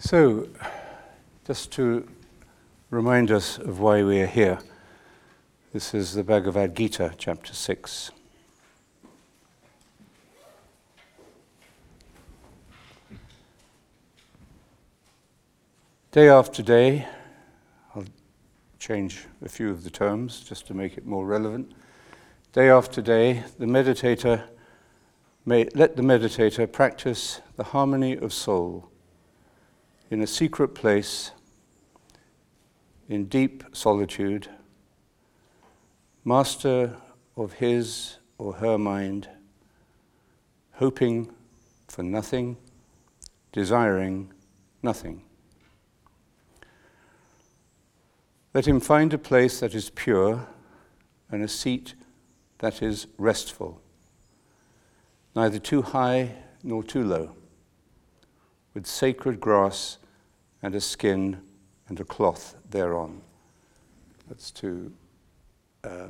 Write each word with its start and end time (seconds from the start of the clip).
So, 0.00 0.46
just 1.44 1.72
to 1.72 2.08
remind 2.88 3.32
us 3.32 3.58
of 3.58 3.80
why 3.80 4.04
we 4.04 4.20
are 4.20 4.28
here, 4.28 4.60
this 5.72 5.92
is 5.92 6.14
the 6.14 6.22
Bhagavad 6.22 6.76
Gita, 6.76 7.14
chapter 7.18 7.52
6. 7.52 8.12
Day 16.12 16.28
after 16.28 16.62
day, 16.62 17.08
I'll 17.92 18.04
change 18.78 19.26
a 19.44 19.48
few 19.48 19.68
of 19.68 19.82
the 19.82 19.90
terms 19.90 20.42
just 20.42 20.68
to 20.68 20.74
make 20.74 20.96
it 20.96 21.06
more 21.06 21.26
relevant. 21.26 21.72
Day 22.52 22.70
after 22.70 23.02
day, 23.02 23.42
the 23.58 23.66
meditator 23.66 24.44
may 25.44 25.68
let 25.74 25.96
the 25.96 26.02
meditator 26.02 26.70
practice 26.70 27.40
the 27.56 27.64
harmony 27.64 28.16
of 28.16 28.32
soul 28.32 28.88
in 30.10 30.22
a 30.22 30.26
secret 30.26 30.68
place, 30.74 31.32
in 33.08 33.26
deep 33.26 33.64
solitude, 33.72 34.48
master 36.24 36.96
of 37.36 37.54
his 37.54 38.18
or 38.38 38.54
her 38.54 38.78
mind, 38.78 39.28
hoping 40.72 41.30
for 41.88 42.02
nothing, 42.02 42.56
desiring 43.52 44.32
nothing. 44.82 45.22
Let 48.54 48.66
him 48.66 48.80
find 48.80 49.12
a 49.12 49.18
place 49.18 49.60
that 49.60 49.74
is 49.74 49.90
pure 49.90 50.46
and 51.30 51.42
a 51.42 51.48
seat 51.48 51.94
that 52.58 52.82
is 52.82 53.06
restful, 53.18 53.80
neither 55.36 55.58
too 55.58 55.82
high 55.82 56.34
nor 56.62 56.82
too 56.82 57.04
low, 57.04 57.36
with 58.74 58.86
sacred 58.86 59.40
grass 59.40 59.98
and 60.62 60.74
a 60.74 60.80
skin 60.80 61.40
and 61.88 62.00
a 62.00 62.04
cloth 62.04 62.56
thereon. 62.70 63.20
That's 64.28 64.50
to 64.52 64.92
uh, 65.84 66.08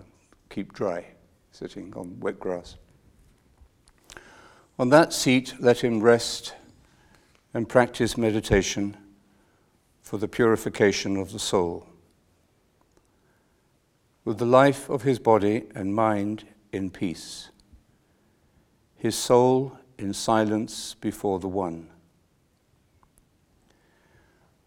keep 0.49 0.73
dry, 0.73 1.07
sitting 1.53 1.93
on 1.95 2.19
wet 2.21 2.41
grass. 2.41 2.77
On 4.79 4.89
that 4.91 5.13
seat, 5.13 5.55
let 5.59 5.81
him 5.81 6.01
rest 6.01 6.55
and 7.53 7.69
practice 7.69 8.17
meditation 8.17 8.97
for 10.03 10.19
the 10.19 10.29
purification 10.29 11.17
of 11.17 11.33
the 11.33 11.39
soul. 11.39 11.87
With 14.25 14.39
the 14.39 14.47
life 14.47 14.89
of 14.89 15.03
his 15.03 15.19
body 15.19 15.65
and 15.75 15.95
mind 15.95 16.45
in 16.73 16.91
peace, 16.91 17.51
his 18.97 19.17
soul 19.17 19.79
in 19.99 20.13
silence 20.13 20.95
before 21.01 21.39
the 21.39 21.49
One 21.49 21.89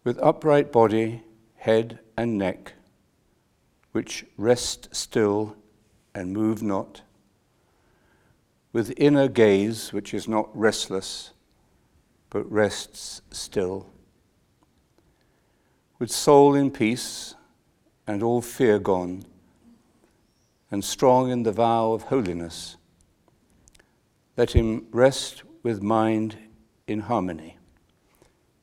with 0.04 0.18
upright 0.20 0.72
body, 0.72 1.22
head, 1.56 2.00
and 2.16 2.36
neck, 2.36 2.74
which 3.92 4.24
rest 4.36 4.88
still 4.94 5.56
and 6.14 6.32
move 6.32 6.62
not, 6.62 7.02
with 8.72 8.92
inner 8.96 9.28
gaze, 9.28 9.92
which 9.92 10.12
is 10.12 10.26
not 10.26 10.48
restless, 10.56 11.32
but 12.30 12.50
rests 12.50 13.22
still, 13.30 13.86
with 15.98 16.10
soul 16.10 16.54
in 16.54 16.70
peace 16.70 17.34
and 18.06 18.22
all 18.22 18.42
fear 18.42 18.78
gone, 18.78 19.24
and 20.70 20.84
strong 20.84 21.30
in 21.30 21.42
the 21.44 21.52
vow 21.52 21.92
of 21.92 22.04
holiness, 22.04 22.76
let 24.36 24.52
him 24.52 24.86
rest 24.90 25.44
with 25.62 25.82
mind 25.82 26.36
in 26.88 27.00
harmony, 27.00 27.58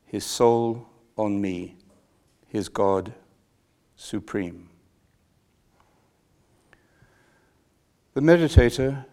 his 0.06 0.26
soul 0.26 0.89
on 1.20 1.42
me, 1.42 1.75
his 2.48 2.70
God 2.70 3.14
supreme. 3.98 4.70
The 8.14 8.21
meditator, 8.21 9.05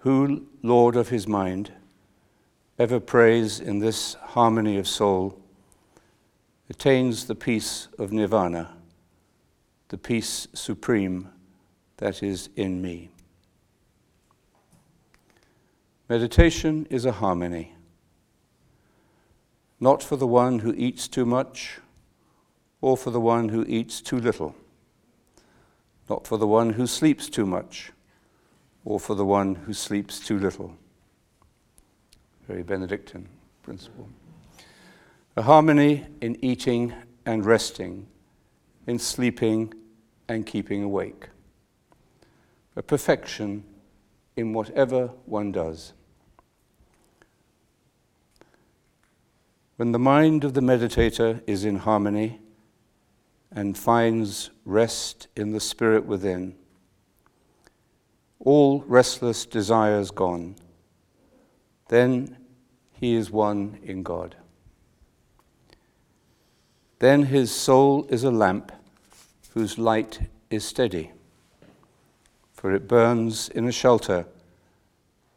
who, 0.00 0.46
Lord 0.62 0.96
of 0.96 1.08
his 1.08 1.26
mind, 1.26 1.72
ever 2.78 3.00
prays 3.00 3.58
in 3.58 3.78
this 3.78 4.14
harmony 4.14 4.76
of 4.76 4.86
soul, 4.86 5.40
attains 6.68 7.24
the 7.24 7.34
peace 7.34 7.88
of 7.98 8.12
nirvana, 8.12 8.76
the 9.88 9.98
peace 9.98 10.46
supreme 10.52 11.30
that 11.96 12.22
is 12.22 12.50
in 12.54 12.82
me. 12.82 13.08
Meditation 16.10 16.86
is 16.90 17.06
a 17.06 17.12
harmony 17.12 17.75
not 19.80 20.02
for 20.02 20.16
the 20.16 20.26
one 20.26 20.60
who 20.60 20.72
eats 20.76 21.08
too 21.08 21.26
much 21.26 21.78
or 22.80 22.96
for 22.96 23.10
the 23.10 23.20
one 23.20 23.48
who 23.48 23.64
eats 23.68 24.00
too 24.00 24.18
little, 24.18 24.54
not 26.08 26.26
for 26.26 26.38
the 26.38 26.46
one 26.46 26.70
who 26.74 26.86
sleeps 26.86 27.28
too 27.28 27.46
much 27.46 27.92
or 28.84 29.00
for 29.00 29.14
the 29.14 29.24
one 29.24 29.54
who 29.54 29.72
sleeps 29.72 30.20
too 30.20 30.38
little. 30.38 30.76
Very 32.46 32.62
Benedictine 32.62 33.28
principle. 33.62 34.08
A 35.36 35.42
harmony 35.42 36.06
in 36.20 36.42
eating 36.42 36.94
and 37.26 37.44
resting, 37.44 38.06
in 38.86 38.98
sleeping 38.98 39.74
and 40.28 40.46
keeping 40.46 40.82
awake. 40.82 41.28
A 42.76 42.82
perfection 42.82 43.64
in 44.36 44.52
whatever 44.52 45.08
one 45.24 45.50
does. 45.50 45.92
When 49.76 49.92
the 49.92 49.98
mind 49.98 50.42
of 50.42 50.54
the 50.54 50.62
meditator 50.62 51.42
is 51.46 51.64
in 51.66 51.76
harmony 51.76 52.40
and 53.50 53.76
finds 53.76 54.50
rest 54.64 55.28
in 55.36 55.52
the 55.52 55.60
spirit 55.60 56.06
within, 56.06 56.54
all 58.40 58.82
restless 58.86 59.44
desires 59.44 60.10
gone, 60.10 60.56
then 61.88 62.38
he 62.92 63.14
is 63.14 63.30
one 63.30 63.78
in 63.82 64.02
God. 64.02 64.36
Then 66.98 67.24
his 67.24 67.54
soul 67.54 68.06
is 68.08 68.24
a 68.24 68.30
lamp 68.30 68.72
whose 69.52 69.76
light 69.76 70.20
is 70.48 70.64
steady, 70.64 71.12
for 72.54 72.72
it 72.72 72.88
burns 72.88 73.50
in 73.50 73.68
a 73.68 73.72
shelter 73.72 74.26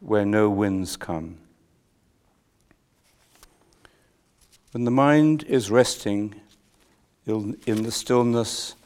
where 0.00 0.24
no 0.24 0.48
winds 0.48 0.96
come. 0.96 1.36
When 4.72 4.84
the 4.84 4.92
mind 4.92 5.42
is 5.48 5.68
resting 5.68 6.40
in 7.26 7.82
the 7.82 7.90
stillness 7.90 8.76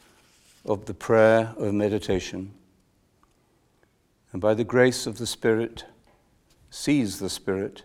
of 0.65 0.85
the 0.85 0.95
prayer 0.95 1.53
of 1.57 1.75
meditation, 1.75 2.53
and 4.31 4.41
by 4.41 4.55
the 4.55 4.63
grace 4.63 5.05
of 5.05 5.19
the 5.19 5.27
Spirit, 5.27 5.85
sees 6.71 7.19
the 7.19 7.29
Spirit, 7.29 7.83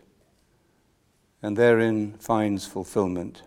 and 1.42 1.58
therein 1.58 2.14
finds 2.14 2.64
fulfillment, 2.64 3.42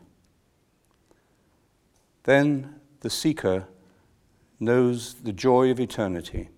then 2.25 2.75
the 3.00 3.09
seeker 3.09 3.66
knows 4.59 5.16
the 5.16 5.34
joy 5.34 5.72
of 5.72 5.80
eternity, 5.80 6.50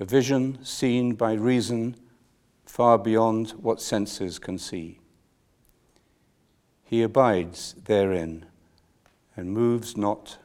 a 0.00 0.04
vision 0.04 0.64
seen 0.64 1.14
by 1.14 1.34
reason 1.34 1.94
far 2.64 2.98
beyond 2.98 3.50
what 3.52 3.80
senses 3.80 4.40
can 4.40 4.58
see 4.58 4.98
he 6.86 7.02
abides 7.02 7.74
therein 7.84 8.46
and 9.36 9.50
moves 9.50 9.96
not 9.96 10.38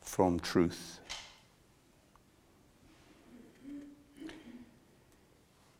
from 0.00 0.40
truth. 0.40 0.98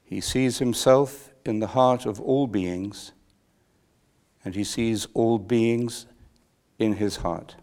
He 0.04 0.20
sees 0.20 0.58
himself 0.58 1.32
in 1.46 1.58
the 1.58 1.68
heart 1.68 2.04
of 2.04 2.20
all 2.20 2.46
beings, 2.46 3.12
and 4.44 4.54
he 4.54 4.62
sees 4.62 5.08
all 5.14 5.38
beings 5.38 6.06
in 6.78 6.92
his 6.92 7.16
heart. 7.16 7.56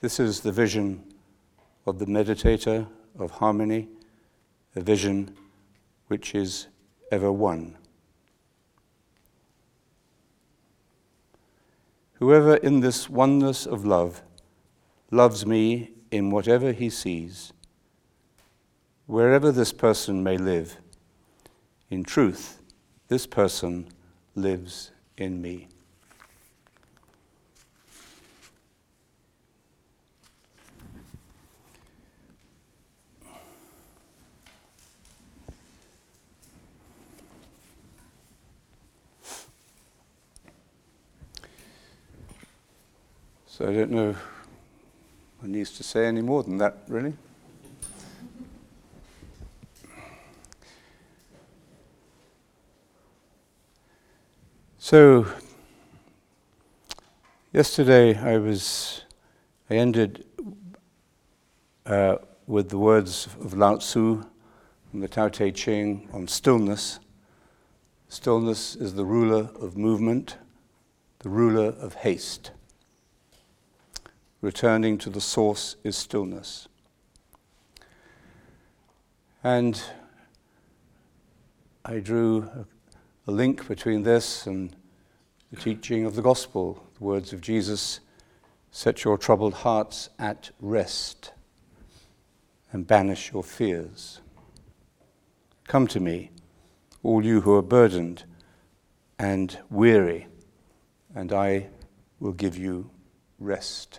This 0.00 0.18
is 0.18 0.40
the 0.40 0.52
vision 0.52 1.04
of 1.86 2.00
the 2.00 2.06
meditator 2.06 2.88
of 3.16 3.30
harmony, 3.30 3.88
a 4.74 4.80
vision 4.80 5.36
which 6.08 6.34
is 6.34 6.66
ever 7.12 7.30
one. 7.30 7.76
Whoever 12.18 12.56
in 12.56 12.80
this 12.80 13.10
oneness 13.10 13.66
of 13.66 13.84
love 13.84 14.22
loves 15.10 15.44
me 15.44 15.92
in 16.10 16.30
whatever 16.30 16.72
he 16.72 16.88
sees, 16.88 17.52
wherever 19.06 19.52
this 19.52 19.72
person 19.72 20.22
may 20.22 20.38
live, 20.38 20.78
in 21.90 22.04
truth, 22.04 22.60
this 23.08 23.26
person 23.26 23.88
lives 24.34 24.92
in 25.16 25.42
me. 25.42 25.68
So 43.56 43.66
I 43.66 43.72
don't 43.72 43.90
know 43.90 44.14
what 45.38 45.48
needs 45.50 45.70
to 45.78 45.82
say 45.82 46.04
any 46.04 46.20
more 46.20 46.42
than 46.42 46.58
that, 46.58 46.76
really. 46.88 47.14
So, 54.76 55.26
yesterday 57.54 58.18
I 58.18 58.36
was, 58.36 59.04
I 59.70 59.76
ended 59.76 60.26
uh, 61.86 62.16
with 62.46 62.68
the 62.68 62.76
words 62.76 63.26
of 63.40 63.54
Lao 63.54 63.76
Tzu 63.76 64.22
from 64.90 65.00
the 65.00 65.08
Tao 65.08 65.30
Te 65.30 65.50
Ching 65.50 66.10
on 66.12 66.28
stillness. 66.28 67.00
Stillness 68.10 68.76
is 68.76 68.92
the 68.96 69.06
ruler 69.06 69.48
of 69.58 69.78
movement, 69.78 70.36
the 71.20 71.30
ruler 71.30 71.68
of 71.80 71.94
haste. 71.94 72.50
Returning 74.46 74.96
to 74.98 75.10
the 75.10 75.20
source 75.20 75.74
is 75.82 75.96
stillness. 75.96 76.68
And 79.42 79.82
I 81.84 81.98
drew 81.98 82.48
a 83.26 83.32
link 83.32 83.66
between 83.66 84.04
this 84.04 84.46
and 84.46 84.76
the 85.50 85.56
teaching 85.56 86.06
of 86.06 86.14
the 86.14 86.22
gospel, 86.22 86.80
the 86.96 87.02
words 87.02 87.32
of 87.32 87.40
Jesus 87.40 87.98
set 88.70 89.02
your 89.02 89.18
troubled 89.18 89.52
hearts 89.52 90.10
at 90.16 90.52
rest 90.60 91.32
and 92.70 92.86
banish 92.86 93.32
your 93.32 93.42
fears. 93.42 94.20
Come 95.66 95.88
to 95.88 95.98
me, 95.98 96.30
all 97.02 97.24
you 97.24 97.40
who 97.40 97.56
are 97.56 97.62
burdened 97.62 98.22
and 99.18 99.58
weary, 99.70 100.28
and 101.16 101.32
I 101.32 101.66
will 102.20 102.32
give 102.32 102.56
you 102.56 102.90
rest. 103.40 103.98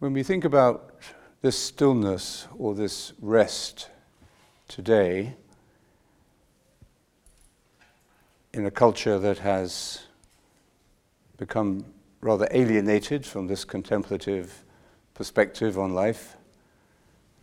When 0.00 0.14
we 0.14 0.22
think 0.22 0.46
about 0.46 0.94
this 1.42 1.58
stillness 1.58 2.48
or 2.56 2.74
this 2.74 3.12
rest 3.20 3.90
today, 4.66 5.34
in 8.54 8.64
a 8.64 8.70
culture 8.70 9.18
that 9.18 9.36
has 9.40 10.04
become 11.36 11.84
rather 12.22 12.48
alienated 12.50 13.26
from 13.26 13.46
this 13.46 13.66
contemplative 13.66 14.64
perspective 15.12 15.78
on 15.78 15.92
life, 15.94 16.34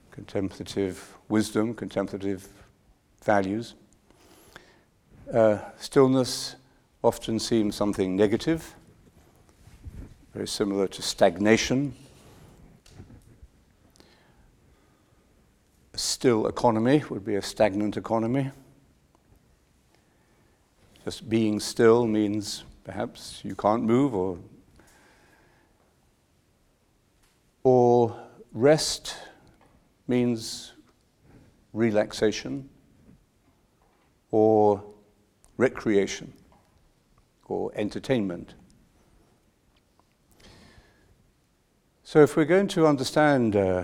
contemplative 0.10 1.16
wisdom, 1.30 1.76
contemplative 1.76 2.48
values. 3.24 3.76
Uh, 5.32 5.60
stillness 5.78 6.56
often 7.04 7.38
seems 7.38 7.76
something 7.76 8.16
negative, 8.16 8.74
very 10.34 10.48
similar 10.48 10.88
to 10.88 11.04
stagnation. 11.04 11.94
Still 15.98 16.48
economy 16.48 17.04
would 17.10 17.26
be 17.26 17.36
a 17.36 17.42
stagnant 17.42 17.98
economy. 17.98 18.52
Just 21.04 21.28
being 21.28 21.60
still 21.60 22.06
means 22.06 22.64
perhaps 22.84 23.42
you 23.44 23.56
can't 23.56 23.84
move 23.84 24.14
or 24.14 24.38
or 27.64 28.16
rest 28.54 29.18
means 30.08 30.74
relaxation 31.74 32.70
or 34.32 34.84
recreation 35.58 36.32
or 37.48 37.72
entertainment. 37.76 38.54
So, 42.04 42.22
if 42.22 42.38
we're 42.38 42.46
going 42.46 42.70
to 42.70 42.88
understand 42.88 43.56
uh, 43.56 43.84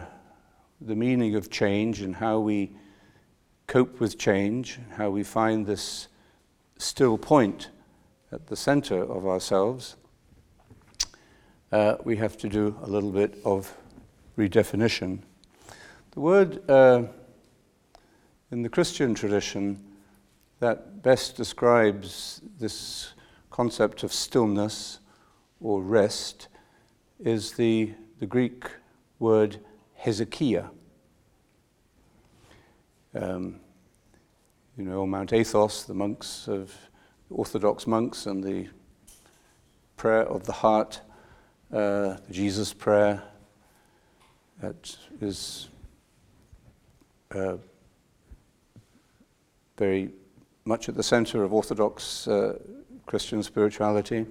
the 0.86 0.96
meaning 0.96 1.36
of 1.36 1.50
change 1.50 2.02
and 2.02 2.16
how 2.16 2.40
we 2.40 2.72
cope 3.68 4.00
with 4.00 4.18
change, 4.18 4.80
how 4.98 5.10
we 5.10 5.24
find 5.24 5.66
this 5.66 6.10
still 6.78 7.18
point 7.18 7.70
at 8.32 8.48
the 8.48 8.56
center 8.56 9.02
of 9.02 9.26
ourselves, 9.26 9.96
uh, 11.72 11.96
we 12.04 12.18
have 12.18 12.38
to 12.38 12.50
do 12.50 12.78
a 12.84 12.88
little 12.88 13.12
bit 13.12 13.40
of 13.46 13.76
redefinition. 14.38 15.20
The 16.12 16.20
word 16.20 16.70
uh, 16.70 17.04
in 18.52 18.62
the 18.62 18.70
Christian 18.70 19.16
tradition 19.16 19.84
that 20.60 21.02
best 21.02 21.36
describes 21.36 22.42
this 22.60 23.14
concept 23.50 24.04
of 24.04 24.12
stillness 24.12 25.00
or 25.60 25.82
rest 25.82 26.48
is 27.20 27.54
the, 27.54 27.94
the 28.20 28.26
Greek 28.26 28.66
word 29.20 29.60
hesychia. 30.04 30.70
Um, 33.16 33.60
you 34.78 34.84
know, 34.84 35.06
Mount 35.06 35.34
Athos, 35.34 35.84
the 35.84 35.94
monks 35.94 36.48
of 36.48 36.74
Orthodox 37.30 37.88
monks, 37.88 38.26
and 38.26 38.44
the 38.44 38.68
prayer 39.98 40.24
of 40.24 40.46
the 40.46 40.52
heart, 40.52 41.02
uh, 41.72 42.18
the 42.28 42.34
Jesus 42.34 42.74
prayer, 42.74 43.22
that 44.62 44.98
is 45.22 45.70
uh, 47.32 47.58
very 49.78 50.10
much 50.66 50.90
at 50.90 50.96
the 50.96 51.04
center 51.04 51.44
of 51.44 51.54
Orthodox 51.54 52.28
uh, 52.28 52.58
Christian 53.06 53.44
spirituality, 53.44 54.26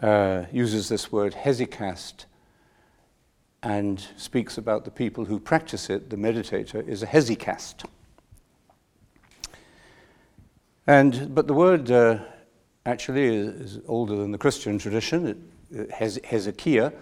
uh, 0.00 0.44
uses 0.52 0.88
this 0.88 1.10
word 1.10 1.34
hesychast 1.34 2.26
and 3.66 4.06
speaks 4.16 4.58
about 4.58 4.84
the 4.84 4.92
people 4.92 5.24
who 5.24 5.40
practice 5.40 5.90
it. 5.90 6.08
The 6.08 6.16
meditator 6.16 6.86
is 6.86 7.02
a 7.02 7.06
hesychast. 7.06 7.84
And, 10.86 11.34
but 11.34 11.48
the 11.48 11.52
word 11.52 11.90
uh, 11.90 12.20
actually 12.86 13.24
is, 13.24 13.48
is, 13.48 13.80
older 13.88 14.14
than 14.14 14.30
the 14.30 14.38
Christian 14.38 14.78
tradition. 14.78 15.26
It, 15.26 15.36
it 15.72 15.90
Hesychia 15.90 16.92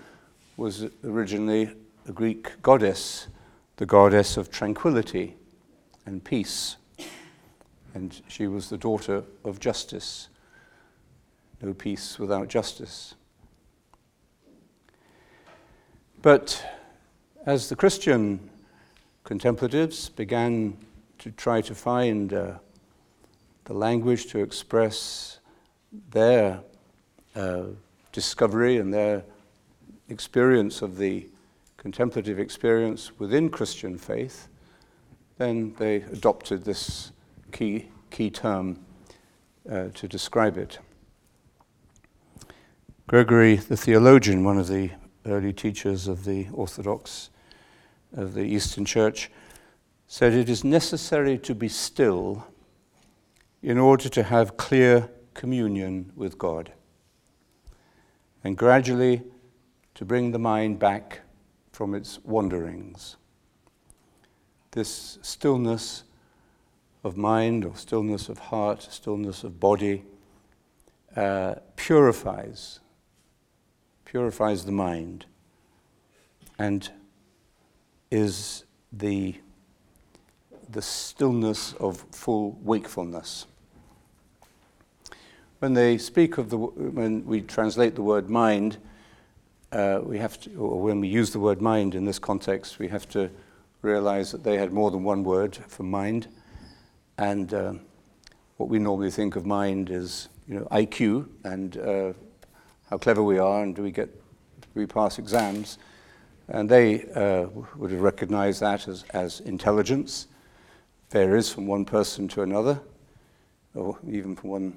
was 0.57 0.87
originally 1.05 1.71
a 2.09 2.13
Greek 2.13 2.63
goddess, 2.63 3.29
the 3.77 3.85
goddess 3.85 4.39
of 4.39 4.51
tranquility 4.51 5.37
and 6.07 6.25
peace. 6.25 6.77
And 7.93 8.23
she 8.27 8.47
was 8.47 8.71
the 8.71 8.79
daughter 8.79 9.23
of 9.45 9.61
justice. 9.61 10.31
No 11.61 11.75
peace 11.75 12.19
without 12.19 12.49
justice. 12.49 13.17
But 16.25 16.65
as 17.45 17.69
the 17.69 17.77
Christian 17.77 18.49
contemplatives 19.25 20.09
began 20.09 20.79
to 21.19 21.31
try 21.31 21.61
to 21.61 21.75
find 21.75 22.33
uh, 22.33 22.53
the 23.67 23.75
language 23.75 24.29
to 24.29 24.39
express 24.39 25.41
their 26.13 26.61
uh, 27.37 27.65
discovery 28.13 28.79
and 28.79 28.91
their 28.91 29.23
experience 30.09 30.81
of 30.81 30.97
the 30.97 31.29
contemplative 31.77 32.39
experience 32.39 33.19
within 33.19 33.51
Christian 33.51 33.99
faith, 33.99 34.49
then 35.37 35.75
they 35.79 35.97
adopted 35.97 36.65
this 36.65 37.13
key, 37.53 37.91
key 38.11 38.31
term 38.31 38.79
uh, 39.71 39.89
to 39.93 40.09
describe 40.09 40.57
it. 40.57 40.79
Gregory 43.09 43.57
the 43.57 43.77
theologian, 43.77 44.43
one 44.43 44.57
of 44.57 44.69
the 44.69 44.91
early 45.27 45.53
teachers 45.53 46.09
of 46.09 46.25
the 46.25 46.49
Orthodox, 46.53 47.31
of 48.17 48.35
the 48.35 48.43
Eastern 48.43 48.85
Church, 48.85 49.31
said 50.07 50.33
it 50.33 50.49
is 50.49 50.65
necessary 50.65 51.39
to 51.39 51.55
be 51.55 51.69
still 51.69 52.47
in 53.63 53.79
order 53.79 54.09
to 54.09 54.23
have 54.23 54.57
clear 54.57 55.11
communion 55.33 56.13
with 56.15 56.39
God 56.39 56.73
and 58.45 58.57
gradually 58.57 59.23
to 59.95 60.05
bring 60.05 60.31
the 60.31 60.39
mind 60.39 60.79
back 60.79 61.21
from 61.73 61.95
its 61.95 62.19
wanderings. 62.25 63.17
This 64.73 65.19
stillness 65.23 66.05
of 67.03 67.17
mind 67.17 67.65
or 67.65 67.77
stillness 67.77 68.29
of 68.29 68.39
heart, 68.39 68.83
stillness 68.83 69.45
of 69.45 69.59
body, 69.59 70.05
uh, 71.17 71.55
purifies, 71.77 72.81
purifies 74.15 74.65
the 74.65 74.73
mind 74.73 75.27
and 76.57 76.89
is 78.13 78.63
the, 78.93 79.35
the 80.71 80.81
stillness 80.81 81.73
of 81.75 82.05
full 82.13 82.57
wakefulness 82.63 83.47
when 85.65 85.73
they 85.73 85.97
speak 85.97 86.37
of 86.37 86.51
the, 86.51 86.59
when 86.59 87.25
we 87.25 87.41
translate 87.41 87.95
the 87.95 88.03
word 88.03 88.29
mind, 88.29 88.77
uh, 89.73 89.99
we 90.03 90.19
have 90.19 90.39
to, 90.39 90.55
or 90.57 90.79
when 90.79 91.01
we 91.01 91.09
use 91.09 91.31
the 91.31 91.39
word 91.41 91.63
mind 91.63 91.95
in 91.95 92.05
this 92.05 92.19
context, 92.19 92.79
we 92.79 92.87
have 92.87 93.09
to 93.09 93.31
realize 93.81 94.31
that 94.31 94.45
they 94.45 94.59
had 94.59 94.75
more 94.75 94.91
than 94.91 95.03
one 95.03 95.25
word 95.25 95.57
for 95.57 95.83
mind. 95.85 96.29
And 97.17 97.55
uh, 97.55 97.73
what 98.59 98.69
we 98.69 98.79
normally 98.79 99.11
think 99.11 99.37
of 99.37 99.47
mind 99.47 99.89
is 99.89 100.29
you 100.47 100.57
know, 100.57 100.67
IQ 100.67 101.29
and 101.45 101.79
uh, 101.79 102.13
how 102.91 102.99
clever 102.99 103.23
we 103.23 103.39
are 103.39 103.63
and 103.63 103.75
do 103.75 103.83
we 103.83 103.91
get 103.91 104.11
we 104.75 104.87
pass 104.87 105.19
exams. 105.19 105.79
And 106.49 106.69
they 106.69 107.05
uh, 107.15 107.47
would 107.77 107.91
have 107.91 108.03
recognized 108.03 108.61
that 108.61 108.87
as, 108.87 109.05
as 109.11 109.41
intelligence, 109.41 110.27
varies 111.11 111.51
from 111.51 111.67
one 111.67 111.85
person 111.85 112.29
to 112.29 112.43
another, 112.43 112.81
or 113.75 113.99
even 114.07 114.37
from 114.37 114.51
one, 114.51 114.77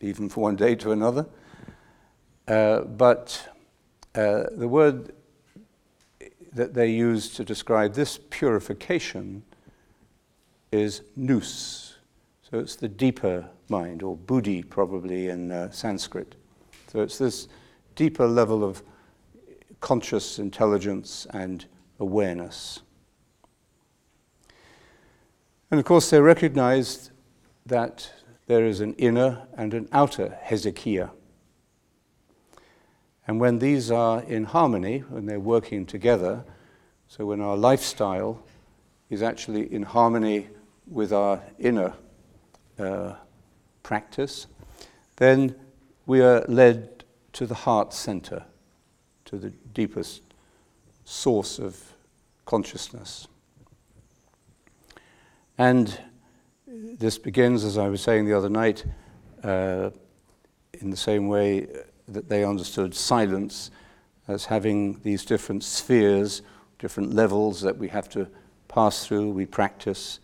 even 0.00 0.28
from 0.28 0.42
one 0.42 0.56
day 0.56 0.74
to 0.76 0.92
another. 0.92 1.26
Uh, 2.48 2.80
but 2.80 3.48
uh, 4.14 4.44
the 4.56 4.66
word 4.66 5.12
that 6.52 6.74
they 6.74 6.90
use 6.90 7.32
to 7.34 7.44
describe 7.44 7.94
this 7.94 8.18
purification 8.30 9.42
is 10.72 11.02
nous. 11.16 11.96
So 12.50 12.58
it's 12.58 12.76
the 12.76 12.88
deeper 12.88 13.48
mind, 13.68 14.02
or 14.02 14.16
buddhi 14.16 14.62
probably 14.62 15.28
in 15.28 15.52
uh, 15.52 15.70
Sanskrit. 15.70 16.34
So 16.92 17.00
it's 17.00 17.16
this 17.16 17.48
deeper 17.94 18.26
level 18.26 18.62
of 18.62 18.82
conscious 19.80 20.38
intelligence 20.38 21.26
and 21.30 21.64
awareness. 21.98 22.80
And 25.70 25.80
of 25.80 25.86
course, 25.86 26.10
they 26.10 26.20
recognized 26.20 27.10
that 27.64 28.12
there 28.46 28.66
is 28.66 28.80
an 28.80 28.92
inner 28.94 29.46
and 29.56 29.72
an 29.72 29.88
outer 29.90 30.36
hesychia. 30.44 31.10
And 33.26 33.40
when 33.40 33.58
these 33.58 33.90
are 33.90 34.22
in 34.24 34.44
harmony, 34.44 34.98
when 34.98 35.24
they're 35.24 35.40
working 35.40 35.86
together, 35.86 36.44
so 37.08 37.24
when 37.24 37.40
our 37.40 37.56
lifestyle 37.56 38.44
is 39.08 39.22
actually 39.22 39.72
in 39.72 39.82
harmony 39.82 40.48
with 40.86 41.10
our 41.10 41.40
inner 41.58 41.94
uh, 42.78 43.14
practice, 43.82 44.46
then 45.16 45.56
we 46.06 46.20
are 46.20 46.44
led 46.48 47.04
to 47.34 47.46
the 47.46 47.54
heart 47.54 47.92
center, 47.92 48.44
to 49.24 49.36
the 49.36 49.50
deepest 49.50 50.22
source 51.04 51.58
of 51.58 51.80
consciousness. 52.44 53.28
And 55.58 55.98
this 56.66 57.18
begins, 57.18 57.64
as 57.64 57.78
I 57.78 57.88
was 57.88 58.00
saying 58.00 58.26
the 58.26 58.36
other 58.36 58.48
night, 58.48 58.84
uh, 59.44 59.90
in 60.74 60.90
the 60.90 60.96
same 60.96 61.28
way 61.28 61.68
that 62.08 62.28
they 62.28 62.44
understood 62.44 62.94
silence 62.94 63.70
as 64.28 64.46
having 64.46 65.00
these 65.02 65.24
different 65.24 65.64
spheres, 65.64 66.42
different 66.78 67.14
levels 67.14 67.60
that 67.60 67.76
we 67.76 67.88
have 67.88 68.08
to 68.10 68.26
pass 68.68 69.06
through, 69.06 69.30
we 69.30 69.46
practice. 69.46 70.20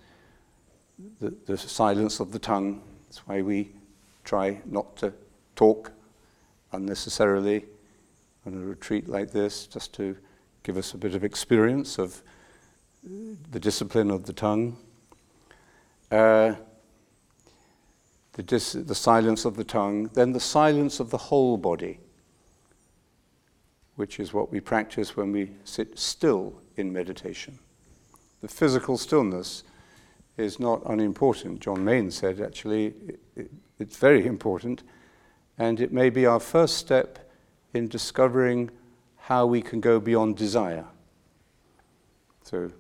The, 1.21 1.33
the 1.47 1.57
silence 1.57 2.19
of 2.19 2.33
the 2.33 2.39
tongue, 2.39 2.83
that's 3.07 3.27
why 3.27 3.43
we 3.43 3.71
try 4.25 4.61
not 4.67 4.97
to 4.97 5.13
talk 5.59 5.91
unnecessarily 6.71 7.65
on 8.47 8.55
a 8.55 8.65
retreat 8.65 9.09
like 9.09 9.33
this, 9.33 9.67
just 9.67 9.93
to 9.93 10.17
give 10.63 10.77
us 10.77 10.95
a 10.95 10.97
bit 10.97 11.17
of 11.17 11.25
experience 11.25 11.99
of 11.99 12.23
the 13.51 13.59
discipline 13.59 14.09
of 14.09 14.25
the 14.25 14.33
tongue. 14.33 14.77
Uh, 16.13 16.55
the, 18.35 18.43
dis- 18.45 18.75
the 18.75 18.95
silence 18.95 19.45
of 19.45 19.57
the 19.57 19.65
tongue, 19.65 20.09
then 20.15 20.31
the 20.33 20.39
silence 20.39 21.01
of 21.01 21.11
the 21.11 21.19
whole 21.19 21.57
body, 21.57 21.99
which 23.97 24.21
is 24.21 24.33
what 24.33 24.53
we 24.53 24.61
practice 24.61 25.17
when 25.17 25.33
we 25.33 25.51
sit 25.65 25.99
still 25.99 26.63
in 26.77 26.93
meditation. 26.93 27.59
The 28.43 28.49
physical 28.49 28.97
stillness 28.97 29.65
is 30.37 30.61
not 30.61 30.83
unimportant. 30.87 31.59
John 31.59 31.85
Main 31.85 32.13
said, 32.13 32.41
actually, 32.41 32.87
it, 33.09 33.21
it, 33.35 33.51
it's 33.81 33.97
very 33.97 34.25
important, 34.25 34.85
and 35.59 35.81
it 35.81 35.93
may 35.93 36.11
be 36.11 36.25
our 36.25 36.41
first 36.41 36.77
step 36.77 37.31
in 37.75 37.89
discovering 37.89 38.71
how 39.17 39.45
we 39.45 39.61
can 39.61 39.81
go 39.81 40.01
beyond 40.01 40.37
desire. 40.37 40.87
So, 42.43 42.71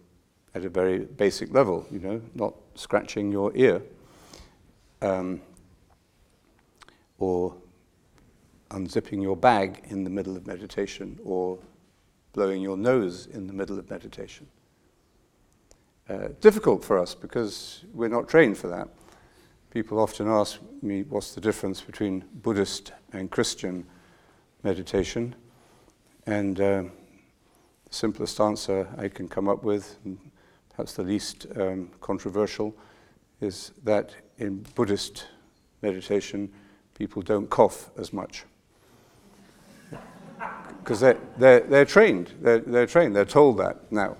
at 0.54 0.64
a 0.64 0.68
very 0.68 1.00
basic 1.00 1.52
level, 1.52 1.86
you 1.90 1.98
know, 1.98 2.22
not 2.34 2.54
scratching 2.74 3.30
your 3.30 3.52
ear. 3.54 3.82
Um, 5.02 5.42
or 7.18 7.54
unzipping 8.70 9.22
your 9.22 9.36
bag 9.36 9.82
in 9.88 10.04
the 10.04 10.10
middle 10.10 10.36
of 10.36 10.46
meditation, 10.46 11.18
or 11.24 11.58
blowing 12.32 12.62
your 12.62 12.76
nose 12.76 13.26
in 13.26 13.46
the 13.46 13.52
middle 13.52 13.78
of 13.78 13.90
meditation. 13.90 14.46
Uh, 16.08 16.28
difficult 16.40 16.84
for 16.84 16.98
us 16.98 17.14
because 17.14 17.84
we're 17.92 18.08
not 18.08 18.28
trained 18.28 18.56
for 18.56 18.68
that. 18.68 18.88
People 19.70 19.98
often 19.98 20.28
ask 20.28 20.60
me 20.80 21.02
what's 21.02 21.34
the 21.34 21.42
difference 21.42 21.82
between 21.82 22.24
Buddhist 22.42 22.92
and 23.12 23.30
Christian 23.30 23.86
meditation, 24.62 25.34
and 26.26 26.58
uh, 26.58 26.82
the 26.82 26.90
simplest 27.90 28.40
answer 28.40 28.88
I 28.96 29.08
can 29.08 29.28
come 29.28 29.46
up 29.46 29.64
with, 29.64 29.98
perhaps 30.70 30.94
the 30.94 31.02
least 31.02 31.46
um, 31.56 31.90
controversial, 32.00 32.74
is 33.42 33.72
that 33.84 34.14
in 34.38 34.64
Buddhist 34.74 35.26
meditation, 35.82 36.50
people 36.94 37.20
don't 37.20 37.50
cough 37.50 37.90
as 37.98 38.12
much. 38.12 38.44
Because 40.78 41.00
they're, 41.00 41.18
they're, 41.36 41.60
they're 41.60 41.84
trained. 41.84 42.32
They're, 42.40 42.60
they're 42.60 42.86
trained. 42.86 43.14
They're 43.14 43.26
told 43.26 43.58
that. 43.58 43.92
Now, 43.92 44.16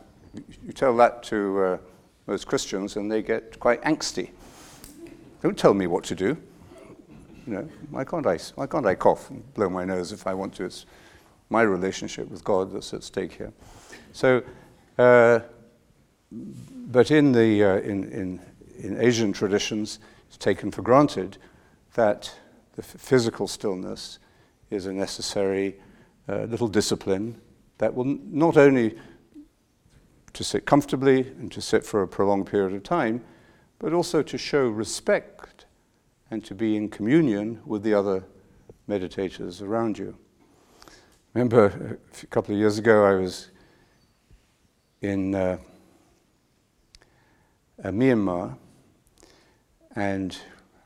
you 0.62 0.72
tell 0.74 0.94
that 0.98 1.22
to 1.24 1.58
uh, 1.62 1.78
most 2.26 2.46
Christians 2.46 2.96
and 2.96 3.10
they 3.10 3.22
get 3.22 3.58
quite 3.58 3.80
angsty. 3.82 4.32
Don't 5.40 5.56
tell 5.56 5.74
me 5.74 5.86
what 5.86 6.04
to 6.04 6.14
do. 6.14 6.36
You 7.46 7.52
know, 7.54 7.68
why 7.90 8.04
can't 8.04 8.26
I, 8.26 8.38
why 8.56 8.66
can't 8.66 8.86
I 8.86 8.94
cough 8.94 9.30
and 9.30 9.54
blow 9.54 9.68
my 9.68 9.84
nose 9.84 10.12
if 10.12 10.26
I 10.26 10.34
want 10.34 10.54
to? 10.54 10.64
It's 10.64 10.84
my 11.48 11.62
relationship 11.62 12.28
with 12.28 12.44
God 12.44 12.72
that's 12.72 12.92
at 12.92 13.02
stake 13.04 13.32
here. 13.32 13.52
So, 14.12 14.42
uh, 14.98 15.40
but 16.30 17.10
in, 17.10 17.32
the, 17.32 17.64
uh, 17.64 17.76
in, 17.76 18.04
in, 18.12 18.40
in 18.78 19.00
Asian 19.00 19.32
traditions, 19.32 20.00
it's 20.26 20.36
taken 20.36 20.70
for 20.70 20.82
granted 20.82 21.38
that 21.94 22.34
the 22.74 22.82
physical 22.82 23.48
stillness 23.48 24.18
is 24.70 24.86
a 24.86 24.92
necessary 24.92 25.76
uh, 26.28 26.42
little 26.44 26.68
discipline 26.68 27.40
that 27.78 27.94
will 27.94 28.06
n- 28.06 28.20
not 28.30 28.56
only 28.56 28.98
to 30.32 30.44
sit 30.44 30.66
comfortably 30.66 31.20
and 31.20 31.50
to 31.52 31.60
sit 31.60 31.86
for 31.86 32.02
a 32.02 32.08
prolonged 32.08 32.46
period 32.46 32.74
of 32.74 32.82
time, 32.82 33.24
but 33.78 33.92
also 33.92 34.22
to 34.22 34.38
show 34.38 34.68
respect 34.68 35.66
and 36.30 36.44
to 36.44 36.54
be 36.54 36.76
in 36.76 36.88
communion 36.88 37.60
with 37.64 37.82
the 37.82 37.94
other 37.94 38.24
meditators 38.88 39.62
around 39.62 39.98
you. 39.98 40.16
Remember, 41.34 41.98
a 42.22 42.26
couple 42.26 42.54
of 42.54 42.60
years 42.60 42.78
ago, 42.78 43.04
I 43.04 43.14
was 43.14 43.50
in 45.00 45.34
uh, 45.34 45.58
uh, 47.84 47.90
Myanmar, 47.90 48.56
and 49.94 50.36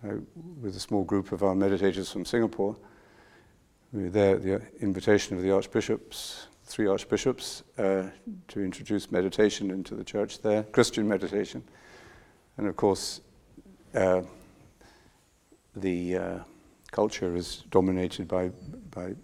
uh, 0.05 0.17
with 0.61 0.77
a 0.77 0.81
small 0.81 1.05
group 1.05 1.33
of 1.33 1.43
our 1.43 1.55
meditators 1.55 2.13
from 2.13 2.25
Singapore. 2.25 2.77
We 3.93 4.05
were 4.05 4.11
there 4.11 4.37
at 4.37 4.43
the 4.43 4.63
invitation 4.81 5.37
of 5.37 5.43
the 5.43 5.53
archbishops, 5.53 6.49
three 6.65 6.87
archbishops, 6.87 7.63
uh, 7.79 8.05
to 8.49 8.61
introduce 8.61 9.11
meditation 9.11 9.71
into 9.71 9.95
the 9.95 10.05
church 10.05 10.41
there, 10.43 10.65
Christian 10.65 11.07
meditation. 11.07 11.63
And 12.59 12.67
of 12.67 12.77
course, 12.77 13.21
uh, 13.95 14.23
the 15.75 16.17
uh, 16.17 16.39
culture 16.91 17.35
is 17.35 17.65
dominated 17.71 18.29
by, 18.29 18.51
by, 18.91 19.15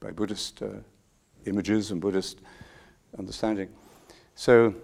by 0.00 0.10
Buddhist 0.10 0.62
uh, 0.62 0.68
images 1.44 1.90
and 1.90 2.00
Buddhist 2.00 2.40
understanding. 3.18 3.68
So 4.34 4.74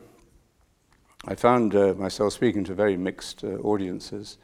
I 1.26 1.34
found 1.34 1.74
uh, 1.74 1.94
myself 1.94 2.32
speaking 2.32 2.64
to 2.64 2.74
very 2.74 2.96
mixed 2.96 3.44
uh, 3.44 3.58
audiences. 3.58 4.38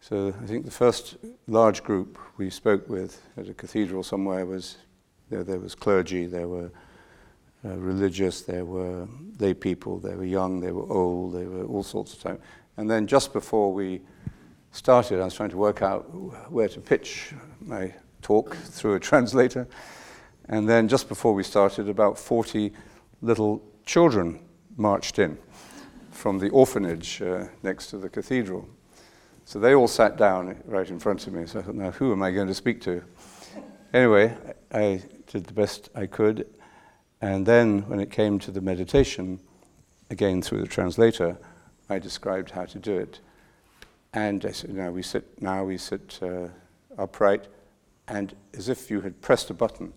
So 0.00 0.34
I 0.42 0.46
think 0.46 0.64
the 0.64 0.70
first 0.70 1.16
large 1.46 1.84
group 1.84 2.18
we 2.36 2.50
spoke 2.50 2.88
with 2.88 3.22
at 3.36 3.48
a 3.48 3.54
cathedral 3.54 4.02
somewhere 4.02 4.44
was 4.44 4.76
there, 5.30 5.44
there 5.44 5.60
was 5.60 5.74
clergy, 5.74 6.26
there 6.26 6.48
were 6.48 6.70
uh, 7.64 7.76
religious, 7.76 8.42
there 8.42 8.64
were 8.64 9.06
lay 9.38 9.54
people, 9.54 9.98
they 9.98 10.14
were 10.14 10.24
young, 10.24 10.60
they 10.60 10.72
were 10.72 10.90
old, 10.92 11.34
they 11.34 11.44
were 11.44 11.64
all 11.64 11.82
sorts 11.82 12.14
of 12.14 12.22
time. 12.22 12.38
And 12.76 12.90
then 12.90 13.06
just 13.06 13.32
before 13.32 13.72
we 13.72 14.00
started, 14.72 15.20
I 15.20 15.24
was 15.24 15.34
trying 15.34 15.50
to 15.50 15.56
work 15.56 15.82
out 15.82 16.02
where 16.50 16.68
to 16.68 16.80
pitch 16.80 17.32
my 17.60 17.94
talk 18.22 18.56
through 18.56 18.94
a 18.94 19.00
translator. 19.10 19.68
And 20.48 20.68
then 20.68 20.88
just 20.88 21.08
before 21.08 21.34
we 21.34 21.42
started, 21.42 21.88
about 21.88 22.18
40 22.18 22.72
little 23.20 23.62
children 23.86 24.40
marched 24.76 25.18
in 25.18 25.38
from 26.10 26.38
the 26.38 26.48
orphanage 26.50 27.22
uh, 27.22 27.46
next 27.62 27.88
to 27.88 27.98
the 27.98 28.08
cathedral. 28.08 28.68
So 29.44 29.58
they 29.58 29.74
all 29.74 29.88
sat 29.88 30.16
down 30.16 30.56
right 30.66 30.88
in 30.88 30.98
front 30.98 31.26
of 31.26 31.32
me. 31.32 31.46
So 31.46 31.58
I 31.58 31.62
thought, 31.62 31.74
now 31.74 31.90
who 31.90 32.12
am 32.12 32.22
I 32.22 32.30
going 32.30 32.48
to 32.48 32.54
speak 32.54 32.80
to? 32.82 33.02
Anyway, 33.92 34.34
I 34.72 35.02
did 35.26 35.44
the 35.44 35.52
best 35.52 35.90
I 35.94 36.06
could. 36.06 36.46
And 37.22 37.46
then 37.46 37.88
when 37.88 38.00
it 38.00 38.10
came 38.10 38.40
to 38.40 38.50
the 38.50 38.60
meditation, 38.60 39.38
again 40.10 40.42
through 40.42 40.60
the 40.60 40.66
translator, 40.66 41.38
I 41.88 42.00
described 42.00 42.50
how 42.50 42.64
to 42.64 42.78
do 42.80 42.98
it. 42.98 43.20
And 44.12 44.44
I 44.44 44.50
said, 44.50 44.74
now 44.74 44.90
we 44.90 45.02
sit, 45.02 45.40
now 45.40 45.64
we 45.64 45.78
sit 45.78 46.18
uh, 46.20 46.48
upright, 46.98 47.46
and 48.08 48.34
as 48.54 48.68
if 48.68 48.90
you 48.90 49.00
had 49.00 49.20
pressed 49.22 49.50
a 49.50 49.54
button, 49.54 49.94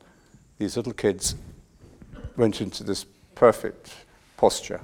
these 0.59 0.77
little 0.77 0.93
kids 0.93 1.35
went 2.37 2.61
into 2.61 2.83
this 2.83 3.05
perfect 3.33 3.93
posture, 4.37 4.79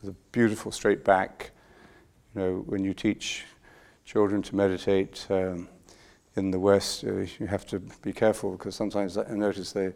with 0.00 0.10
a 0.10 0.16
beautiful 0.32 0.72
straight 0.72 1.04
back. 1.04 1.50
You 2.34 2.40
know, 2.40 2.64
when 2.66 2.82
you 2.82 2.94
teach 2.94 3.44
children 4.06 4.40
to 4.42 4.56
meditate 4.56 5.26
um, 5.28 5.68
in 6.34 6.50
the 6.50 6.58
West, 6.58 7.04
uh, 7.04 7.26
you 7.38 7.46
have 7.46 7.66
to 7.66 7.78
be 7.78 8.12
careful 8.12 8.52
because 8.52 8.74
sometimes 8.74 9.18
I 9.18 9.34
notice 9.34 9.72
they 9.72 9.92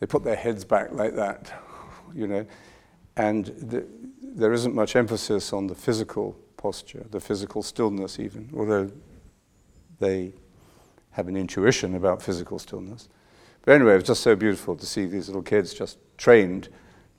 they 0.00 0.06
put 0.06 0.24
their 0.24 0.36
heads 0.36 0.64
back 0.64 0.92
like 0.92 1.14
that, 1.16 1.52
you 2.14 2.26
know, 2.26 2.46
and 3.16 3.46
the, 3.46 3.86
there 4.22 4.52
isn't 4.52 4.74
much 4.74 4.94
emphasis 4.94 5.52
on 5.52 5.66
the 5.66 5.74
physical 5.74 6.36
posture, 6.56 7.06
the 7.10 7.20
physical 7.20 7.62
stillness, 7.62 8.18
even, 8.18 8.50
although 8.56 8.90
they 9.98 10.32
have 11.10 11.28
an 11.28 11.36
intuition 11.36 11.94
about 11.94 12.22
physical 12.22 12.58
stillness. 12.58 13.08
But 13.62 13.72
anyway, 13.74 13.92
it 13.92 13.96
was 13.96 14.04
just 14.04 14.22
so 14.22 14.36
beautiful 14.36 14.76
to 14.76 14.86
see 14.86 15.06
these 15.06 15.28
little 15.28 15.42
kids 15.42 15.74
just 15.74 15.98
trained 16.16 16.68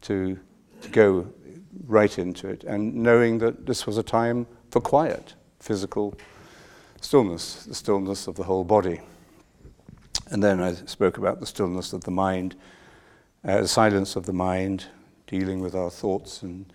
to, 0.02 0.40
to 0.82 0.90
go 0.90 1.28
right 1.86 2.18
into 2.18 2.48
it 2.48 2.64
and 2.64 2.96
knowing 2.96 3.40
that 3.40 3.66
this 3.66 3.86
was 3.86 3.98
a 3.98 4.04
time 4.04 4.48
for 4.72 4.80
quiet, 4.80 5.34
physical 5.60 6.18
stillness, 7.02 7.66
the 7.66 7.76
stillness 7.76 8.28
of 8.28 8.36
the 8.36 8.44
whole 8.44 8.64
body. 8.64 9.02
And 10.30 10.44
then 10.44 10.62
I 10.62 10.74
spoke 10.74 11.18
about 11.18 11.40
the 11.40 11.46
stillness 11.46 11.92
of 11.92 12.04
the 12.04 12.12
mind, 12.12 12.56
uh, 13.44 13.62
the 13.62 13.68
silence 13.68 14.16
of 14.16 14.26
the 14.26 14.34
mind, 14.34 14.86
dealing 15.26 15.60
with 15.60 15.74
our 15.74 15.90
thoughts 15.90 16.44
and 16.44 16.72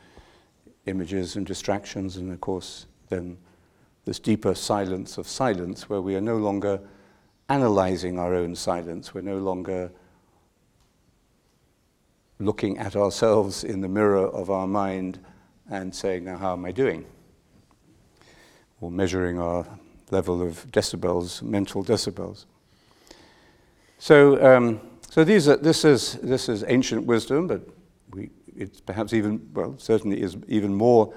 images 0.87 1.37
and 1.37 1.46
distractions, 1.46 2.16
and 2.16 2.32
of 2.32 2.40
course, 2.40 2.87
then 3.08 3.38
this 4.04 4.18
deeper 4.18 4.54
silence 4.54 5.18
of 5.18 5.28
silence 5.28 5.88
where 5.88 6.00
we 6.00 6.16
are 6.16 6.20
no 6.20 6.37
longer 6.37 6.80
analyzing 7.49 8.18
our 8.18 8.34
own 8.34 8.56
silence, 8.56 9.14
we're 9.14 9.20
no 9.20 9.38
longer 9.38 9.90
looking 12.38 12.78
at 12.78 12.96
ourselves 12.96 13.62
in 13.62 13.80
the 13.80 13.88
mirror 13.88 14.26
of 14.26 14.50
our 14.50 14.66
mind 14.66 15.20
and 15.70 15.94
saying, 15.94 16.25
Now, 16.25 16.37
how 16.37 16.52
am 16.54 16.64
I 16.64 16.73
doing? 16.73 17.06
Or 18.80 18.90
measuring 18.90 19.38
our 19.38 19.66
level 20.11 20.42
of 20.42 20.66
decibels, 20.70 21.40
mental 21.42 21.84
decibels. 21.84 22.46
So, 23.98 24.42
um, 24.44 24.80
so 25.08 25.24
these 25.24 25.48
are, 25.48 25.56
this, 25.56 25.84
is, 25.84 26.14
this 26.14 26.48
is 26.48 26.64
ancient 26.66 27.06
wisdom, 27.06 27.46
but 27.46 27.62
we, 28.10 28.30
it's 28.56 28.80
perhaps 28.80 29.12
even, 29.12 29.48
well, 29.54 29.76
certainly 29.78 30.20
is 30.20 30.36
even 30.48 30.74
more 30.74 31.14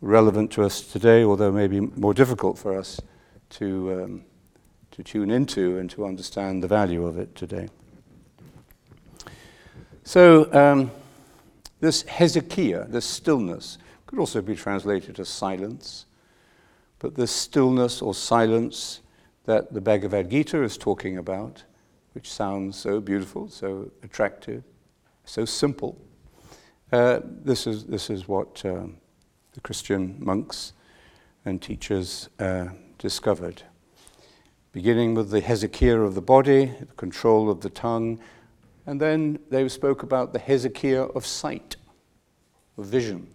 relevant 0.00 0.50
to 0.52 0.64
us 0.64 0.80
today, 0.80 1.24
although 1.24 1.52
maybe 1.52 1.80
more 1.80 2.14
difficult 2.14 2.58
for 2.58 2.76
us 2.76 3.00
to, 3.50 4.02
um, 4.02 4.24
to 4.90 5.02
tune 5.02 5.30
into 5.30 5.78
and 5.78 5.90
to 5.90 6.04
understand 6.04 6.62
the 6.62 6.68
value 6.68 7.06
of 7.06 7.18
it 7.18 7.34
today. 7.34 7.68
So, 10.04 10.52
um, 10.52 10.90
this 11.80 12.04
hesychia, 12.04 12.90
this 12.90 13.04
stillness, 13.04 13.78
could 14.06 14.18
also 14.18 14.42
be 14.42 14.54
translated 14.54 15.18
as 15.18 15.28
silence, 15.28 16.06
but 16.98 17.14
this 17.14 17.32
stillness 17.32 18.02
or 18.02 18.14
silence 18.14 19.00
that 19.44 19.72
the 19.72 19.80
Bhagavad 19.80 20.30
Gita 20.30 20.62
is 20.62 20.76
talking 20.76 21.18
about 21.18 21.64
which 22.12 22.30
sounds 22.30 22.76
so 22.76 23.00
beautiful, 23.00 23.48
so 23.48 23.90
attractive, 24.02 24.62
so 25.24 25.44
simple. 25.44 25.98
Uh, 26.92 27.20
this, 27.24 27.66
is, 27.66 27.84
this 27.84 28.10
is 28.10 28.28
what 28.28 28.62
um, 28.66 28.98
the 29.52 29.60
Christian 29.60 30.16
monks 30.18 30.74
and 31.44 31.60
teachers 31.60 32.28
uh, 32.38 32.66
discovered. 32.98 33.62
Beginning 34.72 35.14
with 35.14 35.30
the 35.30 35.40
hesychia 35.40 36.04
of 36.04 36.14
the 36.14 36.22
body, 36.22 36.66
the 36.66 36.86
control 36.96 37.50
of 37.50 37.60
the 37.60 37.70
tongue, 37.70 38.20
and 38.86 39.00
then 39.00 39.38
they 39.50 39.68
spoke 39.68 40.02
about 40.02 40.32
the 40.32 40.38
hesychia 40.38 41.14
of 41.14 41.26
sight, 41.26 41.76
of 42.76 42.86
vision. 42.86 43.26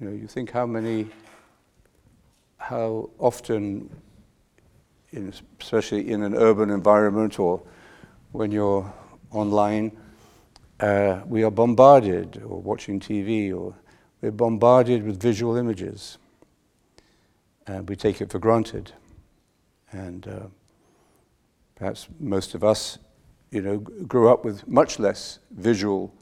You 0.00 0.08
know, 0.08 0.14
you 0.14 0.26
think 0.26 0.50
how 0.50 0.66
many, 0.66 1.08
how 2.58 3.10
often 3.18 3.90
in, 5.12 5.32
especially 5.60 6.10
in 6.10 6.22
an 6.22 6.34
urban 6.34 6.70
environment 6.70 7.38
or 7.38 7.62
when 8.32 8.50
you're 8.50 8.92
online, 9.30 9.96
uh, 10.80 11.20
we 11.26 11.42
are 11.42 11.50
bombarded, 11.50 12.42
or 12.44 12.60
watching 12.60 13.00
TV, 13.00 13.54
or 13.56 13.74
we're 14.20 14.30
bombarded 14.30 15.04
with 15.04 15.20
visual 15.20 15.56
images. 15.56 16.18
And 17.66 17.88
we 17.88 17.96
take 17.96 18.20
it 18.20 18.30
for 18.30 18.38
granted. 18.38 18.92
And 19.90 20.28
uh, 20.28 20.46
perhaps 21.76 22.08
most 22.20 22.54
of 22.54 22.62
us, 22.62 22.98
you 23.50 23.62
know, 23.62 23.78
grew 23.78 24.28
up 24.28 24.44
with 24.44 24.68
much 24.68 24.98
less 24.98 25.38
visual, 25.50 26.12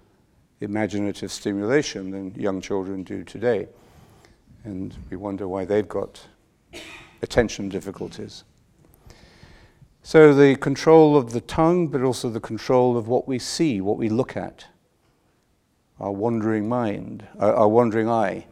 imaginative 0.60 1.32
stimulation 1.32 2.10
than 2.10 2.34
young 2.34 2.60
children 2.60 3.02
do 3.02 3.24
today. 3.24 3.66
And 4.62 4.94
we 5.10 5.16
wonder 5.16 5.48
why 5.48 5.64
they've 5.64 5.88
got 5.88 6.24
attention 7.22 7.68
difficulties. 7.68 8.44
So, 10.06 10.34
the 10.34 10.54
control 10.56 11.16
of 11.16 11.32
the 11.32 11.40
tongue, 11.40 11.88
but 11.88 12.02
also 12.02 12.28
the 12.28 12.38
control 12.38 12.98
of 12.98 13.08
what 13.08 13.26
we 13.26 13.38
see, 13.38 13.80
what 13.80 13.96
we 13.96 14.10
look 14.10 14.36
at, 14.36 14.66
our 15.98 16.12
wandering 16.12 16.68
mind, 16.68 17.26
our, 17.38 17.54
our 17.54 17.68
wandering 17.68 18.10
eye. 18.10 18.44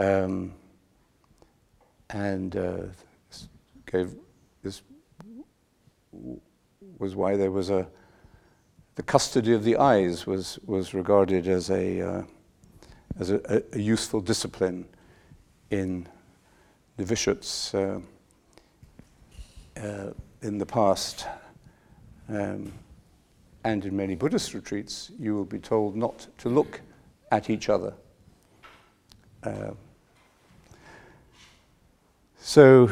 Um, 0.00 0.54
and 2.10 2.56
uh, 2.56 2.78
gave, 3.88 4.16
this 4.64 4.82
was 6.98 7.14
why 7.14 7.36
there 7.36 7.52
was 7.52 7.70
a 7.70 7.86
the 8.96 9.04
custody 9.04 9.52
of 9.52 9.62
the 9.62 9.76
eyes 9.76 10.26
was 10.26 10.58
was 10.66 10.94
regarded 10.94 11.46
as 11.46 11.70
a 11.70 12.00
uh, 12.00 12.22
as 13.20 13.30
a, 13.30 13.62
a, 13.72 13.78
useful 13.78 14.20
discipline 14.20 14.84
in 15.70 16.08
novitiates. 16.98 17.72
Uh, 17.72 18.00
uh 19.80 20.10
in 20.42 20.58
the 20.58 20.66
past, 20.66 21.26
um, 22.28 22.72
and 23.64 23.84
in 23.84 23.96
many 23.96 24.14
Buddhist 24.14 24.54
retreats, 24.54 25.10
you 25.18 25.34
will 25.34 25.44
be 25.44 25.58
told 25.58 25.96
not 25.96 26.26
to 26.38 26.48
look 26.48 26.80
at 27.32 27.50
each 27.50 27.68
other. 27.68 27.92
Uh, 29.42 29.70
so, 32.38 32.90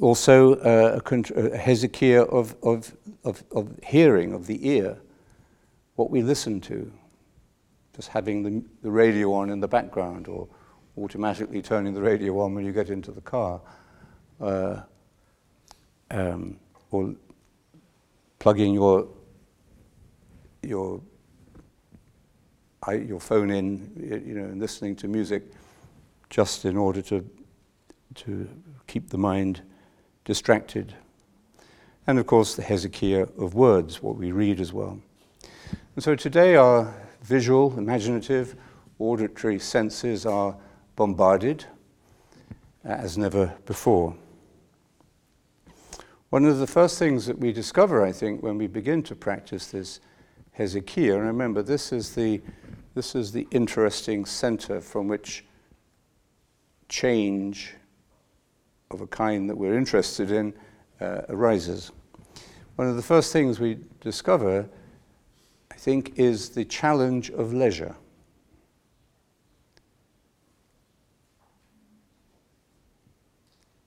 also 0.00 0.54
uh, 0.56 0.92
a, 0.94 1.16
a, 1.16 1.58
hesychia 1.58 2.28
of, 2.28 2.54
of, 2.62 2.96
of, 3.24 3.42
of 3.50 3.68
hearing, 3.82 4.32
of 4.32 4.46
the 4.46 4.68
ear, 4.68 4.96
what 5.96 6.10
we 6.10 6.22
listen 6.22 6.60
to, 6.60 6.90
just 7.96 8.08
having 8.08 8.42
the, 8.42 8.62
the 8.82 8.90
radio 8.90 9.32
on 9.32 9.50
in 9.50 9.58
the 9.58 9.66
background 9.66 10.28
or 10.28 10.46
automatically 10.96 11.60
turning 11.60 11.94
the 11.94 12.00
radio 12.00 12.38
on 12.38 12.54
when 12.54 12.64
you 12.64 12.72
get 12.72 12.90
into 12.90 13.10
the 13.10 13.20
car. 13.20 13.60
Uh, 14.40 14.80
um, 16.10 16.58
or 16.90 17.14
plugging 18.38 18.74
your 18.74 19.08
your 20.62 21.00
your 22.92 23.20
phone 23.20 23.50
in, 23.50 24.22
you 24.26 24.34
know, 24.34 24.44
and 24.44 24.60
listening 24.60 24.96
to 24.96 25.08
music, 25.08 25.42
just 26.30 26.64
in 26.64 26.76
order 26.76 27.02
to 27.02 27.28
to 28.14 28.48
keep 28.86 29.10
the 29.10 29.18
mind 29.18 29.62
distracted. 30.24 30.94
And 32.06 32.18
of 32.18 32.26
course, 32.26 32.54
the 32.54 32.62
hesychia 32.62 33.28
of 33.38 33.54
words, 33.54 34.02
what 34.02 34.16
we 34.16 34.32
read 34.32 34.60
as 34.60 34.72
well. 34.72 34.98
And 35.94 36.02
so 36.02 36.14
today, 36.14 36.56
our 36.56 36.94
visual, 37.22 37.76
imaginative, 37.76 38.56
auditory 38.98 39.58
senses 39.58 40.24
are 40.24 40.56
bombarded 40.96 41.66
as 42.84 43.18
never 43.18 43.52
before. 43.66 44.16
One 46.30 46.44
of 46.44 46.58
the 46.58 46.66
first 46.66 46.98
things 46.98 47.24
that 47.24 47.38
we 47.38 47.52
discover, 47.52 48.04
I 48.04 48.12
think, 48.12 48.42
when 48.42 48.58
we 48.58 48.66
begin 48.66 49.02
to 49.04 49.14
practice 49.14 49.68
this 49.68 50.00
hesychia, 50.58 51.14
and 51.14 51.24
remember, 51.24 51.62
this 51.62 51.90
is 51.90 52.14
the, 52.14 52.42
this 52.94 53.14
is 53.14 53.32
the 53.32 53.48
interesting 53.50 54.26
center 54.26 54.82
from 54.82 55.08
which 55.08 55.46
change 56.90 57.74
of 58.90 59.00
a 59.00 59.06
kind 59.06 59.48
that 59.48 59.56
we're 59.56 59.78
interested 59.78 60.30
in 60.30 60.52
uh, 61.00 61.22
arises. 61.30 61.92
One 62.76 62.88
of 62.88 62.96
the 62.96 63.02
first 63.02 63.32
things 63.32 63.58
we 63.58 63.78
discover, 64.00 64.68
I 65.70 65.76
think, 65.76 66.18
is 66.18 66.50
the 66.50 66.66
challenge 66.66 67.30
of 67.30 67.54
leisure. 67.54 67.96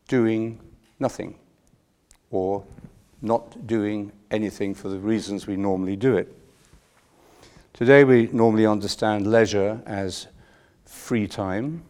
Doing 0.07 0.59
nothing 0.99 1.37
or 2.31 2.63
not 3.21 3.67
doing 3.67 4.11
anything 4.31 4.73
for 4.73 4.89
the 4.89 4.97
reasons 4.97 5.45
we 5.45 5.55
normally 5.55 5.95
do 5.95 6.15
it. 6.15 6.35
Today, 7.73 8.03
we 8.03 8.29
normally 8.31 8.65
understand 8.65 9.27
leisure 9.27 9.81
as 9.85 10.27
free 10.85 11.27
time, 11.27 11.83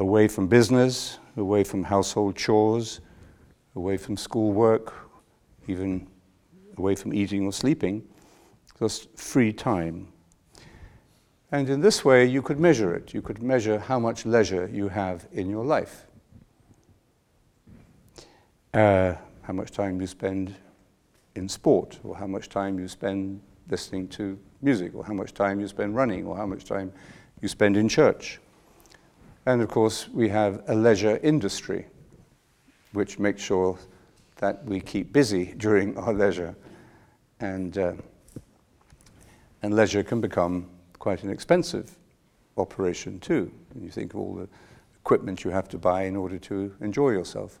away 0.00 0.28
from 0.28 0.48
business, 0.48 1.18
away 1.36 1.64
from 1.64 1.84
household 1.84 2.36
chores, 2.36 3.00
away 3.74 3.96
from 3.96 4.16
schoolwork, 4.16 4.92
even 5.68 6.06
away 6.76 6.94
from 6.94 7.14
eating 7.14 7.46
or 7.46 7.52
sleeping, 7.52 8.02
just 8.78 9.16
free 9.18 9.52
time. 9.52 10.08
And 11.52 11.68
in 11.68 11.80
this 11.80 12.04
way, 12.04 12.24
you 12.24 12.42
could 12.42 12.58
measure 12.58 12.94
it. 12.94 13.12
You 13.12 13.22
could 13.22 13.42
measure 13.42 13.78
how 13.78 13.98
much 13.98 14.24
leisure 14.24 14.68
you 14.72 14.88
have 14.88 15.26
in 15.32 15.50
your 15.50 15.64
life. 15.64 16.06
Uh, 18.74 19.14
how 19.42 19.52
much 19.52 19.70
time 19.70 20.00
you 20.00 20.06
spend 20.06 20.54
in 21.34 21.46
sport, 21.46 21.98
or 22.04 22.16
how 22.16 22.26
much 22.26 22.48
time 22.48 22.78
you 22.78 22.88
spend 22.88 23.38
listening 23.68 24.08
to 24.08 24.38
music, 24.62 24.94
or 24.94 25.04
how 25.04 25.12
much 25.12 25.34
time 25.34 25.60
you 25.60 25.68
spend 25.68 25.94
running, 25.94 26.24
or 26.24 26.36
how 26.36 26.46
much 26.46 26.64
time 26.64 26.90
you 27.42 27.48
spend 27.48 27.76
in 27.76 27.86
church. 27.86 28.40
And 29.44 29.60
of 29.60 29.68
course, 29.68 30.08
we 30.08 30.30
have 30.30 30.62
a 30.68 30.74
leisure 30.74 31.18
industry, 31.22 31.86
which 32.92 33.18
makes 33.18 33.42
sure 33.42 33.78
that 34.36 34.64
we 34.64 34.80
keep 34.80 35.12
busy 35.12 35.52
during 35.58 35.98
our 35.98 36.14
leisure. 36.14 36.54
And, 37.40 37.76
uh, 37.76 37.92
and 39.62 39.74
leisure 39.74 40.02
can 40.02 40.22
become 40.22 40.70
quite 40.98 41.24
an 41.24 41.30
expensive 41.30 41.98
operation 42.56 43.20
too. 43.20 43.52
When 43.74 43.84
you 43.84 43.90
think 43.90 44.14
of 44.14 44.20
all 44.20 44.34
the 44.34 44.48
equipment 44.96 45.44
you 45.44 45.50
have 45.50 45.68
to 45.70 45.78
buy 45.78 46.04
in 46.04 46.16
order 46.16 46.38
to 46.38 46.74
enjoy 46.80 47.10
yourself. 47.10 47.58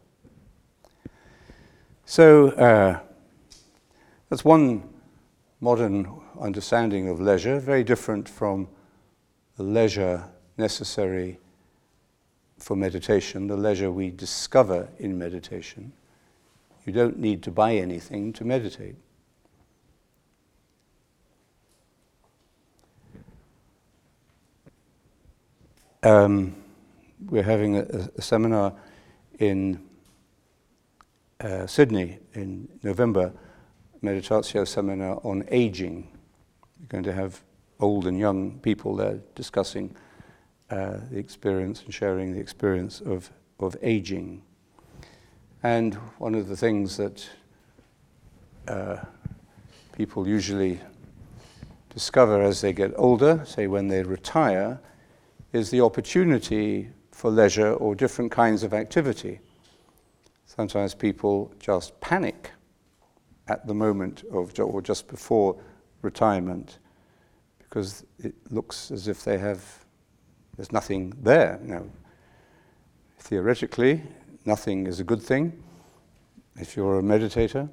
So 2.04 2.48
uh, 2.50 3.00
that's 4.28 4.44
one 4.44 4.82
modern 5.60 6.20
understanding 6.40 7.08
of 7.08 7.20
leisure, 7.20 7.60
very 7.60 7.84
different 7.84 8.28
from 8.28 8.68
the 9.56 9.62
leisure 9.62 10.24
necessary 10.58 11.38
for 12.58 12.76
meditation, 12.76 13.46
the 13.46 13.56
leisure 13.56 13.90
we 13.90 14.10
discover 14.10 14.88
in 14.98 15.18
meditation. 15.18 15.92
You 16.84 16.92
don't 16.92 17.18
need 17.18 17.42
to 17.44 17.50
buy 17.50 17.76
anything 17.76 18.32
to 18.34 18.44
meditate. 18.44 18.96
Um, 26.02 26.56
we're 27.26 27.44
having 27.44 27.76
a, 27.76 28.10
a 28.16 28.22
seminar 28.22 28.74
in 29.38 29.80
uh, 31.42 31.66
Sydney 31.66 32.18
in 32.34 32.68
November, 32.82 33.32
meditatio 34.02 34.66
seminar 34.66 35.20
on 35.24 35.44
aging. 35.48 36.08
We're 36.80 36.86
going 36.86 37.04
to 37.04 37.12
have 37.12 37.42
old 37.80 38.06
and 38.06 38.18
young 38.18 38.58
people 38.60 38.94
there 38.94 39.18
discussing 39.34 39.94
uh, 40.70 40.98
the 41.10 41.18
experience 41.18 41.82
and 41.82 41.92
sharing 41.92 42.32
the 42.32 42.40
experience 42.40 43.00
of, 43.00 43.30
of 43.58 43.76
aging. 43.82 44.42
And 45.62 45.94
one 46.18 46.34
of 46.34 46.48
the 46.48 46.56
things 46.56 46.96
that 46.96 47.28
uh, 48.68 48.98
people 49.96 50.26
usually 50.26 50.80
discover 51.90 52.40
as 52.40 52.60
they 52.60 52.72
get 52.72 52.92
older, 52.96 53.42
say 53.44 53.66
when 53.66 53.88
they 53.88 54.02
retire, 54.02 54.80
is 55.52 55.70
the 55.70 55.80
opportunity 55.80 56.88
for 57.10 57.30
leisure 57.30 57.74
or 57.74 57.94
different 57.94 58.32
kinds 58.32 58.62
of 58.62 58.72
activity. 58.72 59.40
Sometimes 60.54 60.92
people 60.92 61.50
just 61.58 61.98
panic 62.00 62.50
at 63.48 63.66
the 63.66 63.72
moment 63.72 64.22
of, 64.30 64.52
or 64.60 64.82
just 64.82 65.08
before 65.08 65.58
retirement 66.02 66.78
because 67.58 68.04
it 68.18 68.34
looks 68.50 68.90
as 68.90 69.08
if 69.08 69.24
they 69.24 69.38
have, 69.38 69.64
there's 70.56 70.70
nothing 70.70 71.14
there. 71.22 71.58
Now, 71.62 71.86
theoretically, 73.18 74.02
nothing 74.44 74.86
is 74.86 75.00
a 75.00 75.04
good 75.04 75.22
thing 75.22 75.62
if 76.56 76.76
you're 76.76 76.98
a 76.98 77.02
meditator, 77.02 77.70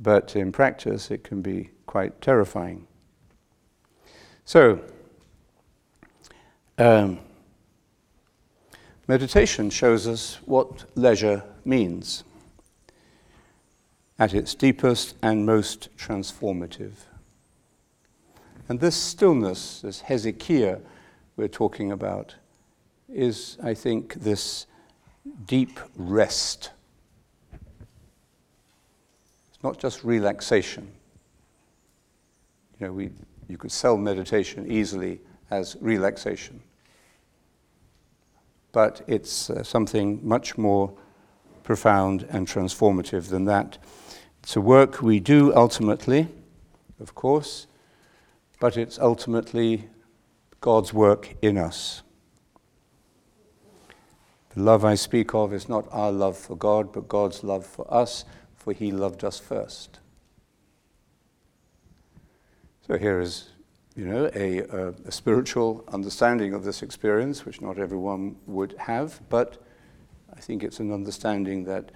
but 0.00 0.34
in 0.36 0.52
practice 0.52 1.10
it 1.10 1.22
can 1.22 1.42
be 1.42 1.68
quite 1.84 2.18
terrifying. 2.22 2.86
So, 4.46 4.80
um, 6.78 7.18
meditation 9.06 9.68
shows 9.68 10.06
us 10.06 10.38
what 10.46 10.86
leisure 10.94 11.44
means 11.70 12.24
at 14.18 14.34
its 14.34 14.54
deepest 14.54 15.14
and 15.22 15.46
most 15.46 15.88
transformative. 15.96 16.92
And 18.68 18.78
this 18.80 18.94
stillness, 18.94 19.80
this 19.80 20.02
hesychia 20.02 20.80
we're 21.36 21.48
talking 21.48 21.90
about, 21.90 22.34
is, 23.08 23.56
I 23.62 23.72
think, 23.72 24.14
this 24.14 24.66
deep 25.46 25.80
rest. 25.96 26.70
It's 29.52 29.62
not 29.62 29.78
just 29.78 30.04
relaxation. 30.04 30.92
You 32.78 32.86
know, 32.86 32.92
we, 32.92 33.10
you 33.48 33.56
could 33.56 33.72
sell 33.72 33.96
meditation 33.96 34.70
easily 34.70 35.20
as 35.50 35.76
relaxation. 35.80 36.60
But 38.72 39.02
it's 39.06 39.50
uh, 39.50 39.62
something 39.62 40.20
much 40.22 40.58
more 40.58 40.92
profound 41.70 42.26
and 42.30 42.48
transformative 42.48 43.28
than 43.28 43.44
that. 43.44 43.78
It's 44.42 44.56
a 44.56 44.60
work 44.60 45.00
we 45.00 45.20
do 45.20 45.54
ultimately, 45.54 46.26
of 46.98 47.14
course, 47.14 47.68
but 48.58 48.76
it's 48.76 48.98
ultimately 48.98 49.88
God's 50.60 50.92
work 50.92 51.36
in 51.40 51.56
us. 51.56 52.02
The 54.56 54.62
love 54.62 54.84
I 54.84 54.96
speak 54.96 55.32
of 55.32 55.52
is 55.52 55.68
not 55.68 55.86
our 55.92 56.10
love 56.10 56.36
for 56.36 56.56
God, 56.56 56.92
but 56.92 57.06
God's 57.06 57.44
love 57.44 57.64
for 57.64 57.86
us, 57.88 58.24
for 58.56 58.72
He 58.72 58.90
loved 58.90 59.22
us 59.22 59.38
first. 59.38 60.00
So 62.84 62.98
here 62.98 63.20
is, 63.20 63.50
you 63.94 64.06
know, 64.06 64.28
a, 64.34 64.58
a, 64.58 64.88
a 65.06 65.12
spiritual 65.12 65.84
understanding 65.92 66.52
of 66.52 66.64
this 66.64 66.82
experience, 66.82 67.46
which 67.46 67.60
not 67.60 67.78
everyone 67.78 68.34
would 68.48 68.74
have, 68.76 69.20
but 69.28 69.64
I 70.40 70.42
think 70.42 70.64
it's 70.64 70.80
an 70.80 70.90
understanding 70.90 71.64
that 71.64 71.90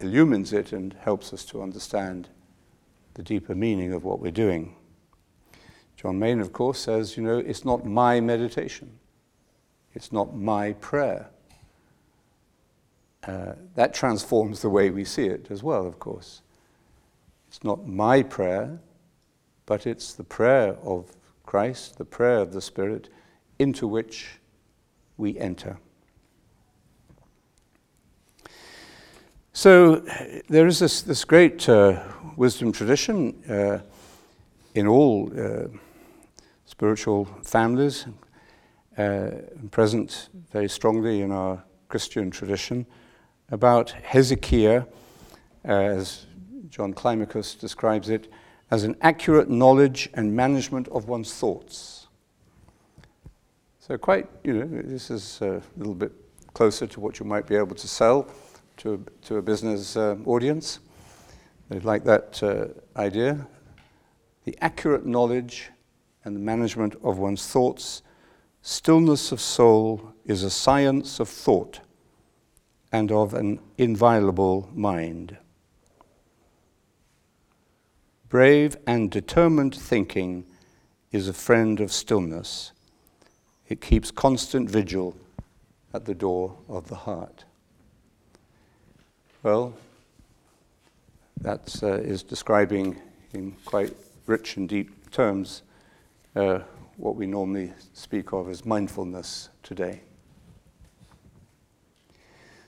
illumines 0.00 0.52
it 0.52 0.72
and 0.72 0.92
helps 0.94 1.32
us 1.32 1.44
to 1.44 1.62
understand 1.62 2.28
the 3.14 3.22
deeper 3.22 3.54
meaning 3.54 3.92
of 3.92 4.02
what 4.02 4.18
we're 4.18 4.32
doing. 4.32 4.74
John 5.96 6.18
Main, 6.18 6.40
of 6.40 6.52
course, 6.52 6.80
says, 6.80 7.16
you 7.16 7.22
know, 7.22 7.38
it's 7.38 7.64
not 7.64 7.86
my 7.86 8.20
meditation, 8.20 8.98
it's 9.94 10.10
not 10.10 10.36
my 10.36 10.72
prayer. 10.72 11.30
Uh, 13.22 13.52
that 13.76 13.94
transforms 13.94 14.60
the 14.60 14.68
way 14.68 14.90
we 14.90 15.04
see 15.04 15.26
it 15.26 15.46
as 15.48 15.62
well, 15.62 15.86
of 15.86 16.00
course. 16.00 16.42
It's 17.46 17.62
not 17.62 17.86
my 17.86 18.24
prayer, 18.24 18.80
but 19.64 19.86
it's 19.86 20.12
the 20.12 20.24
prayer 20.24 20.76
of 20.82 21.14
Christ, 21.46 21.98
the 21.98 22.04
prayer 22.04 22.38
of 22.38 22.52
the 22.52 22.60
Spirit, 22.60 23.10
into 23.60 23.86
which 23.86 24.40
we 25.16 25.38
enter. 25.38 25.78
So 29.56 30.02
there 30.48 30.66
is 30.66 30.80
this, 30.80 31.02
this 31.02 31.24
great 31.24 31.68
uh, 31.68 32.02
wisdom 32.36 32.72
tradition 32.72 33.40
uh, 33.48 33.78
in 34.74 34.88
all 34.88 35.30
uh, 35.32 35.68
spiritual 36.66 37.26
families, 37.44 38.06
uh, 38.98 39.30
present 39.70 40.28
very 40.50 40.68
strongly 40.68 41.22
in 41.22 41.30
our 41.30 41.62
Christian 41.86 42.32
tradition, 42.32 42.84
about 43.52 43.94
hesychia, 44.02 44.88
as 45.62 46.26
John 46.68 46.92
Climacus 46.92 47.56
describes 47.56 48.10
it, 48.10 48.32
as 48.72 48.82
an 48.82 48.96
accurate 49.02 49.48
knowledge 49.48 50.10
and 50.14 50.34
management 50.34 50.88
of 50.88 51.06
one's 51.06 51.32
thoughts. 51.32 52.08
So, 53.78 53.96
quite, 53.98 54.28
you 54.42 54.54
know, 54.54 54.82
this 54.82 55.12
is 55.12 55.40
a 55.42 55.62
little 55.76 55.94
bit 55.94 56.10
closer 56.54 56.88
to 56.88 56.98
what 56.98 57.20
you 57.20 57.24
might 57.24 57.46
be 57.46 57.54
able 57.54 57.76
to 57.76 57.86
sell 57.86 58.28
to 58.78 58.94
a, 58.94 59.26
to 59.26 59.36
a 59.36 59.42
business 59.42 59.96
uh, 59.96 60.16
audience. 60.26 60.80
They 61.68 61.80
like 61.80 62.04
that 62.04 62.42
uh, 62.42 62.66
idea. 62.98 63.46
The 64.44 64.56
accurate 64.60 65.06
knowledge 65.06 65.70
and 66.24 66.36
the 66.36 66.40
management 66.40 66.94
of 67.02 67.18
one's 67.18 67.46
thoughts. 67.46 68.02
Stillness 68.62 69.32
of 69.32 69.40
soul 69.40 70.12
is 70.24 70.42
a 70.42 70.50
science 70.50 71.20
of 71.20 71.28
thought 71.28 71.80
and 72.92 73.10
of 73.10 73.34
an 73.34 73.60
inviolable 73.76 74.70
mind. 74.72 75.36
Brave 78.28 78.76
and 78.86 79.10
determined 79.10 79.74
thinking 79.74 80.44
is 81.12 81.28
a 81.28 81.32
friend 81.32 81.80
of 81.80 81.92
stillness. 81.92 82.72
It 83.68 83.80
keeps 83.80 84.10
constant 84.10 84.68
vigil 84.68 85.16
at 85.92 86.04
the 86.04 86.14
door 86.14 86.56
of 86.68 86.88
the 86.88 86.96
heart. 86.96 87.44
Well, 89.44 89.74
that 91.42 91.82
uh, 91.82 91.96
is 91.96 92.22
describing 92.22 92.98
in 93.34 93.52
quite 93.66 93.94
rich 94.24 94.56
and 94.56 94.66
deep 94.66 95.10
terms 95.10 95.64
uh, 96.34 96.60
what 96.96 97.14
we 97.14 97.26
normally 97.26 97.74
speak 97.92 98.32
of 98.32 98.48
as 98.48 98.64
mindfulness 98.64 99.50
today. 99.62 100.00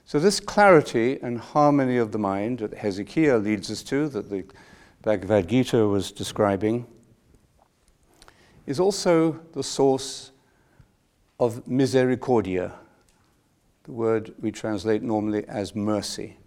So, 0.05 0.19
this 0.19 0.39
clarity 0.39 1.17
and 1.19 1.39
harmony 1.39 1.97
of 1.97 2.11
the 2.11 2.19
mind 2.19 2.59
that 2.59 2.73
hesychia 2.73 3.43
leads 3.43 3.71
us 3.71 3.81
to, 3.85 4.07
that 4.09 4.29
the 4.29 4.45
Bhagavad 5.01 5.47
Gita 5.47 5.87
was 5.87 6.11
describing, 6.11 6.85
is 8.67 8.79
also 8.79 9.39
the 9.53 9.63
source 9.63 10.29
of 11.39 11.67
misericordia, 11.67 12.73
the 13.85 13.93
word 13.93 14.35
we 14.39 14.51
translate 14.51 15.01
normally 15.01 15.43
as 15.47 15.75
mercy, 15.75 16.37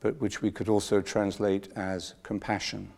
but 0.00 0.20
which 0.20 0.42
we 0.42 0.50
could 0.50 0.68
also 0.68 1.00
translate 1.00 1.68
as 1.76 2.14
compassion, 2.22 2.92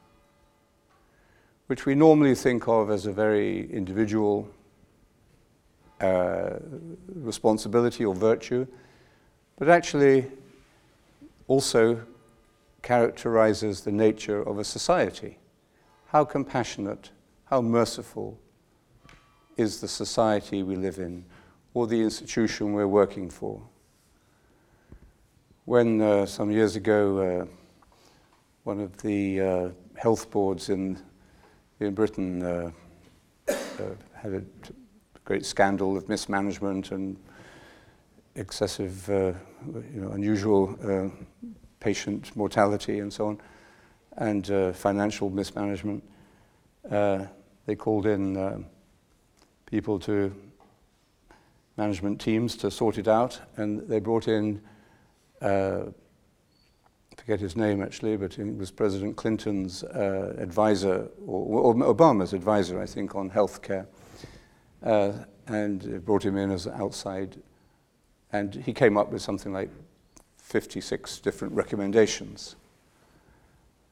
which 1.66 1.86
we 1.86 1.94
normally 1.94 2.34
think 2.34 2.68
of 2.68 2.90
as 2.90 3.06
a 3.06 3.12
very 3.12 3.70
individual 3.72 4.48
uh, 6.00 6.58
responsibility 7.14 8.04
or 8.04 8.14
virtue, 8.14 8.66
but 9.56 9.68
actually 9.68 10.26
also 11.46 12.00
characterizes 12.82 13.80
the 13.80 13.92
nature 13.92 14.42
of 14.42 14.58
a 14.58 14.64
society. 14.64 15.38
How 16.06 16.24
compassionate, 16.24 17.10
how 17.46 17.60
merciful 17.60 18.38
is 19.56 19.80
the 19.80 19.88
society 19.88 20.62
we 20.62 20.76
live 20.76 20.98
in 20.98 21.24
or 21.74 21.86
the 21.86 22.00
institution 22.00 22.72
we're 22.72 22.86
working 22.86 23.28
for. 23.28 23.60
When 25.68 26.00
uh, 26.00 26.24
some 26.24 26.50
years 26.50 26.76
ago, 26.76 27.18
uh, 27.18 27.46
one 28.64 28.80
of 28.80 28.96
the 29.02 29.38
uh, 29.38 29.68
health 29.96 30.30
boards 30.30 30.70
in, 30.70 30.98
in 31.78 31.92
Britain 31.92 32.42
uh, 32.42 32.70
uh, 33.50 33.54
had 34.14 34.32
a 34.32 34.42
great 35.26 35.44
scandal 35.44 35.94
of 35.98 36.08
mismanagement 36.08 36.90
and 36.90 37.18
excessive, 38.34 39.10
uh, 39.10 39.34
you 39.92 40.00
know, 40.00 40.12
unusual 40.12 41.12
patient 41.80 42.34
mortality 42.34 43.00
and 43.00 43.12
so 43.12 43.26
on, 43.26 43.38
and 44.16 44.74
financial 44.74 45.28
mismanagement. 45.28 46.02
They 46.82 47.76
called 47.76 48.06
in 48.06 48.64
people 49.66 49.98
to 49.98 50.34
management 51.76 52.22
teams 52.22 52.56
to 52.56 52.70
sort 52.70 52.96
it 52.96 53.06
out, 53.06 53.38
and 53.58 53.86
they 53.86 54.00
brought 54.00 54.28
in, 54.28 54.62
uh, 55.40 55.86
forget 57.16 57.40
his 57.40 57.56
name 57.56 57.82
actually, 57.82 58.16
but 58.16 58.34
he 58.34 58.42
was 58.44 58.70
President 58.70 59.16
Clinton's 59.16 59.82
advisor, 59.82 61.08
or, 61.26 61.74
or, 61.74 61.74
Obama's 61.74 62.32
advisor, 62.32 62.80
I 62.80 62.86
think, 62.86 63.14
on 63.14 63.30
healthcare. 63.30 63.86
and 64.82 66.04
brought 66.04 66.24
him 66.24 66.36
in 66.36 66.50
as 66.50 66.66
an 66.66 66.74
outside 66.80 67.36
and 68.32 68.54
he 68.54 68.72
came 68.72 68.96
up 68.96 69.10
with 69.10 69.22
something 69.22 69.52
like 69.52 69.70
56 70.36 71.20
different 71.20 71.54
recommendations. 71.54 72.56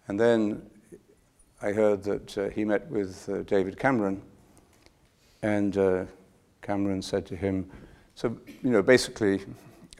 And 0.08 0.20
then 0.20 0.62
I 1.62 1.72
heard 1.72 2.02
that 2.04 2.38
uh, 2.38 2.48
he 2.50 2.64
met 2.64 2.88
with 2.90 3.28
uh, 3.28 3.42
David 3.42 3.78
Cameron, 3.78 4.22
and 5.42 5.76
uh, 5.76 6.04
Cameron 6.62 7.02
said 7.02 7.26
to 7.26 7.36
him, 7.36 7.70
So, 8.14 8.36
you 8.62 8.70
know, 8.70 8.82
basically, 8.82 9.42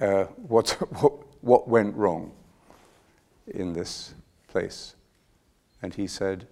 uh, 0.00 0.24
what, 0.48 0.70
what, 1.00 1.14
what 1.46 1.68
went 1.68 1.94
wrong 1.96 2.32
in 3.46 3.72
this 3.72 4.14
place? 4.48 4.96
And 5.80 5.94
he 5.94 6.06
said, 6.06 6.48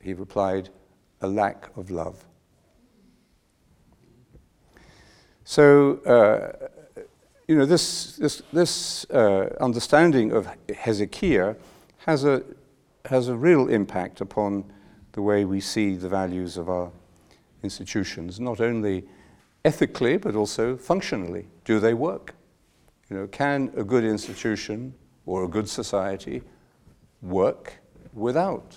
he 0.00 0.14
replied, 0.14 0.70
a 1.20 1.28
lack 1.28 1.68
of 1.76 1.90
love. 1.90 2.24
So, 5.44 5.98
uh, 6.06 7.02
you 7.46 7.56
know, 7.56 7.66
this, 7.66 8.16
this, 8.16 8.42
this 8.52 9.04
uh, 9.10 9.54
understanding 9.60 10.32
of 10.32 10.48
hesychia 10.68 11.56
has 11.98 12.24
a, 12.24 12.42
has 13.04 13.28
a 13.28 13.36
real 13.36 13.68
impact 13.68 14.22
upon 14.22 14.64
the 15.12 15.20
way 15.20 15.44
we 15.44 15.60
see 15.60 15.96
the 15.96 16.08
values 16.08 16.56
of 16.56 16.70
our 16.70 16.90
institutions, 17.62 18.40
not 18.40 18.60
only 18.60 19.04
ethically, 19.64 20.16
but 20.16 20.34
also 20.34 20.76
functionally. 20.76 21.48
Do 21.64 21.80
they 21.80 21.92
work? 21.92 22.34
You 23.10 23.16
know, 23.16 23.26
can 23.26 23.72
a 23.76 23.84
good 23.84 24.04
institution 24.04 24.94
or 25.26 25.44
a 25.44 25.48
good 25.48 25.68
society 25.68 26.42
work 27.20 27.74
without 28.14 28.76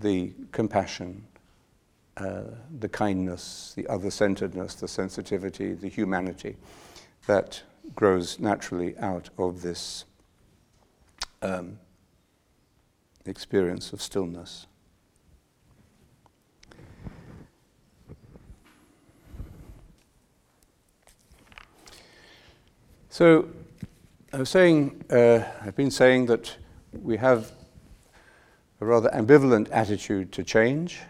the 0.00 0.32
compassion, 0.50 1.24
uh, 2.16 2.42
the 2.78 2.88
kindness, 2.88 3.74
the 3.76 3.86
other 3.86 4.10
centeredness, 4.10 4.74
the 4.74 4.88
sensitivity, 4.88 5.74
the 5.74 5.88
humanity? 5.88 6.56
that 7.28 7.62
grows 7.94 8.40
naturally 8.40 8.96
out 8.98 9.28
of 9.38 9.62
this 9.62 10.06
um, 11.42 11.78
experience 13.26 13.92
of 13.92 14.02
stillness. 14.02 14.66
So, 23.18 23.48
I 24.32 24.36
was 24.36 24.48
saying, 24.48 25.04
uh, 25.10 25.42
I've 25.60 25.74
been 25.74 25.90
saying 25.90 26.26
that 26.26 26.56
we 26.92 27.16
have 27.16 27.50
a 28.80 28.86
rather 28.86 29.10
ambivalent 29.10 29.66
attitude 29.72 30.30
to 30.30 30.44
change. 30.44 31.00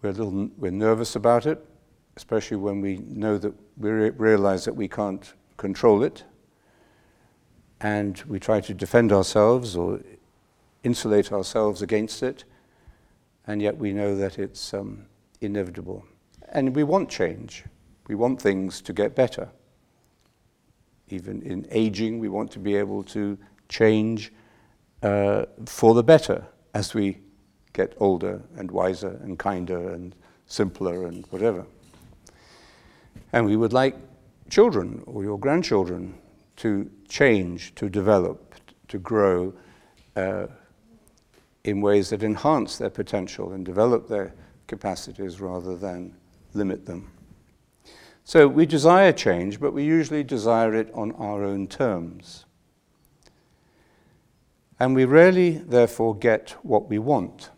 We're, 0.00 0.08
a 0.08 0.12
little, 0.14 0.48
we're 0.56 0.70
nervous 0.70 1.16
about 1.16 1.44
it 1.44 1.62
especially 2.16 2.56
when 2.56 2.80
we 2.80 2.98
know 3.08 3.38
that 3.38 3.52
we 3.76 3.90
re- 3.90 4.10
realize 4.10 4.64
that 4.64 4.74
we 4.74 4.88
can't 4.88 5.34
control 5.56 6.02
it, 6.02 6.24
and 7.80 8.22
we 8.26 8.38
try 8.38 8.60
to 8.60 8.74
defend 8.74 9.12
ourselves 9.12 9.76
or 9.76 10.00
insulate 10.82 11.30
ourselves 11.30 11.82
against 11.82 12.22
it, 12.22 12.44
and 13.46 13.62
yet 13.62 13.76
we 13.76 13.92
know 13.92 14.16
that 14.16 14.38
it's 14.38 14.74
um, 14.74 15.06
inevitable. 15.40 16.04
And 16.50 16.74
we 16.74 16.84
want 16.84 17.08
change. 17.10 17.64
We 18.08 18.14
want 18.14 18.40
things 18.40 18.80
to 18.82 18.92
get 18.92 19.14
better. 19.14 19.48
Even 21.10 21.42
in 21.42 21.66
aging, 21.70 22.18
we 22.18 22.28
want 22.28 22.50
to 22.52 22.58
be 22.58 22.74
able 22.76 23.02
to 23.04 23.36
change 23.68 24.32
uh, 25.02 25.44
for 25.66 25.94
the 25.94 26.02
better 26.02 26.46
as 26.74 26.94
we 26.94 27.18
get 27.72 27.94
older 27.98 28.42
and 28.56 28.70
wiser 28.70 29.18
and 29.22 29.38
kinder 29.38 29.90
and 29.90 30.14
simpler 30.46 31.06
and 31.06 31.26
whatever. 31.30 31.64
And 33.32 33.46
we 33.46 33.56
would 33.56 33.72
like 33.72 33.96
children 34.48 35.02
or 35.06 35.22
your 35.22 35.38
grandchildren 35.38 36.14
to 36.56 36.90
change, 37.08 37.74
to 37.76 37.88
develop, 37.88 38.54
to 38.88 38.98
grow 38.98 39.54
uh, 40.16 40.46
in 41.64 41.80
ways 41.80 42.10
that 42.10 42.22
enhance 42.22 42.78
their 42.78 42.90
potential 42.90 43.52
and 43.52 43.64
develop 43.64 44.08
their 44.08 44.34
capacities 44.66 45.40
rather 45.40 45.76
than 45.76 46.14
limit 46.54 46.86
them. 46.86 47.10
So 48.24 48.46
we 48.46 48.66
desire 48.66 49.12
change, 49.12 49.60
but 49.60 49.72
we 49.72 49.84
usually 49.84 50.22
desire 50.22 50.74
it 50.74 50.90
on 50.94 51.12
our 51.12 51.42
own 51.42 51.66
terms. 51.66 52.44
And 54.78 54.94
we 54.94 55.04
rarely, 55.04 55.58
therefore, 55.58 56.16
get 56.16 56.56
what 56.62 56.88
we 56.88 56.98
want. 56.98 57.50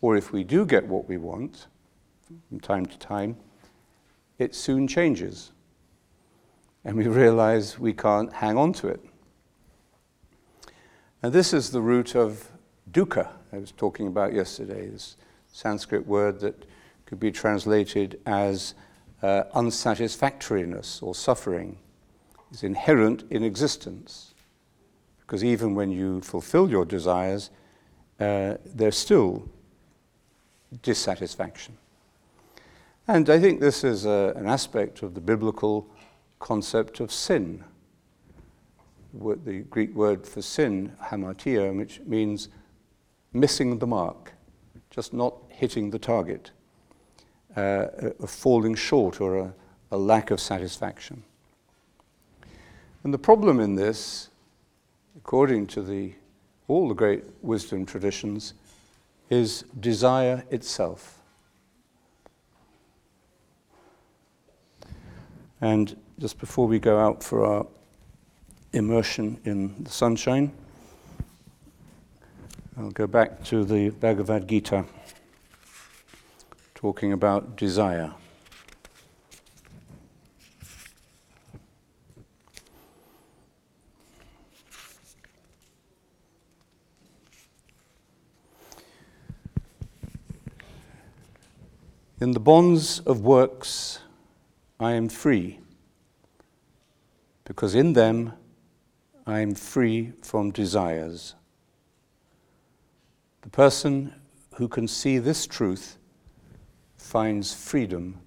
Or 0.00 0.16
if 0.16 0.32
we 0.32 0.44
do 0.44 0.64
get 0.64 0.86
what 0.86 1.08
we 1.08 1.16
want, 1.16 1.66
from 2.48 2.60
time 2.60 2.86
to 2.86 2.98
time, 2.98 3.36
it 4.38 4.54
soon 4.54 4.88
changes. 4.88 5.52
And 6.84 6.96
we 6.96 7.06
realize 7.06 7.78
we 7.78 7.92
can't 7.92 8.32
hang 8.32 8.56
on 8.56 8.72
to 8.74 8.88
it. 8.88 9.00
And 11.22 11.32
this 11.32 11.52
is 11.52 11.70
the 11.70 11.80
root 11.80 12.16
of 12.16 12.48
dukkha 12.90 13.28
I 13.52 13.58
was 13.58 13.72
talking 13.72 14.06
about 14.06 14.32
yesterday, 14.32 14.88
this 14.88 15.16
Sanskrit 15.52 16.06
word 16.06 16.40
that 16.40 16.64
could 17.12 17.20
be 17.20 17.30
translated 17.30 18.18
as 18.24 18.72
uh, 19.22 19.42
unsatisfactoriness 19.52 21.02
or 21.02 21.14
suffering. 21.14 21.76
is 22.50 22.62
inherent 22.62 23.24
in 23.28 23.44
existence. 23.44 24.32
Because 25.20 25.44
even 25.44 25.74
when 25.74 25.90
you 25.90 26.22
fulfill 26.22 26.70
your 26.70 26.86
desires, 26.86 27.50
uh, 28.18 28.54
there's 28.64 28.96
still 28.96 29.46
dissatisfaction. 30.80 31.76
And 33.06 33.28
I 33.28 33.38
think 33.38 33.60
this 33.60 33.84
is 33.84 34.06
a, 34.06 34.32
an 34.34 34.48
aspect 34.48 35.02
of 35.02 35.12
the 35.12 35.20
biblical 35.20 35.86
concept 36.38 36.98
of 36.98 37.12
sin. 37.12 37.62
The 39.12 39.66
Greek 39.68 39.94
word 39.94 40.26
for 40.26 40.40
sin, 40.40 40.96
hamartia, 41.10 41.76
which 41.76 42.00
means 42.06 42.48
missing 43.34 43.80
the 43.80 43.86
mark, 43.86 44.32
just 44.88 45.12
not 45.12 45.36
hitting 45.50 45.90
the 45.90 45.98
target, 45.98 46.52
uh, 47.56 47.86
a, 48.20 48.26
falling 48.26 48.74
short 48.74 49.20
or 49.20 49.38
a, 49.38 49.54
a 49.90 49.96
lack 49.96 50.30
of 50.30 50.40
satisfaction. 50.40 51.22
And 53.04 53.12
the 53.12 53.18
problem 53.18 53.60
in 53.60 53.74
this, 53.74 54.28
according 55.16 55.66
to 55.68 55.82
the, 55.82 56.14
all 56.68 56.88
the 56.88 56.94
great 56.94 57.24
wisdom 57.42 57.84
traditions, 57.84 58.54
is 59.28 59.64
desire 59.80 60.44
itself. 60.50 61.18
And 65.60 65.96
just 66.18 66.38
before 66.38 66.66
we 66.66 66.78
go 66.78 66.98
out 66.98 67.22
for 67.22 67.44
our 67.44 67.66
immersion 68.72 69.40
in 69.44 69.84
the 69.84 69.90
sunshine, 69.90 70.52
I'll 72.76 72.90
go 72.90 73.06
back 73.06 73.44
to 73.44 73.64
the 73.64 73.90
Bhagavad 73.90 74.48
Gita, 74.48 74.84
talking 76.82 77.12
about 77.12 77.54
desire. 77.54 78.12
In 92.20 92.32
the 92.32 92.40
bonds 92.40 92.98
of 92.98 93.20
works, 93.20 94.00
I 94.80 94.94
am 94.94 95.08
free, 95.08 95.60
because 97.44 97.76
in 97.76 97.92
them 97.92 98.32
I 99.24 99.38
am 99.38 99.54
free 99.54 100.14
from 100.20 100.50
desires. 100.50 101.36
The 103.42 103.50
person 103.50 104.12
who 104.54 104.66
can 104.66 104.88
see 104.88 105.18
this 105.18 105.46
truth 105.46 105.96
finds 107.02 107.52
freedom 107.52 108.18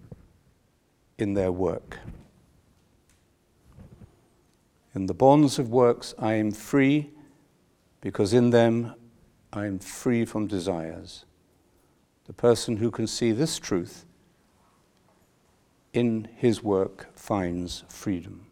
in 1.17 1.33
their 1.33 1.51
work. 1.51 1.97
In 4.93 5.07
the 5.07 5.13
bonds 5.13 5.57
of 5.57 5.69
works, 5.69 6.13
I 6.19 6.33
am 6.33 6.51
free 6.51 7.09
because 8.01 8.33
in 8.33 8.51
them 8.51 8.93
I 9.51 9.65
am 9.65 9.79
free 9.79 10.25
from 10.25 10.45
desires. 10.45 11.25
The 12.25 12.33
person 12.33 12.77
who 12.77 12.91
can 12.91 13.07
see 13.07 13.31
this 13.31 13.57
truth 13.57 14.05
in 15.93 16.27
his 16.35 16.61
work 16.61 17.07
finds 17.15 17.85
freedom. 17.87 18.45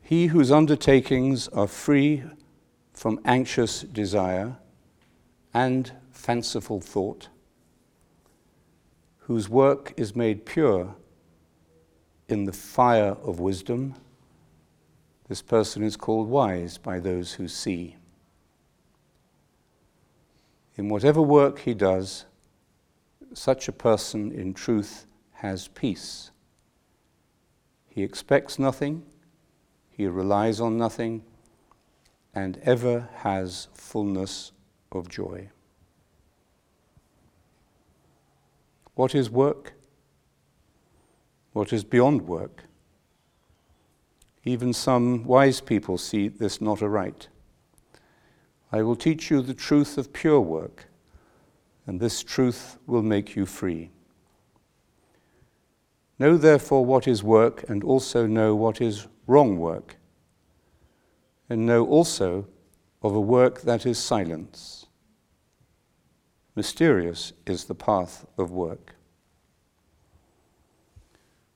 He 0.00 0.26
whose 0.26 0.52
undertakings 0.52 1.48
are 1.48 1.66
free 1.66 2.22
from 3.04 3.20
anxious 3.26 3.82
desire 3.82 4.56
and 5.52 5.92
fanciful 6.10 6.80
thought, 6.80 7.28
whose 9.18 9.46
work 9.46 9.92
is 9.98 10.16
made 10.16 10.46
pure 10.46 10.94
in 12.30 12.44
the 12.44 12.52
fire 12.54 13.14
of 13.22 13.38
wisdom, 13.38 13.94
this 15.28 15.42
person 15.42 15.82
is 15.82 15.98
called 15.98 16.30
wise 16.30 16.78
by 16.78 16.98
those 16.98 17.34
who 17.34 17.46
see. 17.46 17.94
In 20.76 20.88
whatever 20.88 21.20
work 21.20 21.58
he 21.58 21.74
does, 21.74 22.24
such 23.34 23.68
a 23.68 23.72
person 23.72 24.32
in 24.32 24.54
truth 24.54 25.04
has 25.32 25.68
peace. 25.68 26.30
He 27.86 28.02
expects 28.02 28.58
nothing, 28.58 29.02
he 29.90 30.06
relies 30.06 30.58
on 30.58 30.78
nothing, 30.78 31.22
and 32.34 32.58
ever 32.64 33.08
has 33.16 33.68
fullness 33.74 34.52
of 34.90 35.08
joy. 35.08 35.48
What 38.94 39.14
is 39.14 39.30
work? 39.30 39.74
What 41.52 41.72
is 41.72 41.84
beyond 41.84 42.22
work? 42.22 42.64
Even 44.44 44.72
some 44.72 45.24
wise 45.24 45.60
people 45.60 45.96
see 45.96 46.28
this 46.28 46.60
not 46.60 46.82
aright. 46.82 47.28
I 48.72 48.82
will 48.82 48.96
teach 48.96 49.30
you 49.30 49.40
the 49.40 49.54
truth 49.54 49.96
of 49.96 50.12
pure 50.12 50.40
work, 50.40 50.86
and 51.86 52.00
this 52.00 52.22
truth 52.22 52.76
will 52.86 53.02
make 53.02 53.36
you 53.36 53.46
free. 53.46 53.90
Know 56.18 56.36
therefore 56.36 56.84
what 56.84 57.08
is 57.08 57.22
work, 57.22 57.64
and 57.68 57.82
also 57.84 58.26
know 58.26 58.54
what 58.54 58.80
is 58.80 59.06
wrong 59.26 59.58
work, 59.58 59.96
and 61.48 61.66
know 61.66 61.86
also 61.86 62.46
of 63.02 63.14
a 63.14 63.20
work 63.20 63.62
that 63.62 63.84
is 63.84 63.98
silence. 63.98 64.86
Mysterious 66.54 67.32
is 67.46 67.64
the 67.64 67.74
path 67.74 68.26
of 68.38 68.50
work. 68.50 68.94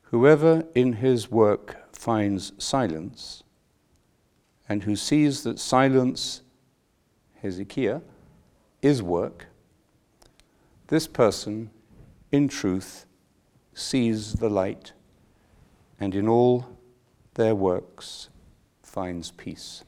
Whoever 0.03 0.65
in 0.75 0.95
his 0.95 1.31
work 1.31 1.95
finds 1.95 2.53
silence, 2.59 3.43
and 4.69 4.83
who 4.83 4.97
sees 4.97 5.43
that 5.45 5.59
silence, 5.59 6.43
hesychia, 7.43 8.03
is 8.83 9.03
work, 9.03 9.47
this 10.89 11.07
person, 11.07 11.71
in 12.33 12.49
truth, 12.49 13.07
sees 13.75 14.35
the 14.35 14.49
light, 14.51 14.93
and 16.01 16.15
in 16.15 16.29
all 16.29 16.67
their 17.35 17.55
works 17.55 18.29
finds 18.89 19.31
peace. 19.33 19.85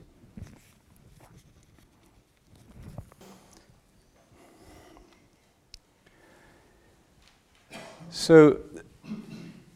So, 8.11 8.59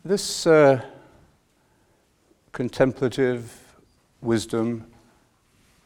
this 0.05 0.47
uh, 0.47 0.83
contemplative 2.53 3.51
wisdom 4.21 4.87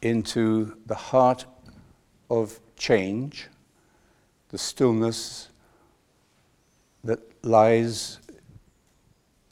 into 0.01 0.75
the 0.85 0.95
heart 0.95 1.45
of 2.29 2.59
change, 2.75 3.47
the 4.49 4.57
stillness 4.57 5.49
that 7.05 7.19
lies 7.45 8.19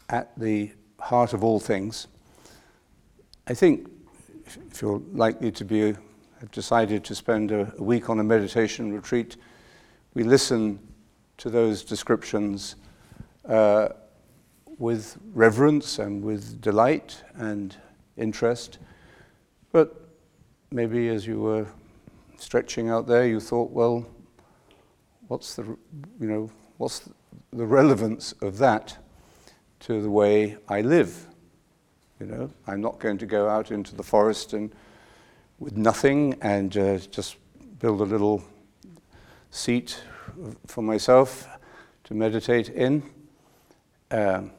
at 0.10 0.38
the 0.38 0.72
heart 1.00 1.34
of 1.34 1.44
all 1.44 1.60
things. 1.60 2.08
I 3.48 3.54
think 3.54 3.90
if 4.46 4.82
you're 4.82 5.02
likely 5.14 5.52
to 5.52 5.66
be, 5.66 5.96
have 6.40 6.52
decided 6.52 7.04
to 7.06 7.16
spend 7.16 7.52
a, 7.52 7.74
a 7.78 7.84
week 7.84 8.10
on 8.10 8.20
a 8.20 8.24
meditation 8.24 8.94
retreat, 8.94 9.38
we 10.14 10.24
listen 10.24 10.80
to 11.38 11.50
those 11.50 11.84
descriptions. 11.84 12.76
Uh, 13.48 13.90
with 14.78 15.18
reverence 15.34 16.00
and 16.00 16.24
with 16.24 16.62
delight 16.62 17.24
and 17.36 17.76
interest. 18.16 18.80
But 19.72 20.10
maybe 20.72 21.10
as 21.10 21.26
you 21.26 21.40
were 21.40 21.68
stretching 22.38 22.90
out 22.90 23.08
there, 23.08 23.28
you 23.28 23.40
thought, 23.40 23.72
well, 23.72 24.06
what's 25.28 25.56
the, 25.56 25.64
you 25.64 25.78
know, 26.28 26.52
what's 26.78 27.10
the 27.52 27.66
relevance 27.66 28.34
of 28.42 28.58
that 28.60 28.98
to 29.82 30.02
the 30.02 30.10
way 30.10 30.58
I 30.68 30.82
live? 30.82 31.27
You 32.20 32.26
know, 32.26 32.50
I'm 32.66 32.82
not 32.82 33.00
going 33.00 33.20
to 33.20 33.28
go 33.28 33.48
out 33.48 33.70
into 33.70 33.96
the 33.96 34.02
forest 34.02 34.54
and 34.54 34.74
with 35.60 35.78
nothing 35.78 36.36
and 36.42 36.76
uh, 36.76 36.98
just 36.98 37.38
build 37.80 38.02
a 38.02 38.06
little 38.06 38.44
seat 39.52 40.02
for 40.66 40.82
myself 40.82 41.48
to 42.06 42.16
meditate 42.16 42.70
in. 42.70 43.04
Um, 44.10 44.52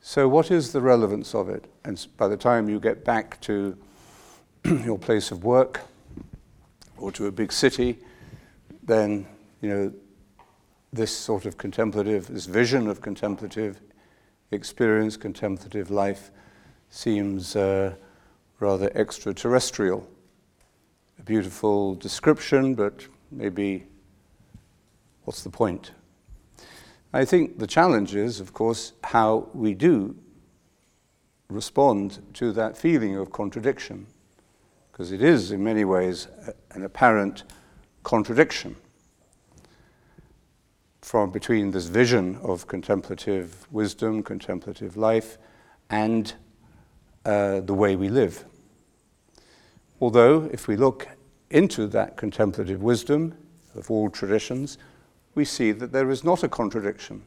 so, 0.00 0.28
what 0.28 0.50
is 0.50 0.72
the 0.72 0.80
relevance 0.80 1.34
of 1.34 1.48
it? 1.48 1.66
And 1.84 2.04
by 2.16 2.26
the 2.26 2.36
time 2.36 2.68
you 2.68 2.80
get 2.80 3.04
back 3.04 3.40
to 3.42 3.76
your 4.64 4.98
place 4.98 5.30
of 5.30 5.44
work 5.44 5.82
or 6.96 7.12
to 7.12 7.26
a 7.26 7.32
big 7.32 7.52
city, 7.52 7.98
then, 8.82 9.26
you 9.60 9.68
know, 9.68 9.92
this 10.92 11.16
sort 11.16 11.44
of 11.46 11.58
contemplative, 11.58 12.26
this 12.26 12.46
vision 12.46 12.88
of 12.88 13.00
contemplative 13.00 13.80
experience, 14.50 15.16
contemplative 15.16 15.90
life, 15.90 16.30
seems 16.90 17.54
uh, 17.54 17.94
rather 18.58 18.90
extraterrestrial. 18.94 20.06
A 21.18 21.22
beautiful 21.22 21.94
description, 21.94 22.74
but 22.74 23.06
maybe 23.30 23.86
what's 25.24 25.42
the 25.42 25.50
point? 25.50 25.92
I 27.12 27.24
think 27.24 27.58
the 27.58 27.66
challenge 27.66 28.14
is, 28.14 28.40
of 28.40 28.52
course, 28.52 28.92
how 29.04 29.48
we 29.52 29.74
do 29.74 30.16
respond 31.48 32.20
to 32.34 32.52
that 32.52 32.76
feeling 32.76 33.16
of 33.16 33.32
contradiction, 33.32 34.06
because 34.92 35.10
it 35.10 35.22
is, 35.22 35.50
in 35.50 35.62
many 35.62 35.84
ways, 35.84 36.28
an 36.72 36.84
apparent 36.84 37.44
contradiction 38.04 38.76
from 41.00 41.30
between 41.30 41.70
this 41.70 41.86
vision 41.86 42.38
of 42.42 42.66
contemplative 42.66 43.66
wisdom, 43.70 44.22
contemplative 44.22 44.96
life, 44.96 45.38
and 45.88 46.34
uh, 47.24 47.60
the 47.60 47.74
way 47.74 47.96
we 47.96 48.08
live. 48.08 48.44
Although, 50.00 50.48
if 50.52 50.68
we 50.68 50.76
look 50.76 51.08
into 51.50 51.86
that 51.88 52.16
contemplative 52.16 52.82
wisdom 52.82 53.34
of 53.74 53.90
all 53.90 54.08
traditions, 54.08 54.78
we 55.34 55.44
see 55.44 55.72
that 55.72 55.92
there 55.92 56.10
is 56.10 56.24
not 56.24 56.42
a 56.42 56.48
contradiction. 56.48 57.22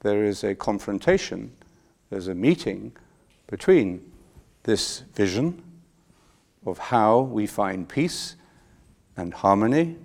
There 0.00 0.24
is 0.24 0.44
a 0.44 0.54
confrontation, 0.54 1.52
there's 2.10 2.28
a 2.28 2.34
meeting 2.34 2.92
between 3.46 4.12
this 4.64 5.00
vision 5.14 5.62
of 6.64 6.78
how 6.78 7.20
we 7.20 7.46
find 7.46 7.88
peace 7.88 8.36
and 9.16 9.34
harmony 9.34 9.96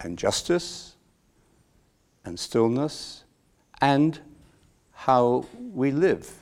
and 0.00 0.16
justice 0.18 0.89
and 2.30 2.38
stillness 2.38 3.24
and 3.80 4.20
how 4.92 5.44
we 5.58 5.90
live 5.90 6.32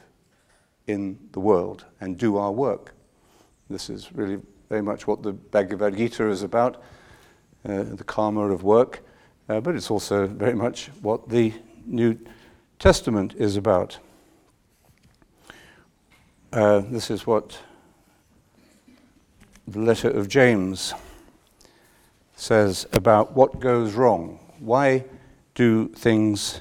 in 0.87 1.19
the 1.33 1.41
world 1.41 1.87
and 1.99 2.19
do 2.19 2.37
our 2.37 2.53
work. 2.53 2.95
This 3.71 3.89
is 3.89 4.13
really 4.13 4.39
very 4.69 4.83
much 4.83 5.07
what 5.07 5.23
the 5.23 5.33
Bhagavad 5.33 5.97
Gita 5.97 6.29
is 6.29 6.43
about, 6.43 6.83
uh, 7.67 7.85
the 7.85 8.05
karma 8.05 8.51
of 8.51 8.65
work, 8.65 9.03
uh, 9.49 9.61
but 9.61 9.75
it's 9.75 9.91
also 9.91 10.27
very 10.27 10.55
much 10.55 10.91
what 11.01 11.31
the 11.31 11.55
New 11.87 12.19
Testament 12.79 13.35
is 13.39 13.57
about. 13.57 13.99
Uh, 16.53 16.81
this 16.81 17.11
is 17.11 17.27
what 17.27 17.59
the 19.67 19.81
letter 19.81 20.11
of 20.11 20.29
James 20.29 20.93
says 22.37 22.87
about 22.93 23.33
what 23.33 23.59
goes 23.59 23.95
wrong. 23.95 24.39
Why 24.59 25.05
do 25.59 25.89
things 25.89 26.61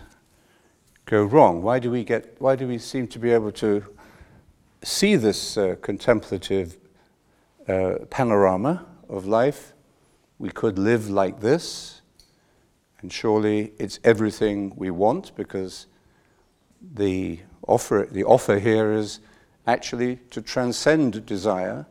go 1.06 1.24
wrong? 1.24 1.62
Why 1.62 1.78
do 1.78 1.91
we 1.91 2.04
get? 2.04 2.36
Why 2.39 2.56
do 2.56 2.68
we 2.68 2.80
seem 2.80 3.08
to 3.10 3.20
be 3.20 3.30
able 3.30 3.52
to 3.52 3.84
see 4.84 5.16
this 5.16 5.56
uh, 5.56 5.76
contemplative 5.84 6.78
uh, 7.68 8.00
panorama 8.10 8.88
of 9.08 9.28
life? 9.28 9.74
We 10.39 10.50
could 10.50 10.80
live 10.80 11.12
like 11.12 11.41
this, 11.41 12.02
and 13.02 13.14
surely 13.14 13.74
it's 13.78 14.00
everything 14.04 14.74
we 14.76 14.89
want 14.89 15.36
because 15.36 15.86
the 16.82 17.41
offer, 17.68 18.08
the 18.10 18.24
offer 18.24 18.58
here 18.58 18.93
is 18.93 19.20
actually 19.68 20.16
to 20.32 20.41
transcend 20.41 21.24
desire. 21.28 21.86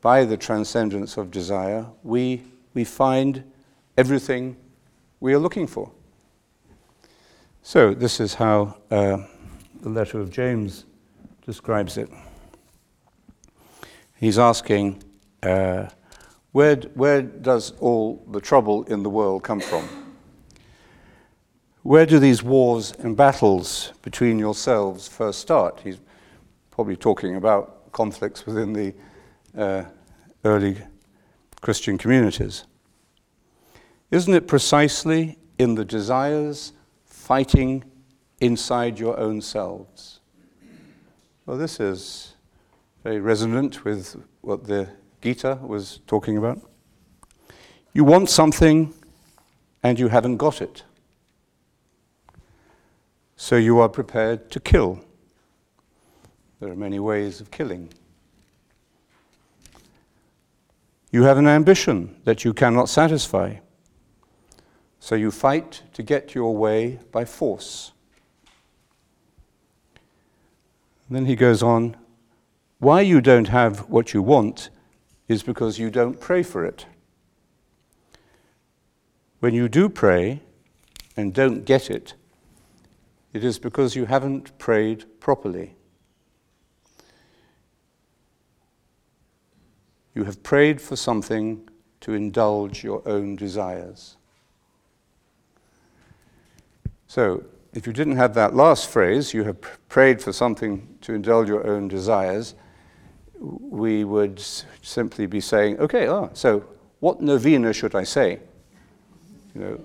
By 0.00 0.24
the 0.26 0.36
transcendence 0.36 1.16
of 1.16 1.32
desire, 1.32 1.86
we, 2.04 2.42
we 2.72 2.84
find 2.84 3.42
everything 3.96 4.56
we 5.22 5.32
are 5.34 5.38
looking 5.38 5.68
for. 5.68 5.88
So, 7.62 7.94
this 7.94 8.18
is 8.18 8.34
how 8.34 8.76
uh, 8.90 9.18
the 9.80 9.88
letter 9.88 10.18
of 10.18 10.30
James 10.32 10.84
describes 11.46 11.96
it. 11.96 12.10
He's 14.16 14.36
asking, 14.36 15.00
uh, 15.44 15.86
where, 16.50 16.74
where 16.94 17.22
does 17.22 17.70
all 17.78 18.26
the 18.32 18.40
trouble 18.40 18.82
in 18.84 19.04
the 19.04 19.10
world 19.10 19.44
come 19.44 19.60
from? 19.60 19.88
Where 21.82 22.04
do 22.04 22.18
these 22.18 22.42
wars 22.42 22.92
and 22.98 23.16
battles 23.16 23.92
between 24.02 24.40
yourselves 24.40 25.06
first 25.06 25.38
start? 25.38 25.80
He's 25.84 26.00
probably 26.72 26.96
talking 26.96 27.36
about 27.36 27.92
conflicts 27.92 28.44
within 28.44 28.72
the 28.72 28.92
uh, 29.56 29.84
early 30.44 30.78
Christian 31.60 31.96
communities. 31.96 32.64
Isn't 34.12 34.34
it 34.34 34.46
precisely 34.46 35.38
in 35.58 35.74
the 35.74 35.86
desires 35.86 36.74
fighting 37.06 37.82
inside 38.40 38.98
your 38.98 39.18
own 39.18 39.40
selves? 39.40 40.20
Well, 41.46 41.56
this 41.56 41.80
is 41.80 42.34
very 43.02 43.20
resonant 43.20 43.86
with 43.86 44.22
what 44.42 44.66
the 44.66 44.90
Gita 45.22 45.58
was 45.62 46.00
talking 46.06 46.36
about. 46.36 46.60
You 47.94 48.04
want 48.04 48.28
something 48.28 48.92
and 49.82 49.98
you 49.98 50.08
haven't 50.08 50.36
got 50.36 50.60
it. 50.60 50.82
So 53.36 53.56
you 53.56 53.78
are 53.78 53.88
prepared 53.88 54.50
to 54.50 54.60
kill. 54.60 55.00
There 56.60 56.70
are 56.70 56.76
many 56.76 56.98
ways 56.98 57.40
of 57.40 57.50
killing. 57.50 57.88
You 61.10 61.22
have 61.22 61.38
an 61.38 61.48
ambition 61.48 62.20
that 62.24 62.44
you 62.44 62.52
cannot 62.52 62.90
satisfy. 62.90 63.56
So 65.02 65.16
you 65.16 65.32
fight 65.32 65.82
to 65.94 66.02
get 66.04 66.32
your 66.32 66.56
way 66.56 67.00
by 67.10 67.24
force. 67.24 67.90
then 71.10 71.26
he 71.26 71.34
goes 71.34 71.60
on 71.60 71.96
why 72.78 73.00
you 73.00 73.20
don't 73.20 73.48
have 73.48 73.90
what 73.90 74.14
you 74.14 74.22
want 74.22 74.70
is 75.26 75.42
because 75.42 75.76
you 75.76 75.90
don't 75.90 76.20
pray 76.20 76.44
for 76.44 76.64
it. 76.64 76.86
When 79.40 79.54
you 79.54 79.68
do 79.68 79.88
pray 79.88 80.40
and 81.16 81.34
don't 81.34 81.64
get 81.64 81.90
it, 81.90 82.14
it 83.32 83.42
is 83.42 83.58
because 83.58 83.96
you 83.96 84.04
haven't 84.04 84.56
prayed 84.56 85.04
properly. 85.18 85.74
You 90.14 90.22
have 90.24 90.44
prayed 90.44 90.80
for 90.80 90.94
something 90.94 91.68
to 92.02 92.14
indulge 92.14 92.84
your 92.84 93.02
own 93.04 93.34
desires. 93.34 94.16
So, 97.14 97.44
if 97.74 97.86
you 97.86 97.92
didn't 97.92 98.16
have 98.16 98.32
that 98.36 98.54
last 98.54 98.88
phrase, 98.88 99.34
you 99.34 99.44
have 99.44 99.60
prayed 99.90 100.22
for 100.22 100.32
something 100.32 100.96
to 101.02 101.12
indulge 101.12 101.46
your 101.46 101.66
own 101.66 101.86
desires, 101.86 102.54
we 103.38 104.04
would 104.04 104.40
simply 104.80 105.26
be 105.26 105.38
saying, 105.38 105.78
okay, 105.78 106.08
oh, 106.08 106.30
so 106.32 106.64
what 107.00 107.20
novena 107.20 107.74
should 107.74 107.94
I 107.94 108.04
say? 108.04 108.40
You 109.54 109.60
know, 109.60 109.84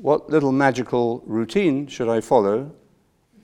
what 0.00 0.30
little 0.30 0.52
magical 0.52 1.24
routine 1.26 1.88
should 1.88 2.08
I 2.08 2.20
follow 2.20 2.70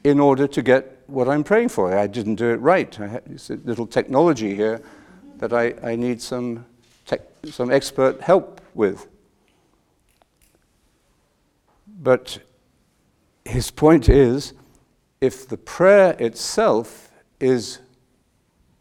in 0.04 0.20
order 0.20 0.46
to 0.46 0.62
get 0.62 1.02
what 1.08 1.28
I'm 1.28 1.42
praying 1.42 1.70
for? 1.70 1.98
I 1.98 2.06
didn't 2.06 2.36
do 2.36 2.50
it 2.50 2.60
right. 2.60 3.00
I 3.00 3.08
have 3.08 3.24
this 3.26 3.50
little 3.50 3.88
technology 3.88 4.54
here 4.54 4.80
that 5.38 5.52
I, 5.52 5.74
I 5.82 5.96
need 5.96 6.22
some, 6.22 6.64
tech, 7.06 7.22
some 7.50 7.72
expert 7.72 8.20
help 8.20 8.60
with. 8.72 9.08
But 11.98 12.38
his 13.46 13.70
point 13.70 14.08
is 14.08 14.52
if 15.20 15.48
the 15.48 15.56
prayer 15.56 16.16
itself 16.18 17.12
is 17.40 17.78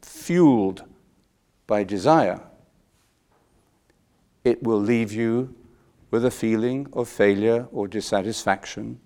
fueled 0.02 0.84
by 1.68 1.84
desire, 1.84 2.42
it 4.44 4.62
will 4.64 4.80
leave 4.80 5.12
you 5.12 5.56
with 6.12 6.26
a 6.26 6.32
feeling 6.32 6.88
of 6.94 7.08
failure 7.08 7.68
or 7.72 7.88
dissatisfaction. 7.88 9.00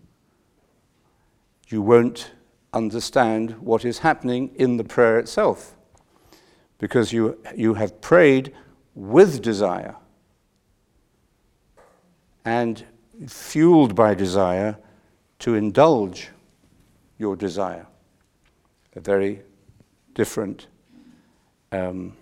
You 1.68 1.82
won't 1.82 2.32
understand 2.74 3.52
what 3.60 3.86
is 3.86 4.00
happening 4.00 4.52
in 4.56 4.78
the 4.78 4.84
prayer 4.84 5.20
itself 5.20 5.76
because 6.78 7.12
you, 7.12 7.38
you 7.56 7.74
have 7.74 8.00
prayed 8.02 8.54
with 8.96 9.42
desire 9.42 9.96
and 12.46 12.86
fueled 13.28 13.96
by 13.96 14.14
desire 14.14 14.78
to 15.40 15.56
indulge 15.56 16.30
your 17.18 17.36
desire. 17.36 17.88
A 18.96 19.00
very 19.00 19.42
different, 20.14 20.68
um, 21.72 22.14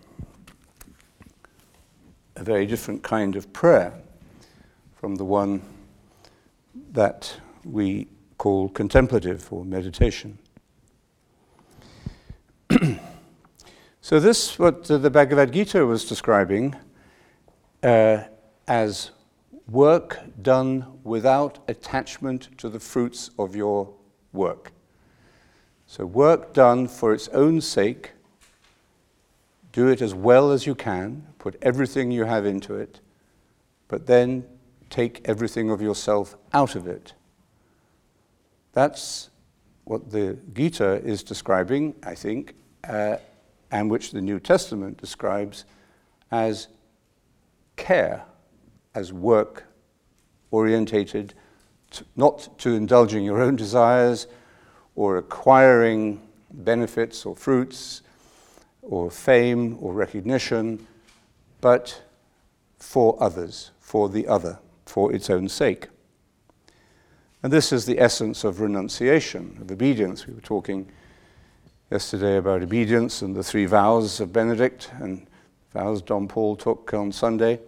a 2.36 2.44
very 2.44 2.66
different 2.66 3.04
kind 3.04 3.36
of 3.36 3.52
prayer 3.54 3.94
from 4.96 5.16
the 5.16 5.26
one 5.26 5.62
that 6.92 7.40
we 7.64 8.08
call 8.38 8.70
contemplative 8.70 9.52
or 9.52 9.66
meditation. 9.66 10.38
so, 14.02 14.20
this, 14.20 14.60
what 14.60 14.84
the 14.84 15.10
Bhagavad 15.10 15.52
Gita 15.52 15.86
was 15.86 16.06
describing 16.06 16.76
uh, 17.82 18.24
as 18.68 19.12
work 19.70 20.20
done 20.42 20.86
without 21.04 21.60
attachment 21.68 22.58
to 22.58 22.70
the 22.70 22.80
fruits 22.80 23.30
of 23.38 23.56
your 23.56 23.94
work. 24.34 24.72
So, 25.86 26.06
work 26.06 26.54
done 26.54 26.88
for 26.88 27.14
its 27.14 27.28
own 27.30 27.62
sake, 27.62 28.12
do 29.72 29.88
it 29.88 30.02
as 30.02 30.14
well 30.14 30.52
as 30.52 30.66
you 30.66 30.76
can, 30.76 31.28
put 31.40 31.58
everything 31.62 32.12
you 32.12 32.26
have 32.26 32.46
into 32.46 32.76
it, 32.76 33.00
but 33.88 34.06
then 34.06 34.46
take 34.90 35.22
everything 35.26 35.70
of 35.70 35.82
yourself 35.82 36.36
out 36.54 36.76
of 36.76 36.88
it. 36.88 37.14
That's 38.74 39.30
what 39.86 40.12
the 40.12 40.38
Gita 40.54 41.02
is 41.06 41.24
describing, 41.24 41.96
I 42.04 42.16
think, 42.16 42.54
uh, 42.88 43.18
and 43.72 43.90
which 43.90 44.12
the 44.12 44.22
New 44.22 44.40
Testament 44.40 44.98
describes 44.98 45.66
as 46.32 46.68
care 47.78 48.26
as 48.98 49.14
work 49.14 49.64
orientated 50.50 51.36
to, 51.92 52.04
not 52.16 52.50
to 52.58 52.74
indulging 52.74 53.24
your 53.24 53.40
own 53.40 53.56
desires 53.56 54.26
or 54.96 55.18
acquiring 55.18 56.20
benefits 56.52 57.24
or 57.24 57.36
fruits 57.36 58.02
or 58.82 59.12
fame 59.12 59.78
or 59.80 59.94
recognition, 59.94 60.88
but 61.62 62.02
for 62.80 63.16
others, 63.22 63.70
for 63.80 64.10
the 64.10 64.28
other, 64.28 64.58
for 64.88 65.14
its 65.14 65.30
own 65.30 65.48
sake. 65.48 65.90
And 67.44 67.54
this 67.54 67.72
is 67.72 67.86
the 67.86 68.00
essence 68.00 68.44
of 68.44 68.62
renunciation, 68.62 69.60
of 69.62 69.72
obedience. 69.72 70.26
We 70.26 70.34
were 70.34 70.42
talking 70.42 70.92
yesterday 71.92 72.38
about 72.38 72.64
obedience 72.64 73.22
and 73.22 73.36
the 73.36 73.44
three 73.44 73.68
vows 73.68 74.20
of 74.20 74.34
Benedict 74.34 74.90
and 75.00 75.28
vows 75.72 76.02
Don 76.02 76.28
Paul 76.28 76.56
took 76.56 76.96
on 76.96 77.12
Sunday. 77.12 77.60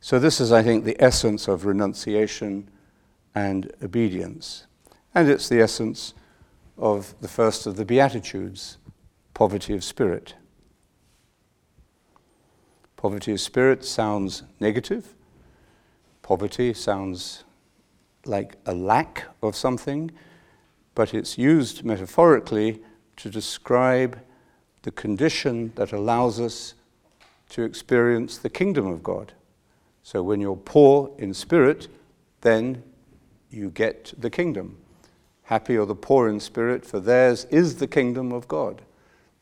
So, 0.00 0.18
this 0.18 0.40
is, 0.40 0.50
I 0.50 0.62
think, 0.62 0.84
the 0.84 0.96
essence 0.98 1.46
of 1.46 1.66
renunciation 1.66 2.68
and 3.34 3.70
obedience. 3.82 4.66
And 5.14 5.28
it's 5.28 5.48
the 5.48 5.60
essence 5.60 6.14
of 6.78 7.14
the 7.20 7.28
first 7.28 7.66
of 7.66 7.76
the 7.76 7.84
Beatitudes 7.84 8.78
poverty 9.34 9.74
of 9.74 9.84
spirit. 9.84 10.34
Poverty 12.96 13.32
of 13.32 13.40
spirit 13.40 13.84
sounds 13.84 14.42
negative. 14.58 15.14
Poverty 16.22 16.74
sounds 16.74 17.44
like 18.26 18.56
a 18.66 18.74
lack 18.74 19.24
of 19.42 19.56
something, 19.56 20.10
but 20.94 21.14
it's 21.14 21.38
used 21.38 21.84
metaphorically 21.84 22.82
to 23.16 23.30
describe 23.30 24.18
the 24.82 24.90
condition 24.90 25.72
that 25.76 25.92
allows 25.92 26.40
us 26.40 26.74
to 27.50 27.62
experience 27.62 28.38
the 28.38 28.50
kingdom 28.50 28.86
of 28.86 29.02
God. 29.02 29.32
So 30.10 30.24
when 30.24 30.40
you're 30.40 30.56
poor 30.56 31.12
in 31.18 31.32
spirit, 31.32 31.86
then 32.40 32.82
you 33.48 33.70
get 33.70 34.12
the 34.18 34.28
kingdom. 34.28 34.76
Happy 35.44 35.76
are 35.76 35.86
the 35.86 35.94
poor 35.94 36.28
in 36.28 36.40
spirit, 36.40 36.84
for 36.84 36.98
theirs 36.98 37.44
is 37.44 37.76
the 37.76 37.86
kingdom 37.86 38.32
of 38.32 38.48
God. 38.48 38.82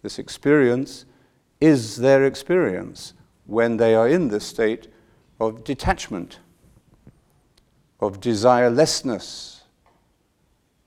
This 0.02 0.18
experience 0.18 1.06
is 1.58 1.96
their 1.96 2.22
experience 2.26 3.14
when 3.46 3.78
they 3.78 3.94
are 3.94 4.06
in 4.06 4.28
this 4.28 4.44
state 4.44 4.88
of 5.40 5.64
detachment, 5.64 6.38
of 7.98 8.20
desirelessness, 8.20 9.62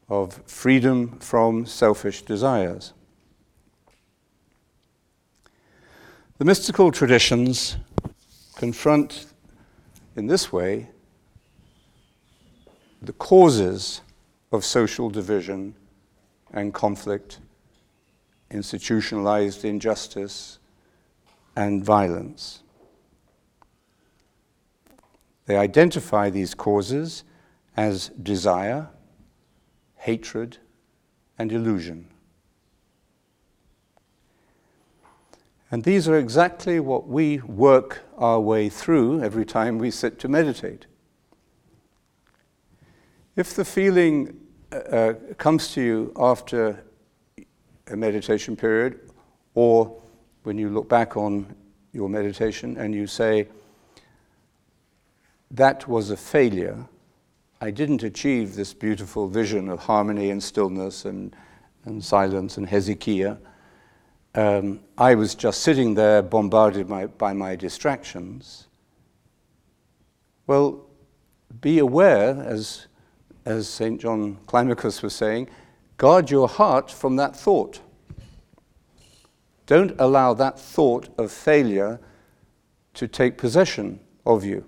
of 0.07 0.43
freedom 0.45 1.17
from 1.17 1.65
selfish 1.65 2.21
desires. 2.21 2.93
The 6.37 6.45
mystical 6.45 6.91
traditions 6.91 7.77
confront 8.55 9.25
in 10.15 10.27
this 10.27 10.51
way 10.51 10.89
the 13.01 13.13
causes 13.13 14.01
of 14.51 14.63
social 14.63 15.09
division 15.09 15.75
and 16.53 16.73
conflict, 16.73 17.39
institutionalized 18.51 19.65
injustice, 19.65 20.59
and 21.55 21.83
violence. 21.83 22.61
They 25.45 25.57
identify 25.57 26.29
these 26.29 26.53
causes 26.53 27.23
as 27.75 28.09
desire, 28.09 28.89
hatred, 29.95 30.57
and 31.39 31.51
illusion. 31.51 32.10
And 35.71 35.85
these 35.85 36.09
are 36.09 36.17
exactly 36.17 36.81
what 36.81 37.07
we 37.07 37.39
work 37.39 38.01
our 38.17 38.41
way 38.41 38.67
through 38.67 39.23
every 39.23 39.45
time 39.45 39.77
we 39.77 39.89
sit 39.89 40.19
to 40.19 40.27
meditate. 40.27 40.85
If 43.37 43.55
the 43.55 43.63
feeling 43.63 44.37
uh, 44.73 44.75
uh, 44.75 45.13
comes 45.37 45.69
to 45.73 45.81
you 45.81 46.13
after 46.17 46.83
a 47.87 47.95
meditation 47.95 48.57
period, 48.57 48.99
or 49.53 50.01
when 50.43 50.57
you 50.57 50.69
look 50.69 50.89
back 50.89 51.15
on 51.15 51.55
your 51.93 52.09
meditation 52.09 52.75
and 52.77 52.93
you 52.93 53.07
say, 53.07 53.47
That 55.49 55.87
was 55.87 56.11
a 56.11 56.17
failure, 56.17 56.85
I 57.61 57.71
didn't 57.71 58.03
achieve 58.03 58.55
this 58.55 58.73
beautiful 58.73 59.29
vision 59.29 59.69
of 59.69 59.79
harmony 59.79 60.31
and 60.31 60.43
stillness 60.43 61.05
and, 61.05 61.33
and 61.85 62.03
silence 62.03 62.57
and 62.57 62.67
hesychia. 62.67 63.37
Um, 64.33 64.79
I 64.97 65.15
was 65.15 65.35
just 65.35 65.61
sitting 65.61 65.93
there 65.95 66.21
bombarded 66.21 66.87
by, 66.87 67.07
by 67.07 67.33
my 67.33 67.55
distractions. 67.55 68.67
Well, 70.47 70.85
be 71.59 71.79
aware, 71.79 72.41
as 72.41 72.87
as 73.45 73.67
St. 73.67 73.99
John 73.99 74.37
Climacus 74.47 75.01
was 75.01 75.15
saying, 75.15 75.49
guard 75.97 76.29
your 76.29 76.47
heart 76.47 76.91
from 76.91 77.15
that 77.15 77.35
thought. 77.35 77.79
Don't 79.65 79.95
allow 79.99 80.33
that 80.33 80.59
thought 80.59 81.09
of 81.17 81.31
failure 81.31 81.99
to 82.93 83.07
take 83.07 83.37
possession 83.37 83.99
of 84.25 84.43
you 84.43 84.65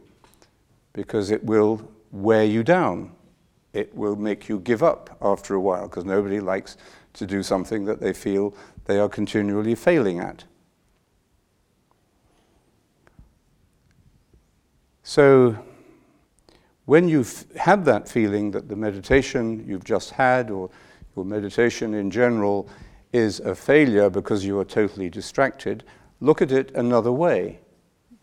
because 0.94 1.30
it 1.30 1.44
will 1.44 1.88
wear 2.12 2.46
you 2.46 2.64
down. 2.64 3.12
It 3.74 3.94
will 3.96 4.16
make 4.16 4.48
you 4.48 4.60
give 4.60 4.84
up 4.84 5.18
after 5.22 5.56
a 5.56 5.60
while 5.60 5.88
because 5.88 6.06
nobody 6.06 6.40
likes 6.40 6.78
to 7.14 7.26
do 7.26 7.44
something 7.44 7.86
that 7.86 8.00
they 8.00 8.14
feel 8.14 8.56
they 8.86 9.00
are 9.00 9.10
continually 9.10 9.76
failing 9.76 10.20
at. 10.20 10.44
So, 15.04 15.58
when 16.86 17.08
you've 17.08 17.46
had 17.56 17.86
that 17.86 18.10
feeling 18.10 18.52
that 18.52 18.68
the 18.68 18.76
meditation 18.76 19.66
you've 19.68 19.84
just 19.84 20.12
had 20.12 20.50
or 20.50 20.70
your 21.16 21.24
meditation 21.24 21.94
in 21.94 22.12
general 22.12 22.68
is 23.14 23.40
a 23.40 23.56
failure 23.56 24.10
because 24.10 24.44
you 24.44 24.60
are 24.60 24.66
totally 24.66 25.10
distracted, 25.10 25.84
look 26.20 26.42
at 26.42 26.52
it 26.52 26.72
another 26.76 27.12
way. 27.12 27.60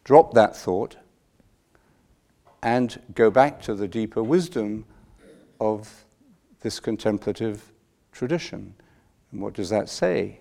Drop 0.05 0.35
that 0.35 0.57
thought 0.57 0.97
and 2.63 3.01
go 3.15 3.31
back 3.31 3.63
to 3.63 3.75
the 3.75 3.89
deeper 3.89 4.23
wisdom 4.23 4.85
of 5.61 6.05
this 6.61 6.81
contemplative 6.81 7.73
tradition. 8.13 8.75
And 9.33 9.41
what 9.41 9.55
does 9.55 9.71
that 9.71 9.89
say? 9.89 10.40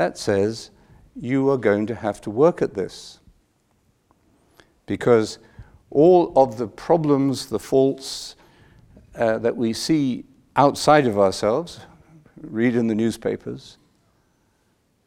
That 0.00 0.16
says 0.16 0.70
you 1.14 1.50
are 1.50 1.58
going 1.58 1.86
to 1.88 1.94
have 1.94 2.22
to 2.22 2.30
work 2.30 2.62
at 2.62 2.72
this. 2.72 3.18
Because 4.86 5.38
all 5.90 6.32
of 6.36 6.56
the 6.56 6.66
problems, 6.66 7.44
the 7.44 7.58
faults 7.58 8.34
uh, 9.14 9.36
that 9.40 9.54
we 9.54 9.74
see 9.74 10.24
outside 10.56 11.06
of 11.06 11.18
ourselves, 11.18 11.80
read 12.40 12.76
in 12.76 12.86
the 12.86 12.94
newspapers 12.94 13.76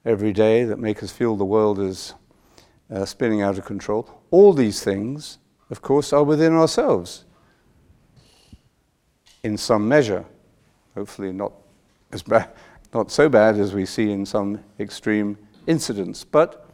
every 0.06 0.32
day 0.32 0.64
that 0.64 0.78
make 0.78 1.02
us 1.02 1.12
feel 1.12 1.36
the 1.36 1.44
world 1.44 1.80
is 1.80 2.14
uh, 2.91 3.04
spinning 3.04 3.41
out 3.41 3.58
of 3.58 3.66
control, 3.66 4.08
all 4.30 4.54
these 4.54 4.84
things, 4.84 5.39
of 5.72 5.82
course, 5.82 6.14
are 6.14 6.24
within 6.24 6.54
ourselves 6.54 7.26
in 9.41 9.58
some 9.58 9.88
measure. 9.88 10.24
Hopefully, 10.94 11.32
not 11.32 11.52
as 12.12 12.22
bad, 12.22 12.52
not 12.94 13.12
so 13.12 13.30
bad 13.30 13.60
as 13.60 13.74
we 13.74 13.86
see 13.86 14.12
in 14.12 14.26
some 14.26 14.64
extreme 14.80 15.38
incidents, 15.68 16.24
but 16.24 16.70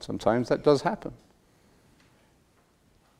sometimes 0.00 0.48
that 0.48 0.62
does 0.62 0.82
happen. 0.82 1.12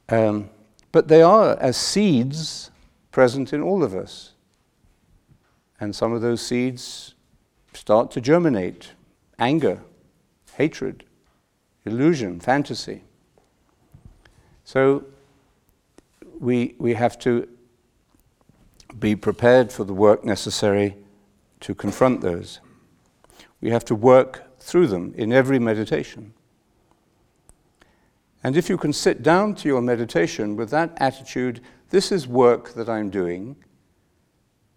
Um, 0.08 0.50
but 0.92 1.08
they 1.08 1.22
are 1.22 1.56
as 1.60 1.76
seeds 1.76 2.70
present 3.12 3.52
in 3.52 3.62
all 3.62 3.82
of 3.82 3.94
us. 3.94 4.32
And 5.78 5.94
some 5.94 6.12
of 6.12 6.20
those 6.20 6.42
seeds 6.42 7.14
start 7.72 8.10
to 8.12 8.20
germinate 8.20 8.92
anger, 9.38 9.80
hatred, 10.54 11.04
illusion, 11.86 12.40
fantasy. 12.40 13.02
So 14.64 15.04
we, 16.38 16.74
we 16.78 16.94
have 16.94 17.18
to 17.20 17.48
be 18.98 19.14
prepared 19.14 19.72
for 19.72 19.84
the 19.84 19.94
work 19.94 20.24
necessary 20.24 20.96
to 21.60 21.74
confront 21.74 22.20
those. 22.20 22.60
We 23.60 23.70
have 23.70 23.84
to 23.86 23.94
work 23.94 24.58
through 24.58 24.88
them 24.88 25.14
in 25.16 25.32
every 25.32 25.58
meditation. 25.58 26.32
And 28.42 28.56
if 28.56 28.68
you 28.68 28.78
can 28.78 28.92
sit 28.92 29.22
down 29.22 29.54
to 29.56 29.68
your 29.68 29.82
meditation 29.82 30.56
with 30.56 30.70
that 30.70 30.92
attitude, 30.96 31.60
this 31.90 32.10
is 32.10 32.26
work 32.26 32.72
that 32.74 32.88
I'm 32.88 33.10
doing, 33.10 33.56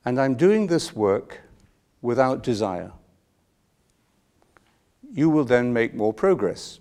and 0.03 0.19
I'm 0.19 0.35
doing 0.35 0.67
this 0.67 0.93
work 0.93 1.41
without 2.01 2.43
desire, 2.43 2.91
you 5.13 5.29
will 5.29 5.45
then 5.45 5.71
make 5.71 5.93
more 5.93 6.13
progress. 6.13 6.79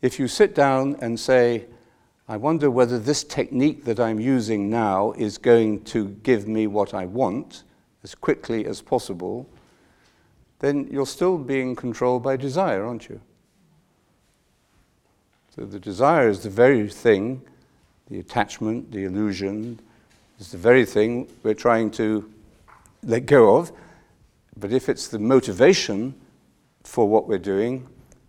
If 0.00 0.18
you 0.18 0.26
sit 0.26 0.54
down 0.54 0.96
and 1.00 1.18
say, 1.18 1.66
I 2.28 2.36
wonder 2.36 2.70
whether 2.70 2.98
this 2.98 3.24
technique 3.24 3.84
that 3.84 3.98
I'm 3.98 4.20
using 4.20 4.70
now 4.70 5.12
is 5.12 5.38
going 5.38 5.82
to 5.84 6.08
give 6.22 6.46
me 6.46 6.66
what 6.66 6.94
I 6.94 7.04
want 7.06 7.64
as 8.04 8.14
quickly 8.14 8.66
as 8.66 8.80
possible, 8.80 9.48
then 10.60 10.88
you're 10.90 11.06
still 11.06 11.36
being 11.38 11.74
controlled 11.74 12.22
by 12.22 12.36
desire, 12.36 12.84
aren't 12.84 13.08
you? 13.08 13.20
So 15.54 15.64
the 15.64 15.78
desire 15.78 16.28
is 16.28 16.42
the 16.42 16.50
very 16.50 16.88
thing, 16.88 17.42
the 18.08 18.20
attachment, 18.20 18.90
the 18.92 19.04
illusion, 19.04 19.80
is 20.38 20.50
the 20.50 20.58
very 20.58 20.84
thing 20.84 21.28
we're 21.42 21.54
trying 21.54 21.90
to 21.92 22.30
let 23.02 23.26
go 23.26 23.56
of. 23.56 23.72
But 24.56 24.72
if 24.72 24.88
it's 24.88 25.08
the 25.08 25.18
motivation 25.18 26.14
for 26.84 27.08
what 27.08 27.28
we're 27.28 27.38
doing, 27.38 27.86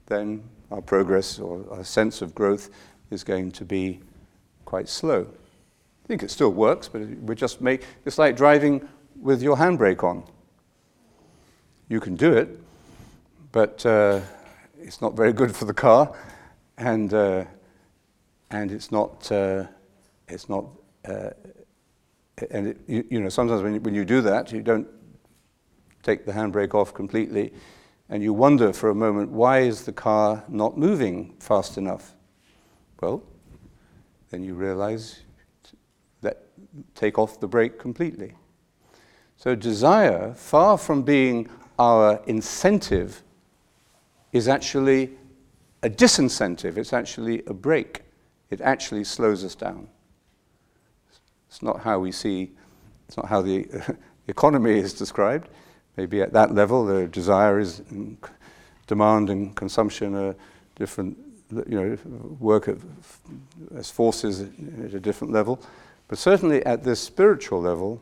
then 0.08 0.44
our 0.72 0.82
progress 0.82 1.40
or 1.40 1.64
our 1.72 1.84
sense 1.84 2.22
of 2.22 2.34
growth 2.34 2.70
is 3.14 3.24
going 3.24 3.52
to 3.52 3.66
be 3.66 4.00
quite 4.66 4.90
slow. 4.90 5.28
I 6.04 6.08
think 6.08 6.24
it 6.24 6.32
still 6.32 6.52
works, 6.52 6.90
but 6.90 7.02
we 7.02 7.36
just 7.36 7.62
make 7.62 7.84
it's 8.06 8.18
like 8.18 8.36
driving 8.36 8.88
with 9.22 9.42
your 9.42 9.56
handbrake 9.56 10.04
on. 10.04 10.24
You 11.88 12.00
can 12.00 12.16
do 12.16 12.34
it, 12.34 12.50
but 13.52 13.86
uh, 13.86 14.20
it's 14.82 15.02
not 15.02 15.16
very 15.16 15.32
good 15.32 15.56
for 15.56 15.66
the 15.66 15.74
car 15.74 16.14
and 16.78 17.14
uh, 17.14 17.46
and 18.52 18.72
it's 18.72 18.92
not 18.92 19.32
uh, 19.32 19.66
it's 20.28 20.50
not 20.50 20.66
uh, 21.08 21.30
and 22.52 22.68
it, 22.68 22.78
you, 22.88 23.06
you, 23.10 23.22
know 23.22 23.30
sometimes 23.30 23.62
when 23.62 23.76
you, 23.76 23.80
when 23.82 23.96
you 23.96 24.06
do 24.06 24.22
that 24.22 24.52
you 24.52 24.62
don't 24.62 24.88
take 26.02 26.26
the 26.26 26.32
handbrake 26.32 26.74
off 26.74 26.94
completely 26.94 27.54
and 28.10 28.22
you 28.22 28.34
wonder 28.34 28.74
for 28.74 28.90
a 28.90 28.96
moment 28.96 29.30
why 29.32 29.60
is 29.60 29.86
the 29.86 29.94
car 29.94 30.44
not 30.50 30.78
moving 30.78 31.36
fast 31.40 31.78
enough 31.78 32.16
well 33.04 33.24
then 34.30 34.44
you 34.44 34.54
realize 34.54 35.22
that 36.22 36.46
take 36.96 37.20
off 37.20 37.40
the 37.40 37.48
brake 37.48 37.78
completely 37.80 38.34
so 39.38 39.56
desire 39.56 40.34
far 40.34 40.78
from 40.78 41.04
being 41.04 41.50
our 41.78 42.22
incentive 42.28 43.22
is 44.32 44.48
actually 44.48 45.12
a 45.84 45.90
disincentive 45.90 46.78
it's 46.78 46.94
actually 46.94 47.44
a 47.48 47.54
brake 47.54 48.04
it 48.54 48.62
actually 48.62 49.04
slows 49.04 49.44
us 49.44 49.56
down. 49.56 49.88
It's 51.50 51.64
not 51.64 51.82
how 51.82 51.98
we 51.98 52.12
see, 52.12 52.52
it's 53.08 53.18
not 53.18 53.26
how 53.26 53.42
the 53.42 53.68
economy 54.28 54.78
is 54.78 54.94
described. 54.94 55.50
Maybe 55.98 56.22
at 56.22 56.34
that 56.34 56.54
level, 56.54 56.86
the 56.86 57.08
desire 57.08 57.60
is 57.60 57.82
demand 58.86 59.32
and 59.32 59.56
consumption 59.56 60.14
are 60.14 60.36
different, 60.76 61.18
you 61.68 61.80
know, 61.80 61.98
work 62.40 62.68
at, 62.68 62.78
as 63.76 63.90
forces 63.92 64.42
at 64.42 64.94
a 64.94 65.00
different 65.00 65.34
level. 65.34 65.62
But 66.08 66.18
certainly 66.18 66.66
at 66.66 66.84
this 66.84 67.00
spiritual 67.00 67.62
level, 67.62 68.02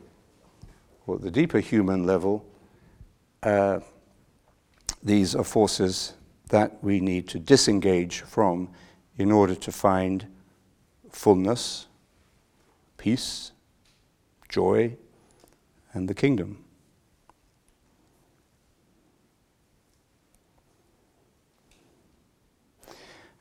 or 1.06 1.18
the 1.18 1.30
deeper 1.30 1.58
human 1.58 2.06
level, 2.06 2.44
uh, 3.42 3.80
these 5.02 5.34
are 5.34 5.44
forces 5.44 6.14
that 6.48 6.82
we 6.82 7.00
need 7.00 7.28
to 7.28 7.38
disengage 7.38 8.20
from 8.20 8.68
in 9.16 9.32
order 9.32 9.54
to 9.54 9.72
find 9.72 10.26
fullness, 11.10 11.86
peace, 12.96 13.52
joy, 14.48 14.96
and 15.92 16.08
the 16.08 16.14
kingdom. 16.14 16.61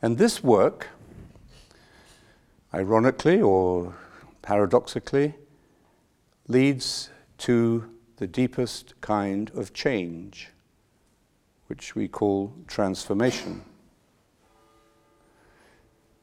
And 0.03 0.17
this 0.17 0.43
work, 0.43 0.87
ironically 2.73 3.39
or 3.39 3.93
paradoxically, 4.41 5.35
leads 6.47 7.11
to 7.37 7.87
the 8.17 8.25
deepest 8.25 8.99
kind 9.01 9.51
of 9.53 9.73
change, 9.73 10.49
which 11.67 11.95
we 11.95 12.07
call 12.07 12.51
transformation. 12.67 13.63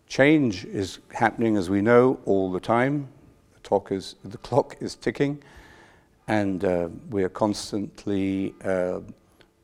Change 0.09 0.64
is 0.64 0.99
happening, 1.14 1.57
as 1.57 1.70
we 1.70 1.81
know, 1.81 2.18
all 2.24 2.51
the 2.51 2.61
time. 2.61 3.09
The, 3.55 3.61
talk 3.61 3.93
is, 3.93 4.16
the 4.24 4.39
clock 4.39 4.76
is 4.81 4.97
ticking, 4.97 5.41
and 6.26 6.64
uh, 6.64 6.89
we 7.11 7.22
are 7.22 7.29
constantly 7.29 8.55
uh, 8.64 9.01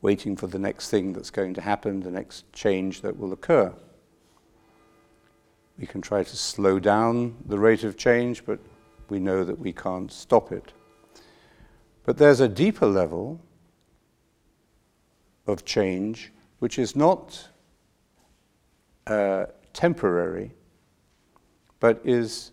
waiting 0.01 0.37
for 0.37 0.47
the 0.47 0.59
next 0.59 0.89
thing 0.89 1.11
that's 1.11 1.31
going 1.31 1.53
to 1.55 1.61
happen, 1.61 1.99
the 1.99 2.11
next 2.11 2.51
change 2.53 3.01
that 3.01 3.17
will 3.17 3.33
occur. 3.33 3.73
We 5.77 5.85
can 5.85 6.01
try 6.01 6.23
to 6.23 6.35
slow 6.35 6.79
down 6.79 7.35
the 7.45 7.59
rate 7.59 7.83
of 7.83 7.97
change, 7.97 8.45
but 8.45 8.59
we 9.09 9.19
know 9.19 9.43
that 9.43 9.59
we 9.59 9.73
can't 9.73 10.11
stop 10.11 10.51
it. 10.51 10.73
But 12.05 12.17
there's 12.17 12.39
a 12.39 12.47
deeper 12.47 12.85
level 12.85 13.41
of 15.47 15.65
change 15.65 16.31
which 16.59 16.79
is 16.79 16.95
not 16.95 17.49
uh, 19.07 19.45
temporary, 19.73 20.51
but 21.79 21.99
is 22.03 22.51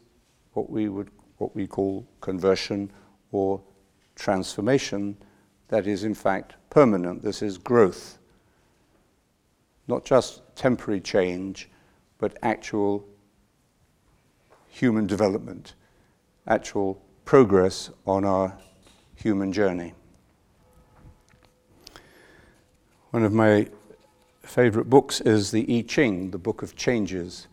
what 0.53 0.69
we 0.69 0.89
would 0.89 1.11
what 1.39 1.55
we 1.57 1.67
call 1.67 2.07
conversion 2.21 2.91
or 3.33 3.61
transformation 4.15 5.17
that 5.69 5.87
is 5.87 6.05
in 6.05 6.15
fact 6.15 6.55
permanent. 6.71 7.23
This 7.23 7.43
is 7.43 7.59
growth. 7.59 8.19
Not 9.89 10.05
just 10.05 10.43
temporary 10.55 11.01
change, 11.01 11.71
but 12.19 12.37
actual 12.43 13.05
human 14.73 15.07
development, 15.07 15.75
actual 16.47 17.01
progress 17.27 17.91
on 18.07 18.25
our 18.25 18.57
human 19.15 19.53
journey. 19.53 19.93
One 23.11 23.23
of 23.23 23.33
my 23.35 23.69
favorite 24.43 24.89
books 24.89 25.21
is 25.21 25.51
the 25.51 25.79
I 25.79 25.83
Ching, 25.83 26.31
the 26.31 26.39
Book 26.39 26.63
of 26.63 26.75
Changes, 26.75 27.49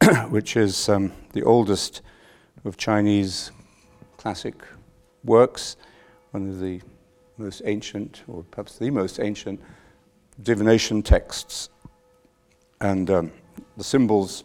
which 0.28 0.56
is 0.56 0.88
um, 0.88 1.12
the 1.32 1.44
oldest 1.44 2.02
of 2.64 2.76
Chinese 2.76 3.52
classic 4.16 4.56
works, 5.22 5.76
one 6.32 6.48
of 6.48 6.58
the 6.58 6.80
most 7.38 7.62
ancient, 7.64 8.24
or 8.26 8.42
perhaps 8.50 8.76
the 8.76 8.90
most 8.90 9.20
ancient, 9.20 9.60
divination 10.42 11.00
texts. 11.00 11.68
And 12.80 13.08
um, 13.08 13.32
the 13.76 13.84
symbols 13.84 14.44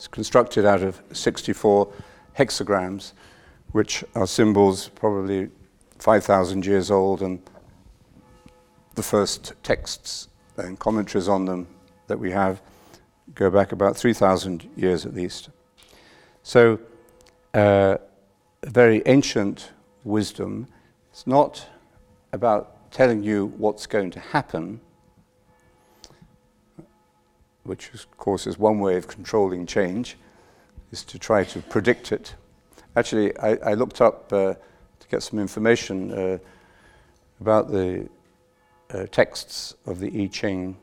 is 0.00 0.08
constructed 0.08 0.64
out 0.64 0.82
of 0.82 1.02
64 1.12 1.92
hexagrams, 2.38 3.12
which 3.72 4.02
are 4.14 4.26
symbols 4.26 4.88
probably 4.88 5.50
5,000 5.98 6.64
years 6.64 6.90
old 6.90 7.20
and 7.20 7.40
the 8.94 9.02
first 9.02 9.52
texts 9.62 10.28
and 10.56 10.78
commentaries 10.78 11.28
on 11.28 11.44
them 11.44 11.66
that 12.06 12.18
we 12.18 12.30
have 12.30 12.62
go 13.34 13.50
back 13.50 13.72
about 13.72 13.96
3,000 13.96 14.68
years 14.74 15.06
at 15.06 15.14
least. 15.14 15.50
So, 16.42 16.80
uh, 17.54 17.98
very 18.64 19.02
ancient 19.06 19.70
wisdom. 20.04 20.66
It's 21.10 21.26
not 21.26 21.66
about 22.32 22.90
telling 22.90 23.22
you 23.22 23.52
what's 23.58 23.86
going 23.86 24.10
to 24.12 24.20
happen, 24.20 24.80
which 27.70 27.94
of 27.94 28.10
course 28.16 28.48
is 28.48 28.58
one 28.58 28.80
way 28.80 28.96
of 28.96 29.06
controlling 29.06 29.64
change, 29.64 30.16
is 30.90 31.04
to 31.04 31.20
try 31.20 31.44
to 31.44 31.60
predict 31.74 32.10
it. 32.10 32.34
Actually, 32.96 33.28
I, 33.38 33.50
I 33.70 33.74
looked 33.74 34.00
up 34.00 34.32
uh, 34.32 34.54
to 35.02 35.08
get 35.08 35.22
some 35.22 35.38
information 35.38 36.10
uh, 36.10 36.38
about 37.40 37.70
the 37.70 38.08
uh, 38.92 39.06
texts 39.12 39.76
of 39.86 40.00
the 40.00 40.10
I 40.20 40.26
Ching. 40.26 40.76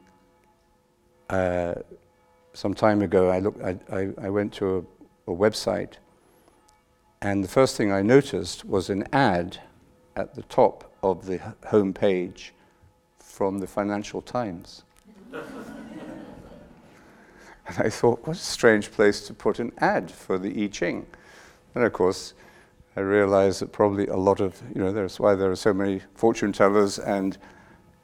Uh, 1.29 1.73
some 2.53 2.73
time 2.73 3.01
ago, 3.01 3.29
I, 3.29 3.39
looked, 3.39 3.61
I, 3.61 3.77
I, 3.91 4.01
I 4.27 4.29
went 4.29 4.53
to 4.53 4.87
a, 5.27 5.31
a, 5.33 5.35
website, 5.35 5.95
and 7.21 7.43
the 7.43 7.49
first 7.49 7.75
thing 7.75 7.91
I 7.91 8.01
noticed 8.01 8.63
was 8.63 8.89
an 8.89 9.03
ad 9.11 9.59
at 10.15 10.35
the 10.35 10.43
top 10.43 10.89
of 11.03 11.25
the 11.25 11.39
home 11.67 11.93
page 11.93 12.53
from 13.19 13.59
the 13.59 13.67
Financial 13.67 14.21
Times. 14.21 14.85
And 17.77 17.85
I 17.85 17.89
thought, 17.89 18.25
what 18.25 18.35
a 18.35 18.39
strange 18.39 18.91
place 18.91 19.25
to 19.27 19.33
put 19.33 19.59
an 19.59 19.71
ad 19.77 20.11
for 20.11 20.37
the 20.37 20.63
I 20.63 20.67
Ching. 20.67 21.05
And 21.75 21.83
of 21.83 21.93
course, 21.93 22.33
I 22.95 23.01
realized 23.01 23.61
that 23.61 23.71
probably 23.71 24.07
a 24.07 24.15
lot 24.15 24.39
of, 24.39 24.61
you 24.73 24.81
know, 24.81 24.91
that's 24.91 25.19
why 25.19 25.35
there 25.35 25.51
are 25.51 25.55
so 25.55 25.73
many 25.73 26.01
fortune 26.15 26.51
tellers 26.51 26.97
and 26.97 27.37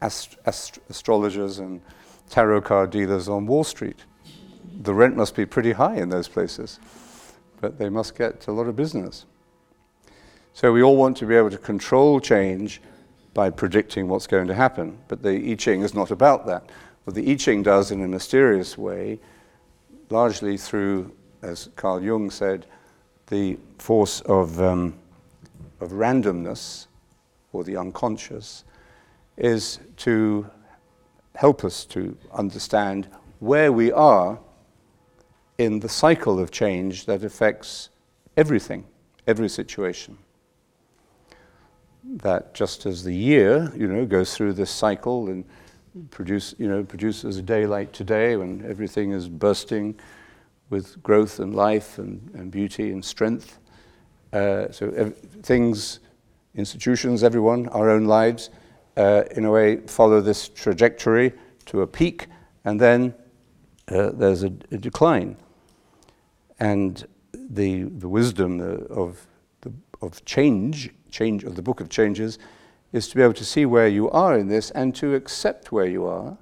ast- 0.02 0.38
ast- 0.46 0.80
astrologers 0.90 1.60
and 1.60 1.82
tarot 2.30 2.62
card 2.62 2.92
dealers 2.92 3.28
on 3.28 3.48
Wall 3.48 3.64
Street. 3.64 4.06
The 4.82 4.94
rent 4.94 5.16
must 5.16 5.36
be 5.36 5.46
pretty 5.46 5.72
high 5.72 5.96
in 5.96 6.10
those 6.10 6.28
places, 6.28 6.80
but 7.60 7.80
they 7.80 7.90
must 7.90 8.16
get 8.16 8.48
a 8.48 8.52
lot 8.52 8.68
of 8.68 8.76
business. 8.76 9.26
So 10.54 10.72
we 10.72 10.84
all 10.84 10.98
want 10.98 11.18
to 11.18 11.26
be 11.26 11.36
able 11.36 11.50
to 11.50 11.58
control 11.58 12.20
change 12.20 12.82
by 13.34 13.50
predicting 13.50 14.08
what's 14.08 14.28
going 14.28 14.48
to 14.48 14.54
happen, 14.54 15.00
but 15.08 15.24
the 15.24 15.52
I 15.52 15.56
Ching 15.56 15.82
is 15.82 15.96
not 15.96 16.12
about 16.12 16.46
that. 16.46 16.70
What 17.06 17.16
the 17.16 17.32
I 17.32 17.36
Ching 17.36 17.64
does 17.64 17.90
in 17.90 18.04
a 18.04 18.08
mysterious 18.08 18.78
way, 18.78 19.20
largely 20.14 20.58
through, 20.58 21.12
as 21.42 21.70
Carl 21.76 22.02
Jung 22.02 22.30
said, 22.30 22.68
the 23.28 23.58
force 23.80 24.22
of, 24.22 24.62
um, 24.62 24.94
of 25.82 25.90
randomness 25.90 26.86
or 27.52 27.64
the 27.64 27.76
unconscious, 27.76 28.64
is 29.38 29.80
to 29.98 30.48
help 31.36 31.66
us 31.66 31.84
to 31.86 32.16
understand 32.32 33.08
where 33.40 33.72
we 33.72 33.92
are 33.92 34.40
in 35.58 35.80
the 35.80 35.90
cycle 35.90 36.40
of 36.40 36.52
change 36.52 37.06
that 37.08 37.24
affects 37.24 37.90
everything, 38.38 38.86
every 39.26 39.50
situation. 39.50 40.16
That 42.04 42.54
just 42.54 42.86
as 42.86 43.04
the 43.04 43.16
year, 43.16 43.74
you 43.76 43.88
know, 43.88 44.06
goes 44.06 44.36
through 44.36 44.54
this 44.54 44.70
cycle 44.70 45.28
and 45.30 45.44
produce, 46.10 46.56
you 46.58 46.68
know, 46.68 46.84
produces 46.84 47.38
a 47.38 47.42
day 47.42 47.66
like 47.66 47.92
today 47.92 48.36
when 48.36 48.66
everything 48.68 49.12
is 49.12 49.30
bursting 49.30 50.00
with 50.70 51.02
growth 51.04 51.40
and 51.40 51.56
life 51.56 51.98
and, 52.00 52.32
and 52.34 52.52
beauty 52.52 52.92
and 52.92 53.04
strength. 53.04 53.60
Uh, 54.32 54.72
so 54.72 54.90
ev- 54.92 55.18
things, 55.44 56.00
institutions, 56.56 57.24
everyone, 57.24 57.68
our 57.70 57.90
own 57.90 58.06
lives, 58.06 58.50
uh, 58.98 59.24
in 59.32 59.46
a 59.46 59.52
way, 59.52 59.78
follow 59.78 60.22
this 60.22 60.50
trajectory 60.50 61.34
to 61.66 61.82
a 61.82 61.88
peak 61.88 62.28
and 62.66 62.80
then 62.80 63.14
uh, 63.90 64.12
there's 64.12 64.44
a, 64.44 64.52
a, 64.72 64.78
decline. 64.78 65.36
And 66.60 67.06
the, 67.34 67.84
the 67.84 68.08
wisdom 68.08 68.62
uh, 68.62 68.94
of, 68.94 69.28
the, 69.62 69.74
of 70.02 70.24
change, 70.26 70.90
change 71.12 71.44
of 71.44 71.56
the 71.56 71.62
book 71.62 71.82
of 71.82 71.90
changes, 71.90 72.40
is 72.94 73.08
to 73.08 73.16
be 73.16 73.24
able 73.24 73.34
to 73.34 73.44
see 73.44 73.66
where 73.66 73.88
you 73.88 74.10
are 74.12 74.38
in 74.38 74.48
this 74.48 74.70
and 74.72 74.96
to 74.96 75.16
accept 75.16 75.72
where 75.72 75.88
you 75.88 76.06
are. 76.06 76.38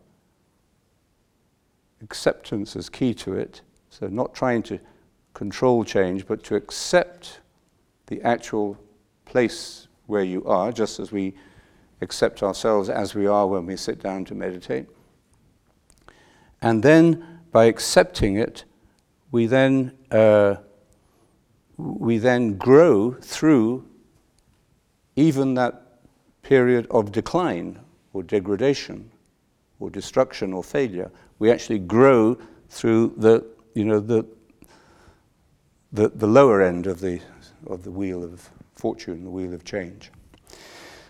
Acceptance 2.03 2.75
is 2.75 2.89
key 2.89 3.13
to 3.13 3.33
it. 3.33 3.61
So, 3.89 4.07
not 4.07 4.35
trying 4.35 4.61
to 4.63 4.79
control 5.33 5.85
change, 5.85 6.27
but 6.27 6.43
to 6.43 6.55
accept 6.55 7.39
the 8.07 8.21
actual 8.21 8.77
place 9.25 9.87
where 10.07 10.23
you 10.23 10.45
are, 10.45 10.71
just 10.73 10.99
as 10.99 11.11
we 11.11 11.33
accept 12.01 12.43
ourselves 12.43 12.89
as 12.89 13.15
we 13.15 13.27
are 13.27 13.47
when 13.47 13.65
we 13.65 13.77
sit 13.77 14.01
down 14.01 14.25
to 14.25 14.35
meditate. 14.35 14.87
And 16.61 16.83
then, 16.83 17.39
by 17.51 17.65
accepting 17.65 18.35
it, 18.35 18.65
we 19.31 19.45
then, 19.45 19.93
uh, 20.09 20.55
we 21.77 22.17
then 22.17 22.57
grow 22.57 23.13
through 23.13 23.85
even 25.15 25.53
that 25.53 25.90
period 26.43 26.87
of 26.91 27.11
decline 27.11 27.79
or 28.13 28.23
degradation 28.23 29.11
or 29.79 29.89
destruction 29.89 30.53
or 30.53 30.63
failure. 30.63 31.11
We 31.39 31.51
actually 31.51 31.79
grow 31.79 32.37
through 32.69 33.13
the, 33.17 33.45
you 33.73 33.85
know, 33.85 33.99
the, 33.99 34.25
the, 35.91 36.09
the 36.09 36.27
lower 36.27 36.61
end 36.61 36.87
of 36.87 36.99
the, 36.99 37.19
of 37.67 37.83
the 37.83 37.91
wheel 37.91 38.23
of 38.23 38.49
fortune, 38.75 39.23
the 39.23 39.29
wheel 39.29 39.53
of 39.53 39.63
change. 39.63 40.11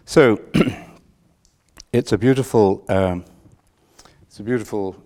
So 0.05 0.41
it's 1.93 2.11
a 2.11 2.17
beautiful, 2.17 2.84
um, 2.89 3.25
it's 4.23 4.39
a 4.39 4.43
beautiful 4.43 5.01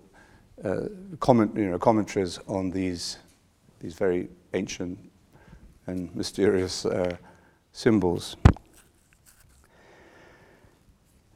uh, 0.64 0.82
comment, 1.20 1.56
you 1.56 1.70
know, 1.70 1.78
commentaries 1.78 2.38
on 2.48 2.70
these, 2.70 3.18
these 3.80 3.94
very 3.94 4.28
ancient 4.54 4.98
and 5.86 6.14
mysterious 6.14 6.86
uh, 6.86 7.16
symbols. 7.72 8.36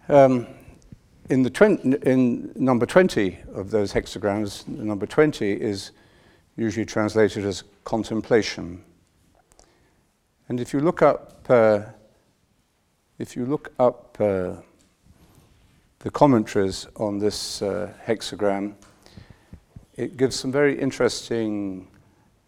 Um, 0.08 0.46
in, 1.28 1.42
the 1.42 1.50
twen- 1.50 1.98
in 2.02 2.52
number 2.56 2.86
20 2.86 3.38
of 3.54 3.70
those 3.70 3.92
hexagrams, 3.92 4.66
number 4.66 5.06
20 5.06 5.52
is 5.52 5.92
usually 6.56 6.86
translated 6.86 7.44
as 7.44 7.64
contemplation. 7.84 8.84
And 10.48 10.60
if 10.60 10.72
you 10.72 10.80
look 10.80 11.02
up, 11.02 11.46
uh, 11.48 11.82
if 13.18 13.36
you 13.36 13.46
look 13.46 13.72
up 13.78 14.16
uh, 14.20 14.54
the 16.00 16.10
commentaries 16.10 16.86
on 16.96 17.18
this 17.18 17.62
uh, 17.62 17.92
hexagram, 18.04 18.74
it 19.96 20.16
gives 20.16 20.34
some 20.34 20.50
very 20.50 20.78
interesting 20.78 21.86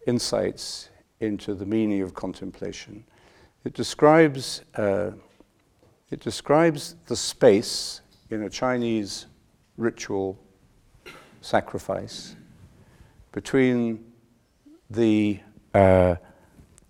insights 0.07 0.89
into 1.19 1.53
the 1.53 1.65
meaning 1.65 2.01
of 2.01 2.13
contemplation. 2.13 3.05
It 3.63 3.73
describes 3.73 4.63
uh, 4.75 5.11
it 6.13 6.19
describes 6.19 6.95
the 7.07 7.15
space 7.15 8.01
in 8.29 8.43
a 8.43 8.49
Chinese 8.49 9.25
ritual 9.77 10.37
sacrifice 11.41 12.35
between 13.31 14.05
the, 14.91 15.39
uh, 15.73 16.13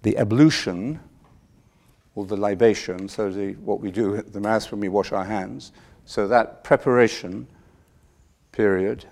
the 0.01 0.17
ablution 0.17 0.99
or 2.15 2.25
the 2.25 2.35
libation, 2.35 3.07
so 3.07 3.31
the, 3.31 3.53
what 3.53 3.79
we 3.79 3.91
do 3.91 4.17
at 4.17 4.33
the 4.33 4.41
Mass 4.41 4.69
when 4.71 4.81
we 4.81 4.89
wash 4.89 5.13
our 5.13 5.23
hands, 5.23 5.71
so 6.03 6.27
that 6.27 6.65
preparation 6.65 7.47
period, 8.51 9.05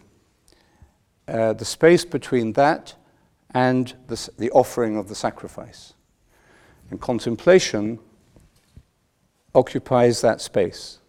uh, 1.30 1.53
the 1.53 1.64
space 1.64 2.03
between 2.03 2.51
that 2.51 2.93
and 3.51 3.93
the, 4.07 4.30
the 4.38 4.51
offering 4.51 4.97
of 4.97 5.07
the 5.07 5.16
sacrifice. 5.16 5.93
And 6.89 6.99
contemplation 6.99 7.97
occupies 9.53 10.21
that 10.21 10.41
space. 10.41 10.99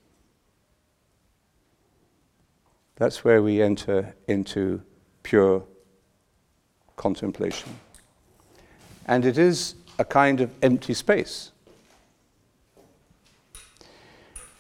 That's 2.97 3.25
where 3.25 3.43
we 3.43 3.63
enter 3.63 4.15
into 4.29 4.83
pure 5.23 5.65
contemplation. 6.97 7.79
And 9.07 9.25
it 9.25 9.39
is 9.39 9.75
a 9.99 10.05
kind 10.05 10.41
of 10.41 10.53
empty 10.63 10.95
space. 10.95 11.51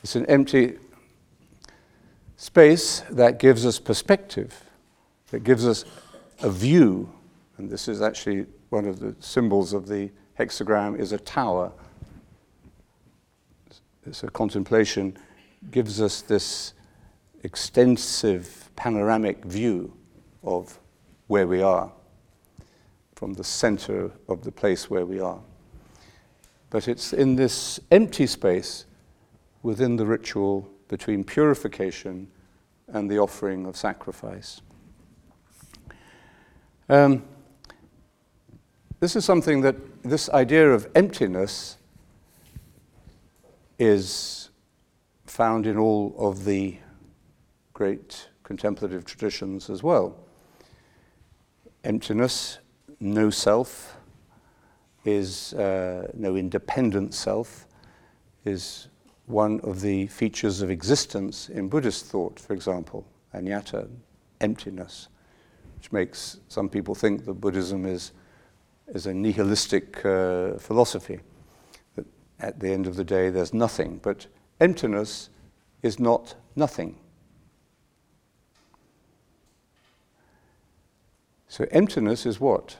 It's 0.02 0.16
an 0.16 0.26
empty 0.26 0.78
space 2.36 3.04
that 3.10 3.38
gives 3.38 3.64
us 3.64 3.78
perspective, 3.78 4.64
that 5.30 5.44
gives 5.44 5.64
us 5.66 5.84
a 6.40 6.50
view. 6.50 7.12
And 7.58 7.70
this 7.70 7.86
is 7.86 8.02
actually 8.02 8.46
one 8.70 8.86
of 8.86 8.98
the 8.98 9.14
symbols 9.20 9.72
of 9.72 9.86
the 9.86 10.10
hexagram 10.38 10.98
is 10.98 11.12
a 11.12 11.18
tower 11.18 11.72
so 14.11 14.28
contemplation 14.28 15.16
gives 15.70 16.00
us 16.00 16.22
this 16.22 16.74
extensive 17.44 18.70
panoramic 18.74 19.44
view 19.44 19.96
of 20.42 20.78
where 21.28 21.46
we 21.46 21.62
are 21.62 21.92
from 23.14 23.34
the 23.34 23.44
center 23.44 24.11
of 24.28 24.42
the 24.42 24.50
place 24.50 24.90
where 24.90 25.07
we 25.07 25.20
are. 25.20 25.40
But 26.70 26.88
it's 26.88 27.12
in 27.12 27.36
this 27.36 27.78
empty 27.90 28.26
space 28.26 28.86
within 29.62 29.96
the 29.96 30.07
ritual 30.07 30.68
between 30.88 31.22
purification 31.22 32.28
and 32.88 33.09
the 33.09 33.18
offering 33.18 33.66
of 33.66 33.76
sacrifice. 33.76 34.61
Um, 36.88 37.22
this 38.98 39.16
is 39.16 39.24
something 39.24 39.61
that 39.62 39.76
this 40.03 40.28
idea 40.30 40.70
of 40.70 40.88
emptiness 40.94 41.78
is 43.82 44.50
found 45.26 45.66
in 45.66 45.76
all 45.76 46.14
of 46.16 46.44
the 46.44 46.76
great 47.72 48.28
contemplative 48.44 49.04
traditions 49.04 49.68
as 49.68 49.82
well. 49.82 50.16
Emptiness, 51.82 52.60
no 53.00 53.28
self, 53.28 53.96
is 55.04 55.52
uh, 55.54 56.06
no 56.14 56.36
independent 56.36 57.12
self, 57.12 57.66
is 58.44 58.86
one 59.26 59.58
of 59.64 59.80
the 59.80 60.06
features 60.06 60.62
of 60.62 60.70
existence 60.70 61.48
in 61.48 61.68
Buddhist 61.68 62.04
thought, 62.04 62.38
for 62.38 62.52
example, 62.52 63.04
anatta, 63.32 63.88
emptiness, 64.40 65.08
which 65.76 65.90
makes 65.90 66.38
some 66.46 66.68
people 66.68 66.94
think 66.94 67.24
that 67.24 67.34
Buddhism 67.34 67.84
is, 67.84 68.12
is 68.94 69.06
a 69.06 69.12
nihilistic 69.12 70.06
uh, 70.06 70.52
philosophy 70.52 71.18
at 72.43 72.61
the 72.61 72.70
end 72.70 72.86
of 72.86 72.97
the 72.97 73.05
day, 73.05 73.30
there's 73.30 73.55
nothing. 73.55 74.01
But 74.03 74.26
emptiness 74.61 75.30
is 75.82 75.99
not 75.99 76.34
nothing. 76.57 76.97
So 81.49 81.66
emptiness 81.70 82.26
is 82.26 82.40
what? 82.40 82.76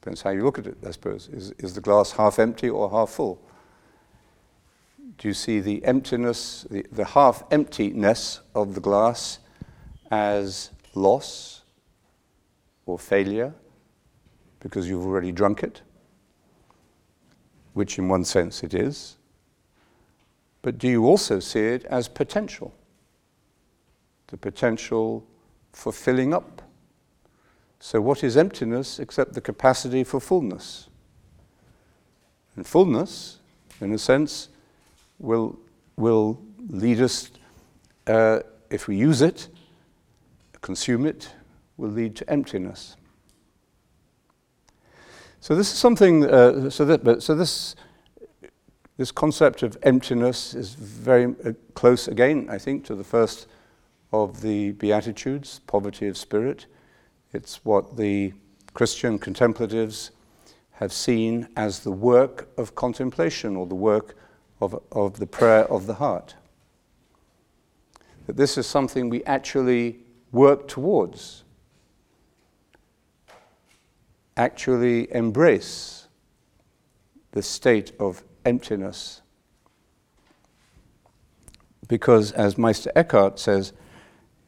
Depends 0.00 0.22
how 0.22 0.30
you 0.30 0.44
look 0.44 0.58
at 0.58 0.66
it, 0.66 0.76
I 0.86 0.90
suppose. 0.90 1.28
Is, 1.28 1.52
is 1.58 1.74
the 1.74 1.80
glass 1.80 2.12
half 2.12 2.38
empty 2.38 2.68
or 2.68 2.90
half 2.90 3.10
full? 3.10 3.40
Do 5.16 5.26
you 5.26 5.34
see 5.34 5.60
the 5.60 5.84
emptiness, 5.84 6.66
the, 6.70 6.86
the 6.92 7.04
half 7.04 7.42
emptiness 7.50 8.40
of 8.54 8.74
the 8.74 8.80
glass 8.80 9.38
as 10.10 10.70
loss 10.94 11.62
or 12.86 12.98
failure 12.98 13.54
because 14.60 14.88
you've 14.88 15.04
already 15.06 15.32
drunk 15.32 15.62
it? 15.62 15.82
Which 17.74 17.98
in 17.98 18.08
one 18.08 18.24
sense 18.24 18.62
it 18.62 18.74
is, 18.74 19.16
but 20.62 20.78
do 20.78 20.88
you 20.88 21.06
also 21.06 21.40
see 21.40 21.60
it 21.60 21.84
as 21.86 22.08
potential? 22.08 22.74
The 24.28 24.36
potential 24.36 25.24
for 25.72 25.92
filling 25.92 26.34
up. 26.34 26.62
So, 27.80 28.00
what 28.00 28.24
is 28.24 28.36
emptiness 28.36 28.98
except 28.98 29.34
the 29.34 29.40
capacity 29.40 30.02
for 30.02 30.20
fullness? 30.20 30.88
And 32.56 32.66
fullness, 32.66 33.38
in 33.80 33.92
a 33.92 33.98
sense, 33.98 34.48
will, 35.20 35.58
will 35.96 36.40
lead 36.68 37.00
us, 37.00 37.30
uh, 38.08 38.40
if 38.68 38.88
we 38.88 38.96
use 38.96 39.22
it, 39.22 39.48
consume 40.60 41.06
it, 41.06 41.30
will 41.76 41.90
lead 41.90 42.16
to 42.16 42.28
emptiness. 42.28 42.96
So 45.40 45.54
this 45.54 45.72
is 45.72 45.78
something. 45.78 46.24
Uh, 46.24 46.68
so 46.70 46.84
that, 46.84 47.22
so 47.22 47.34
this 47.34 47.76
this 48.98 49.12
concept 49.12 49.62
of 49.62 49.78
emptiness 49.84 50.54
is 50.54 50.74
very 50.74 51.34
uh, 51.44 51.52
close 51.74 52.08
again, 52.08 52.48
I 52.50 52.58
think, 52.58 52.84
to 52.86 52.96
the 52.96 53.04
first 53.04 53.46
of 54.12 54.40
the 54.40 54.72
Beatitudes, 54.72 55.60
poverty 55.68 56.08
of 56.08 56.16
spirit. 56.16 56.66
It's 57.32 57.64
what 57.64 57.96
the 57.96 58.32
Christian 58.74 59.20
contemplatives 59.20 60.10
have 60.72 60.92
seen 60.92 61.46
as 61.56 61.80
the 61.80 61.92
work 61.92 62.48
of 62.58 62.74
contemplation 62.74 63.54
or 63.54 63.66
the 63.66 63.76
work 63.76 64.16
of, 64.60 64.82
of 64.90 65.20
the 65.20 65.26
prayer 65.26 65.64
of 65.70 65.86
the 65.86 65.94
heart. 65.94 66.34
That 68.26 68.36
this 68.36 68.58
is 68.58 68.66
something 68.66 69.08
we 69.08 69.22
actually 69.24 70.00
work 70.32 70.66
towards 70.66 71.44
actually 74.38 75.12
embrace 75.12 76.06
the 77.32 77.42
state 77.42 77.92
of 78.00 78.22
emptiness. 78.44 79.20
Because, 81.88 82.32
as 82.32 82.56
Meister 82.56 82.92
Eckhart 82.94 83.38
says 83.38 83.72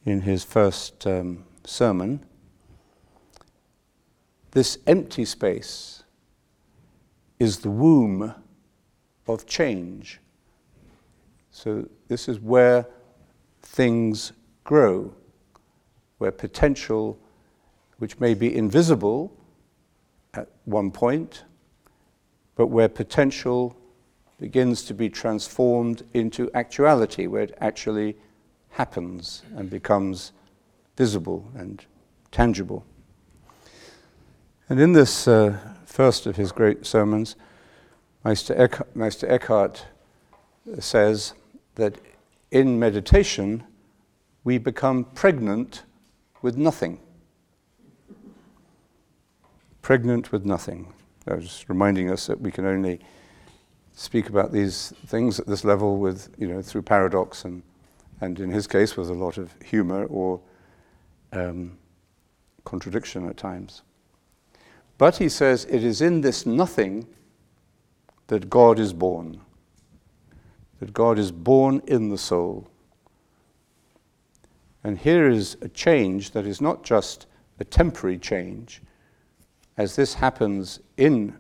in 0.04 0.22
his 0.22 0.44
first 0.44 1.06
um, 1.06 1.44
sermon, 1.64 2.24
this 4.52 4.78
empty 4.86 5.24
space 5.24 6.04
is 7.38 7.58
the 7.58 7.70
womb 7.70 8.34
of 9.26 9.46
change. 9.46 10.20
So, 11.50 11.88
this 12.08 12.28
is 12.28 12.38
where 12.40 12.86
things 13.62 14.32
grow, 14.64 15.14
where 16.18 16.32
potential, 16.32 17.18
which 17.98 18.20
may 18.20 18.34
be 18.34 18.54
invisible 18.54 19.39
at 20.34 20.48
one 20.64 20.90
point, 20.90 21.44
but 22.56 22.68
where 22.68 22.88
potential 22.88 23.76
begins 24.38 24.82
to 24.84 24.94
be 24.94 25.08
transformed 25.08 26.02
into 26.14 26.50
actuality, 26.54 27.26
where 27.26 27.42
it 27.42 27.56
actually 27.60 28.16
happens 28.70 29.42
and 29.56 29.68
becomes 29.68 30.32
visible 30.96 31.50
and 31.54 31.84
tangible. 32.30 32.84
And 34.68 34.80
in 34.80 34.92
this 34.92 35.26
uh, 35.26 35.58
first 35.84 36.26
of 36.26 36.36
his 36.36 36.52
great 36.52 36.86
sermons, 36.86 37.36
Meister, 38.24 38.54
Eckhart, 38.56 38.94
Meister 38.94 39.28
Eckhart 39.28 39.86
says 40.78 41.34
that 41.74 41.98
in 42.50 42.78
meditation 42.78 43.64
we 44.44 44.58
become 44.58 45.04
pregnant 45.04 45.82
with 46.42 46.56
nothing. 46.56 47.00
Pregnant 49.90 50.30
with 50.30 50.44
nothing. 50.44 50.94
I 51.26 51.34
was 51.34 51.64
reminding 51.66 52.12
us 52.12 52.28
that 52.28 52.40
we 52.40 52.52
can 52.52 52.64
only 52.64 53.00
speak 53.92 54.28
about 54.28 54.52
these 54.52 54.94
things 55.06 55.40
at 55.40 55.48
this 55.48 55.64
level 55.64 55.98
with, 55.98 56.32
you 56.38 56.46
know, 56.46 56.62
through 56.62 56.82
paradox 56.82 57.44
and, 57.44 57.60
and 58.20 58.38
in 58.38 58.52
his 58.52 58.68
case 58.68 58.96
with 58.96 59.10
a 59.10 59.14
lot 59.14 59.36
of 59.36 59.52
humor 59.64 60.04
or 60.04 60.40
um, 61.32 61.76
contradiction 62.64 63.28
at 63.28 63.36
times. 63.36 63.82
But 64.96 65.16
he 65.16 65.28
says 65.28 65.64
it 65.64 65.82
is 65.82 66.00
in 66.00 66.20
this 66.20 66.46
nothing 66.46 67.04
that 68.28 68.48
God 68.48 68.78
is 68.78 68.92
born, 68.92 69.40
that 70.78 70.92
God 70.92 71.18
is 71.18 71.32
born 71.32 71.82
in 71.88 72.10
the 72.10 72.18
soul. 72.18 72.70
And 74.84 74.96
here 74.96 75.28
is 75.28 75.56
a 75.62 75.68
change 75.68 76.30
that 76.30 76.46
is 76.46 76.60
not 76.60 76.84
just 76.84 77.26
a 77.58 77.64
temporary 77.64 78.18
change, 78.18 78.82
as 79.76 79.96
this 79.96 80.14
happens 80.14 80.80
in 80.96 81.36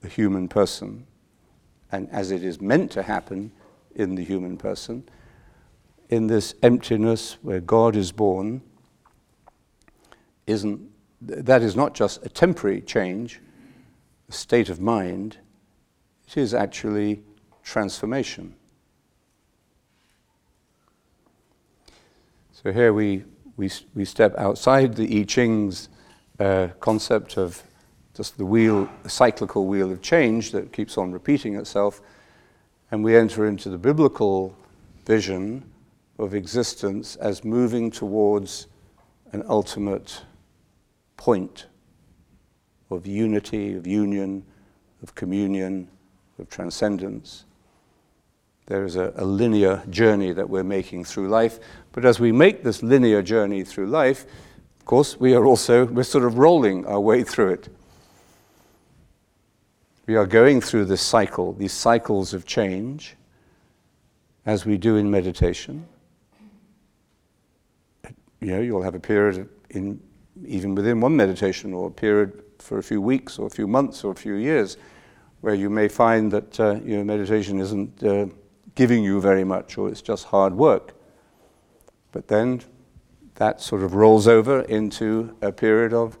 the 0.00 0.08
human 0.08 0.48
person, 0.48 1.06
and 1.90 2.08
as 2.10 2.30
it 2.30 2.42
is 2.42 2.60
meant 2.60 2.90
to 2.92 3.02
happen 3.02 3.52
in 3.94 4.14
the 4.14 4.24
human 4.24 4.56
person, 4.56 5.04
in 6.08 6.26
this 6.26 6.54
emptiness 6.62 7.38
where 7.42 7.60
God 7.60 7.96
is 7.96 8.12
born, 8.12 8.62
isn't 10.46 10.90
that 11.22 11.62
is 11.62 11.76
not 11.76 11.94
just 11.94 12.24
a 12.26 12.28
temporary 12.28 12.80
change, 12.80 13.40
a 14.28 14.32
state 14.32 14.68
of 14.68 14.80
mind, 14.80 15.38
it 16.26 16.36
is 16.36 16.52
actually 16.52 17.22
transformation. 17.62 18.54
So 22.52 22.72
here 22.72 22.92
we, 22.92 23.24
we, 23.56 23.70
we 23.94 24.04
step 24.04 24.34
outside 24.36 24.94
the 24.94 25.20
I 25.20 25.24
Ching's 25.24 25.88
concept 26.80 27.36
of 27.36 27.62
just 28.14 28.36
the 28.36 28.44
wheel, 28.44 28.88
the 29.02 29.08
cyclical 29.08 29.66
wheel 29.66 29.90
of 29.90 30.02
change 30.02 30.52
that 30.52 30.72
keeps 30.72 30.98
on 30.98 31.12
repeating 31.12 31.56
itself, 31.56 32.00
and 32.90 33.02
we 33.02 33.16
enter 33.16 33.46
into 33.46 33.70
the 33.70 33.78
biblical 33.78 34.56
vision 35.06 35.64
of 36.18 36.34
existence 36.34 37.16
as 37.16 37.44
moving 37.44 37.90
towards 37.90 38.66
an 39.32 39.42
ultimate 39.48 40.22
point 41.16 41.66
of 42.90 43.06
unity, 43.06 43.74
of 43.74 43.86
union, 43.86 44.44
of 45.02 45.14
communion, 45.14 45.88
of 46.38 46.48
transcendence. 46.50 47.44
There 48.66 48.84
is 48.84 48.96
a, 48.96 49.12
a, 49.16 49.24
linear 49.24 49.82
journey 49.90 50.32
that 50.32 50.48
we're 50.48 50.62
making 50.62 51.04
through 51.04 51.28
life. 51.28 51.58
But 51.92 52.04
as 52.04 52.20
we 52.20 52.30
make 52.30 52.62
this 52.62 52.82
linear 52.82 53.22
journey 53.22 53.64
through 53.64 53.86
life, 53.86 54.26
of 54.82 54.86
course, 54.86 55.16
we 55.20 55.32
are 55.36 55.46
also, 55.46 55.86
we're 55.86 56.02
sort 56.02 56.24
of 56.24 56.38
rolling 56.38 56.84
our 56.86 56.98
way 56.98 57.22
through 57.22 57.52
it. 57.52 57.68
We 60.06 60.16
are 60.16 60.26
going 60.26 60.60
through 60.60 60.86
this 60.86 61.00
cycle, 61.00 61.52
these 61.52 61.72
cycles 61.72 62.34
of 62.34 62.46
change, 62.46 63.14
as 64.44 64.66
we 64.66 64.76
do 64.76 64.96
in 64.96 65.08
meditation. 65.08 65.86
You 68.40 68.48
know, 68.48 68.60
you'll 68.60 68.82
have 68.82 68.96
a 68.96 69.00
period 69.00 69.48
in 69.70 70.00
even 70.44 70.74
within 70.74 71.00
one 71.00 71.14
meditation 71.14 71.72
or 71.72 71.86
a 71.86 71.92
period 71.92 72.42
for 72.58 72.78
a 72.78 72.82
few 72.82 73.00
weeks 73.00 73.38
or 73.38 73.46
a 73.46 73.50
few 73.50 73.68
months 73.68 74.02
or 74.02 74.10
a 74.10 74.16
few 74.16 74.34
years, 74.34 74.78
where 75.42 75.54
you 75.54 75.70
may 75.70 75.86
find 75.86 76.32
that 76.32 76.58
uh, 76.58 76.80
your 76.84 77.04
meditation 77.04 77.60
isn't 77.60 78.02
uh, 78.02 78.26
giving 78.74 79.04
you 79.04 79.20
very 79.20 79.44
much 79.44 79.78
or 79.78 79.88
it's 79.88 80.02
just 80.02 80.24
hard 80.24 80.54
work. 80.54 80.94
But 82.10 82.26
then 82.26 82.62
that 83.36 83.60
sort 83.60 83.82
of 83.82 83.94
rolls 83.94 84.28
over 84.28 84.62
into 84.62 85.36
a 85.42 85.52
period 85.52 85.92
of, 85.92 86.18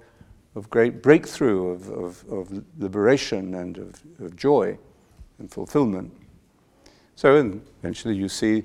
of 0.54 0.70
great 0.70 1.02
breakthrough, 1.02 1.68
of, 1.70 1.88
of, 1.90 2.24
of 2.30 2.64
liberation 2.78 3.54
and 3.54 3.78
of, 3.78 4.02
of 4.20 4.36
joy 4.36 4.78
and 5.38 5.50
fulfillment. 5.50 6.12
So 7.16 7.60
eventually 7.80 8.14
you 8.14 8.28
see 8.28 8.64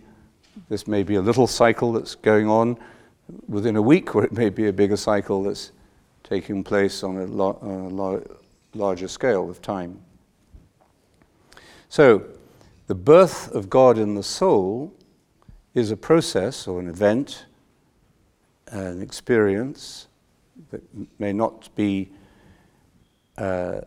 this 0.70 0.88
may 0.88 1.04
be 1.04 1.16
a 1.16 1.22
little 1.22 1.48
cycle 1.48 1.94
that's 1.94 2.16
going 2.16 2.48
on 2.50 2.78
within 3.48 3.76
a 3.76 3.82
week, 3.82 4.16
or 4.16 4.24
it 4.24 4.32
may 4.32 4.50
be 4.50 4.68
a 4.68 4.74
bigger 4.74 4.98
cycle 4.98 5.44
that's 5.44 5.72
taking 6.24 6.64
place 6.64 7.04
on 7.04 7.18
a, 7.18 7.26
lo- 7.26 7.60
on 7.62 7.70
a 7.70 7.90
lo- 7.90 8.38
larger 8.74 9.08
scale 9.08 9.50
of 9.50 9.62
time. 9.62 10.00
So, 11.90 12.26
the 12.88 12.96
birth 12.96 13.52
of 13.54 13.70
God 13.70 13.98
in 13.98 14.16
the 14.16 14.24
soul 14.24 14.94
is 15.74 15.92
a 15.92 15.98
process 15.98 16.68
or 16.68 16.80
an 16.80 16.88
event, 16.88 17.46
an 18.68 19.02
experience 19.02 20.08
that 20.72 20.82
may 21.20 21.34
not 21.34 21.70
be 21.76 22.10
uh, 23.38 23.82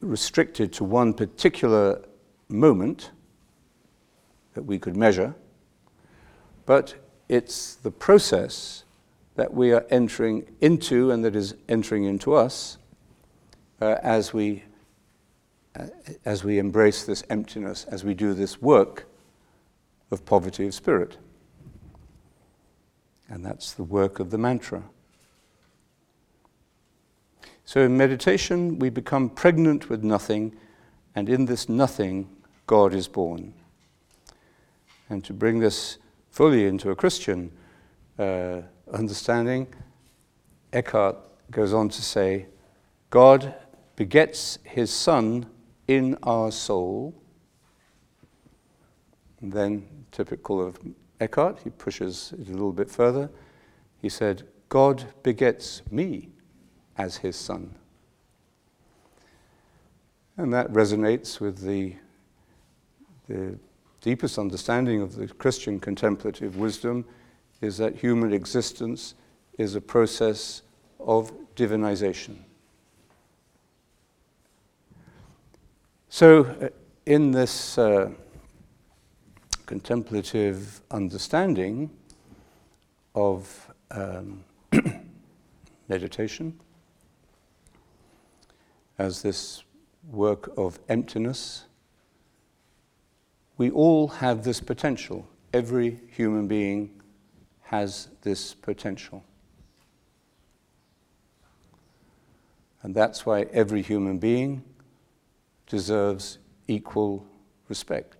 restricted 0.00 0.72
to 0.72 0.84
one 0.84 1.12
particular 1.12 2.02
moment 2.48 3.10
that 4.54 4.62
we 4.62 4.78
could 4.78 4.96
measure, 4.96 5.34
but 6.66 6.94
it's 7.28 7.74
the 7.76 7.90
process 7.90 8.84
that 9.36 9.54
we 9.54 9.72
are 9.72 9.86
entering 9.90 10.44
into 10.60 11.10
and 11.10 11.24
that 11.24 11.36
is 11.36 11.54
entering 11.68 12.04
into 12.04 12.34
us 12.34 12.78
uh, 13.80 13.96
as, 14.02 14.34
we, 14.34 14.64
uh, 15.78 15.86
as 16.24 16.44
we 16.44 16.58
embrace 16.58 17.04
this 17.04 17.22
emptiness, 17.30 17.84
as 17.84 18.04
we 18.04 18.14
do 18.14 18.34
this 18.34 18.60
work 18.60 19.06
of 20.10 20.24
poverty 20.24 20.66
of 20.66 20.74
spirit. 20.74 21.16
And 23.30 23.44
that's 23.44 23.72
the 23.72 23.84
work 23.84 24.18
of 24.18 24.30
the 24.30 24.38
mantra. 24.38 24.82
So 27.64 27.82
in 27.82 27.96
meditation, 27.96 28.80
we 28.80 28.90
become 28.90 29.30
pregnant 29.30 29.88
with 29.88 30.02
nothing, 30.02 30.56
and 31.14 31.28
in 31.28 31.46
this 31.46 31.68
nothing, 31.68 32.28
God 32.66 32.92
is 32.92 33.06
born. 33.06 33.54
And 35.08 35.24
to 35.24 35.32
bring 35.32 35.60
this 35.60 35.98
fully 36.30 36.66
into 36.66 36.90
a 36.90 36.96
Christian 36.96 37.52
uh, 38.18 38.62
understanding, 38.92 39.68
Eckhart 40.72 41.16
goes 41.52 41.72
on 41.72 41.88
to 41.90 42.02
say, 42.02 42.46
God 43.10 43.54
begets 43.94 44.58
his 44.64 44.90
Son 44.90 45.46
in 45.86 46.16
our 46.24 46.50
soul. 46.50 47.14
And 49.40 49.52
then, 49.52 49.86
typical 50.10 50.60
of 50.60 50.78
Eckhart, 51.20 51.60
he 51.62 51.70
pushes 51.70 52.32
it 52.38 52.48
a 52.48 52.52
little 52.52 52.72
bit 52.72 52.90
further. 52.90 53.30
He 54.00 54.08
said, 54.08 54.44
God 54.68 55.04
begets 55.22 55.82
me 55.90 56.30
as 56.96 57.18
his 57.18 57.36
Son. 57.36 57.74
And 60.36 60.52
that 60.54 60.72
resonates 60.72 61.38
with 61.38 61.58
the, 61.60 61.94
the 63.28 63.58
deepest 64.00 64.38
understanding 64.38 65.02
of 65.02 65.16
the 65.16 65.28
Christian 65.28 65.78
contemplative 65.78 66.56
wisdom 66.56 67.04
is 67.60 67.76
that 67.76 67.96
human 67.96 68.32
existence 68.32 69.14
is 69.58 69.74
a 69.74 69.80
process 69.80 70.62
of 70.98 71.32
divinization. 71.54 72.36
So, 76.08 76.44
uh, 76.44 76.68
in 77.06 77.30
this 77.30 77.76
uh, 77.76 78.10
contemplative 79.70 80.80
understanding 80.90 81.88
of 83.14 83.72
um, 83.92 84.42
meditation, 85.88 86.58
as 88.98 89.22
this 89.22 89.62
work 90.10 90.50
of 90.58 90.80
emptiness. 90.88 91.66
We 93.58 93.70
all 93.70 94.08
have 94.08 94.42
this 94.42 94.60
potential. 94.60 95.28
Every 95.54 96.00
human 96.16 96.48
being 96.48 96.90
has 97.62 98.08
this 98.22 98.54
potential. 98.54 99.22
And 102.82 102.92
that's 102.92 103.24
why 103.24 103.42
every 103.52 103.82
human 103.82 104.18
being 104.18 104.64
deserves 105.68 106.38
equal 106.66 107.24
respect 107.68 108.19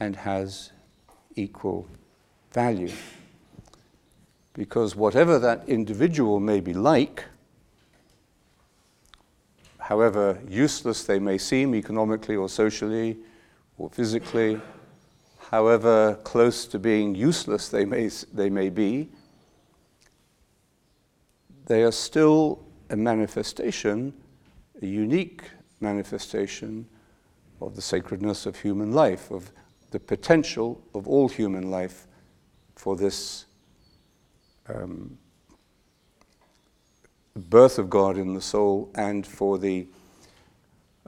and 0.00 0.16
has 0.16 0.72
equal 1.36 1.86
value. 2.52 2.92
Because 4.52 4.94
whatever 4.94 5.38
that 5.38 5.68
individual 5.68 6.40
may 6.40 6.60
be 6.60 6.74
like, 6.74 7.24
however 9.78 10.40
useless 10.48 11.04
they 11.04 11.18
may 11.18 11.38
seem 11.38 11.74
economically 11.74 12.36
or 12.36 12.48
socially 12.48 13.16
or 13.76 13.90
physically, 13.90 14.60
however 15.50 16.18
close 16.24 16.66
to 16.66 16.78
being 16.78 17.14
useless 17.14 17.68
they 17.68 17.84
may, 17.84 18.08
they 18.32 18.48
may 18.48 18.70
be, 18.70 19.10
they 21.66 21.82
are 21.82 21.92
still 21.92 22.64
a 22.90 22.96
manifestation, 22.96 24.12
a 24.82 24.86
unique 24.86 25.42
manifestation 25.80 26.86
of 27.60 27.74
the 27.74 27.82
sacredness 27.82 28.46
of 28.46 28.60
human 28.60 28.92
life, 28.92 29.30
of 29.30 29.50
the 29.94 30.00
potential 30.00 30.82
of 30.92 31.06
all 31.06 31.28
human 31.28 31.70
life 31.70 32.08
for 32.74 32.96
this 32.96 33.44
um, 34.68 35.16
birth 37.36 37.78
of 37.78 37.88
God 37.88 38.18
in 38.18 38.34
the 38.34 38.40
soul 38.40 38.90
and 38.96 39.24
for 39.24 39.56
the 39.56 39.86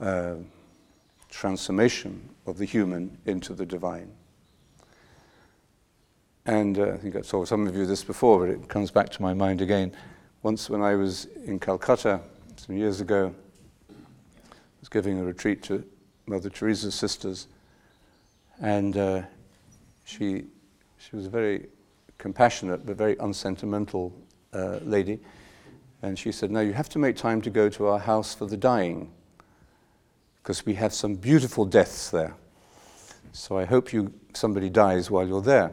uh, 0.00 0.34
transformation 1.28 2.28
of 2.46 2.58
the 2.58 2.64
human 2.64 3.18
into 3.26 3.54
the 3.54 3.66
divine. 3.66 4.12
And 6.44 6.78
uh, 6.78 6.92
I 6.92 6.96
think 6.98 7.16
I 7.16 7.22
told 7.22 7.48
some 7.48 7.66
of 7.66 7.74
you 7.74 7.86
this 7.86 8.04
before, 8.04 8.46
but 8.46 8.50
it 8.50 8.68
comes 8.68 8.92
back 8.92 9.10
to 9.10 9.20
my 9.20 9.34
mind 9.34 9.60
again. 9.62 9.90
Once, 10.44 10.70
when 10.70 10.80
I 10.80 10.94
was 10.94 11.24
in 11.44 11.58
Calcutta 11.58 12.20
some 12.54 12.76
years 12.76 13.00
ago, 13.00 13.34
I 13.90 13.94
was 14.78 14.88
giving 14.88 15.18
a 15.18 15.24
retreat 15.24 15.64
to 15.64 15.84
Mother 16.26 16.50
Teresa's 16.50 16.94
sisters, 16.94 17.48
and 18.60 18.96
uh, 18.96 19.22
she, 20.04 20.44
she 20.98 21.16
was 21.16 21.26
a 21.26 21.30
very 21.30 21.68
compassionate 22.18 22.86
but 22.86 22.96
very 22.96 23.16
unsentimental 23.18 24.12
uh, 24.52 24.78
lady. 24.82 25.20
And 26.02 26.18
she 26.18 26.32
said, 26.32 26.50
No, 26.50 26.60
you 26.60 26.72
have 26.72 26.88
to 26.90 26.98
make 26.98 27.16
time 27.16 27.40
to 27.42 27.50
go 27.50 27.68
to 27.70 27.86
our 27.86 27.98
house 27.98 28.34
for 28.34 28.46
the 28.46 28.56
dying, 28.56 29.10
because 30.42 30.64
we 30.64 30.74
have 30.74 30.94
some 30.94 31.14
beautiful 31.14 31.64
deaths 31.64 32.10
there. 32.10 32.34
So 33.32 33.58
I 33.58 33.64
hope 33.64 33.92
you, 33.92 34.12
somebody 34.34 34.70
dies 34.70 35.10
while 35.10 35.26
you're 35.26 35.42
there. 35.42 35.72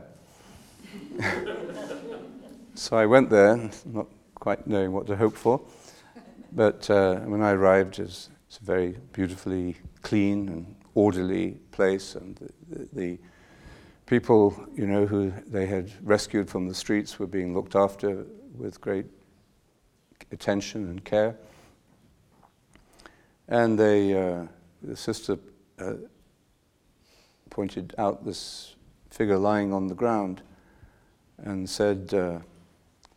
so 2.76 2.98
I 2.98 3.06
went 3.06 3.30
there, 3.30 3.70
not 3.86 4.08
quite 4.36 4.68
knowing 4.68 4.92
what 4.92 5.08
to 5.08 5.16
hope 5.16 5.36
for. 5.36 5.62
But 6.52 6.90
uh, 6.90 7.20
when 7.22 7.42
I 7.42 7.52
arrived, 7.52 8.00
it's, 8.00 8.30
it's, 8.48 8.60
a 8.60 8.64
very 8.64 8.98
beautifully 9.12 9.78
clean 10.02 10.50
and 10.50 10.76
orderly 10.96 11.58
place, 11.72 12.16
and 12.16 12.36
the, 12.36 12.50
the, 12.70 12.90
the, 12.94 13.20
people, 14.06 14.68
you 14.76 14.86
know, 14.86 15.06
who 15.06 15.32
they 15.48 15.66
had 15.66 15.92
rescued 16.04 16.50
from 16.50 16.68
the 16.68 16.74
streets 16.74 17.18
were 17.18 17.26
being 17.26 17.54
looked 17.54 17.76
after 17.76 18.26
with 18.54 18.80
great 18.82 19.06
attention 20.32 20.90
and 20.90 21.04
care. 21.04 21.36
And 23.48 23.80
they, 23.80 24.14
uh, 24.14 24.46
the 24.82 24.96
sister 24.96 25.38
uh, 25.80 25.94
pointed 27.50 27.94
out 27.98 28.26
this 28.26 28.76
figure 29.10 29.38
lying 29.38 29.74
on 29.74 29.88
the 29.88 29.96
ground 29.96 30.42
and 31.38 31.70
said, 31.70 32.14
uh, 32.14 32.40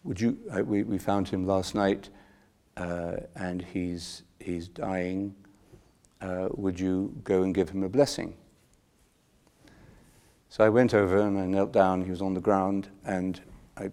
would 0.05 0.21
you, 0.21 0.39
we, 0.65 0.83
we 0.83 0.99
found 0.99 1.29
him 1.29 1.47
last 1.47 1.75
night 1.75 2.11
uh, 2.77 3.17
and 3.35 3.63
he's, 3.63 4.23
he's 4.41 4.69
dying. 4.69 5.35
Uh, 6.21 6.49
would 6.53 6.81
you 6.81 7.15
go 7.25 7.43
and 7.43 7.55
give 7.55 7.69
him 7.71 7.83
a 7.83 7.89
blessing? 7.89 8.35
So 10.49 10.65
I 10.65 10.69
went 10.69 10.95
over 10.95 11.19
and 11.19 11.39
I 11.39 11.47
knelt 11.47 11.73
down. 11.73 12.05
He 12.05 12.11
was 12.11 12.23
on 12.23 12.35
the 12.35 12.41
ground 12.41 12.89
and 13.05 13.41
I, 13.77 13.91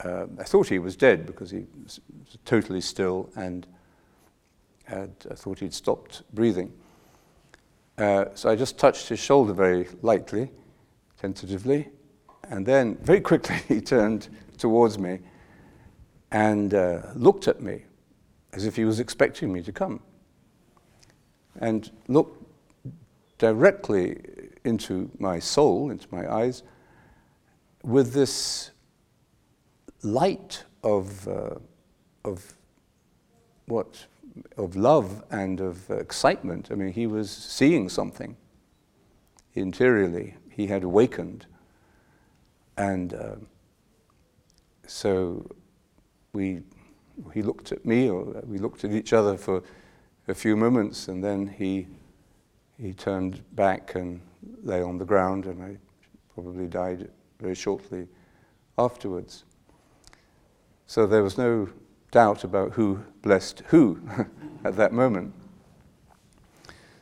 uh, 0.00 0.26
I 0.38 0.44
thought 0.44 0.68
he 0.68 0.78
was 0.78 0.96
dead 0.96 1.26
because 1.26 1.50
he 1.50 1.66
was 1.84 2.00
totally 2.44 2.80
still 2.80 3.30
and 3.36 3.66
had, 4.84 5.12
I 5.30 5.34
thought 5.34 5.60
he'd 5.60 5.74
stopped 5.74 6.22
breathing. 6.34 6.72
Uh, 7.96 8.24
so 8.34 8.50
I 8.50 8.56
just 8.56 8.78
touched 8.78 9.08
his 9.08 9.20
shoulder 9.20 9.52
very 9.52 9.86
lightly, 10.02 10.50
tentatively, 11.20 11.88
and 12.48 12.64
then 12.66 12.96
very 12.96 13.20
quickly 13.20 13.56
he 13.68 13.80
turned 13.80 14.28
towards 14.58 14.98
me 14.98 15.20
and 16.32 16.74
uh, 16.74 17.02
looked 17.14 17.46
at 17.46 17.60
me 17.60 17.84
as 18.52 18.64
if 18.64 18.74
he 18.76 18.84
was 18.84 19.00
expecting 19.00 19.52
me 19.52 19.62
to 19.62 19.72
come. 19.72 20.00
And 21.60 21.90
looked 22.08 22.42
directly 23.38 24.20
into 24.64 25.10
my 25.18 25.38
soul, 25.38 25.90
into 25.90 26.06
my 26.10 26.30
eyes, 26.30 26.62
with 27.82 28.12
this 28.12 28.70
light 30.02 30.64
of, 30.82 31.28
uh, 31.28 31.54
of 32.24 32.54
what, 33.66 34.06
of 34.56 34.76
love 34.76 35.22
and 35.30 35.60
of 35.60 35.90
excitement. 35.90 36.68
I 36.70 36.74
mean, 36.74 36.92
he 36.92 37.06
was 37.06 37.30
seeing 37.30 37.88
something 37.88 38.36
interiorly. 39.54 40.36
He 40.48 40.66
had 40.66 40.84
awakened. 40.84 41.46
And 42.76 43.14
uh, 43.14 43.36
so 44.86 45.50
we, 46.32 46.62
he 47.34 47.42
looked 47.42 47.72
at 47.72 47.84
me, 47.84 48.08
or 48.08 48.24
we 48.46 48.58
looked 48.58 48.84
at 48.84 48.92
each 48.92 49.12
other 49.12 49.36
for 49.36 49.62
a 50.30 50.34
few 50.34 50.56
moments, 50.56 51.08
and 51.08 51.22
then 51.22 51.46
he, 51.46 51.88
he 52.80 52.92
turned 52.92 53.42
back 53.56 53.96
and 53.96 54.20
lay 54.62 54.80
on 54.80 54.96
the 54.96 55.04
ground, 55.04 55.46
and 55.46 55.62
I 55.62 55.76
probably 56.34 56.66
died 56.66 57.10
very 57.40 57.56
shortly 57.56 58.06
afterwards. 58.78 59.44
So 60.86 61.06
there 61.06 61.22
was 61.22 61.36
no 61.36 61.68
doubt 62.12 62.44
about 62.44 62.72
who 62.72 63.02
blessed 63.22 63.62
who 63.66 64.00
at 64.64 64.76
that 64.76 64.92
moment. 64.92 65.34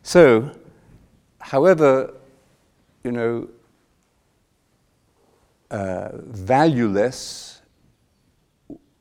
So, 0.02 0.50
however, 1.38 2.14
you 3.04 3.12
know, 3.12 3.48
uh, 5.70 6.08
valueless 6.14 7.60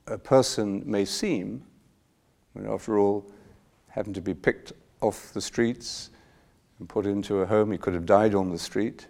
a 0.06 0.18
person 0.18 0.82
may 0.84 1.06
seem, 1.06 1.64
I 2.54 2.60
mean, 2.60 2.70
after 2.70 2.98
all, 2.98 3.30
having 3.98 4.14
to 4.14 4.20
be 4.20 4.32
picked 4.32 4.72
off 5.00 5.32
the 5.32 5.40
streets 5.40 6.10
and 6.78 6.88
put 6.88 7.04
into 7.04 7.40
a 7.40 7.46
home, 7.46 7.72
he 7.72 7.78
could 7.78 7.94
have 7.94 8.06
died 8.06 8.32
on 8.32 8.48
the 8.48 8.58
street. 8.58 9.08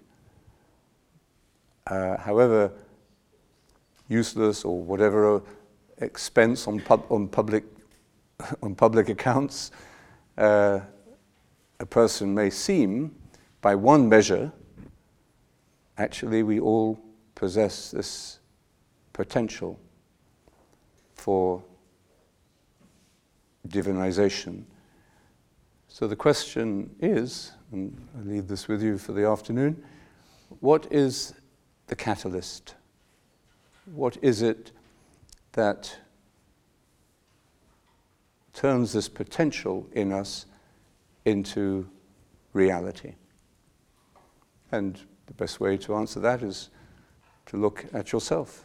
Uh, 1.87 2.17
however, 2.17 2.73
useless 4.09 4.65
or 4.65 4.81
whatever 4.81 5.43
expense 5.99 6.67
on, 6.67 6.81
pub- 6.81 7.05
on, 7.11 7.29
public, 7.29 7.65
on 8.63 8.75
public 8.75 9.11
accounts 9.11 9.73
uh, 10.39 10.81
a 11.81 11.87
person 11.87 12.35
may 12.35 12.49
seem, 12.49 13.15
by 13.61 13.75
one 13.75 14.09
measure, 14.09 14.51
actually 15.99 16.43
we 16.43 16.61
all 16.61 16.99
possess 17.35 17.91
this 17.91 18.39
potential 19.13 19.79
for 21.15 21.63
divinization. 23.69 24.65
So 25.99 26.07
the 26.07 26.15
question 26.15 26.95
is, 27.01 27.51
and 27.73 28.01
I 28.17 28.23
leave 28.23 28.47
this 28.47 28.69
with 28.69 28.81
you 28.81 28.99
for 28.99 29.11
the 29.11 29.27
afternoon, 29.27 29.83
what 30.61 30.87
is 30.93 31.35
the 31.89 31.97
catalyst? 31.97 32.77
What 33.87 34.17
is 34.23 34.41
it 34.41 34.71
that 35.55 35.99
turns 38.53 38.93
this 38.93 39.09
potential 39.09 39.89
in 39.91 40.13
us 40.13 40.47
into 41.25 41.91
reality? 42.53 43.17
And 44.71 45.01
the 45.27 45.35
best 45.35 45.59
way 45.59 45.77
to 45.79 45.97
answer 45.97 46.21
that 46.21 46.45
is 46.45 46.71
to 47.47 47.57
look 47.57 47.87
at 47.93 48.13
yourself 48.13 48.65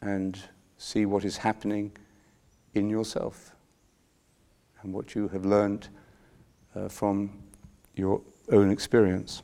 and 0.00 0.38
see 0.78 1.06
what 1.06 1.24
is 1.24 1.38
happening 1.38 1.90
in 2.72 2.88
yourself 2.88 3.51
and 4.82 4.92
what 4.92 5.14
you 5.14 5.28
have 5.28 5.44
learned 5.44 5.88
uh, 6.74 6.88
from 6.88 7.42
your 7.94 8.20
own 8.50 8.70
experience. 8.70 9.42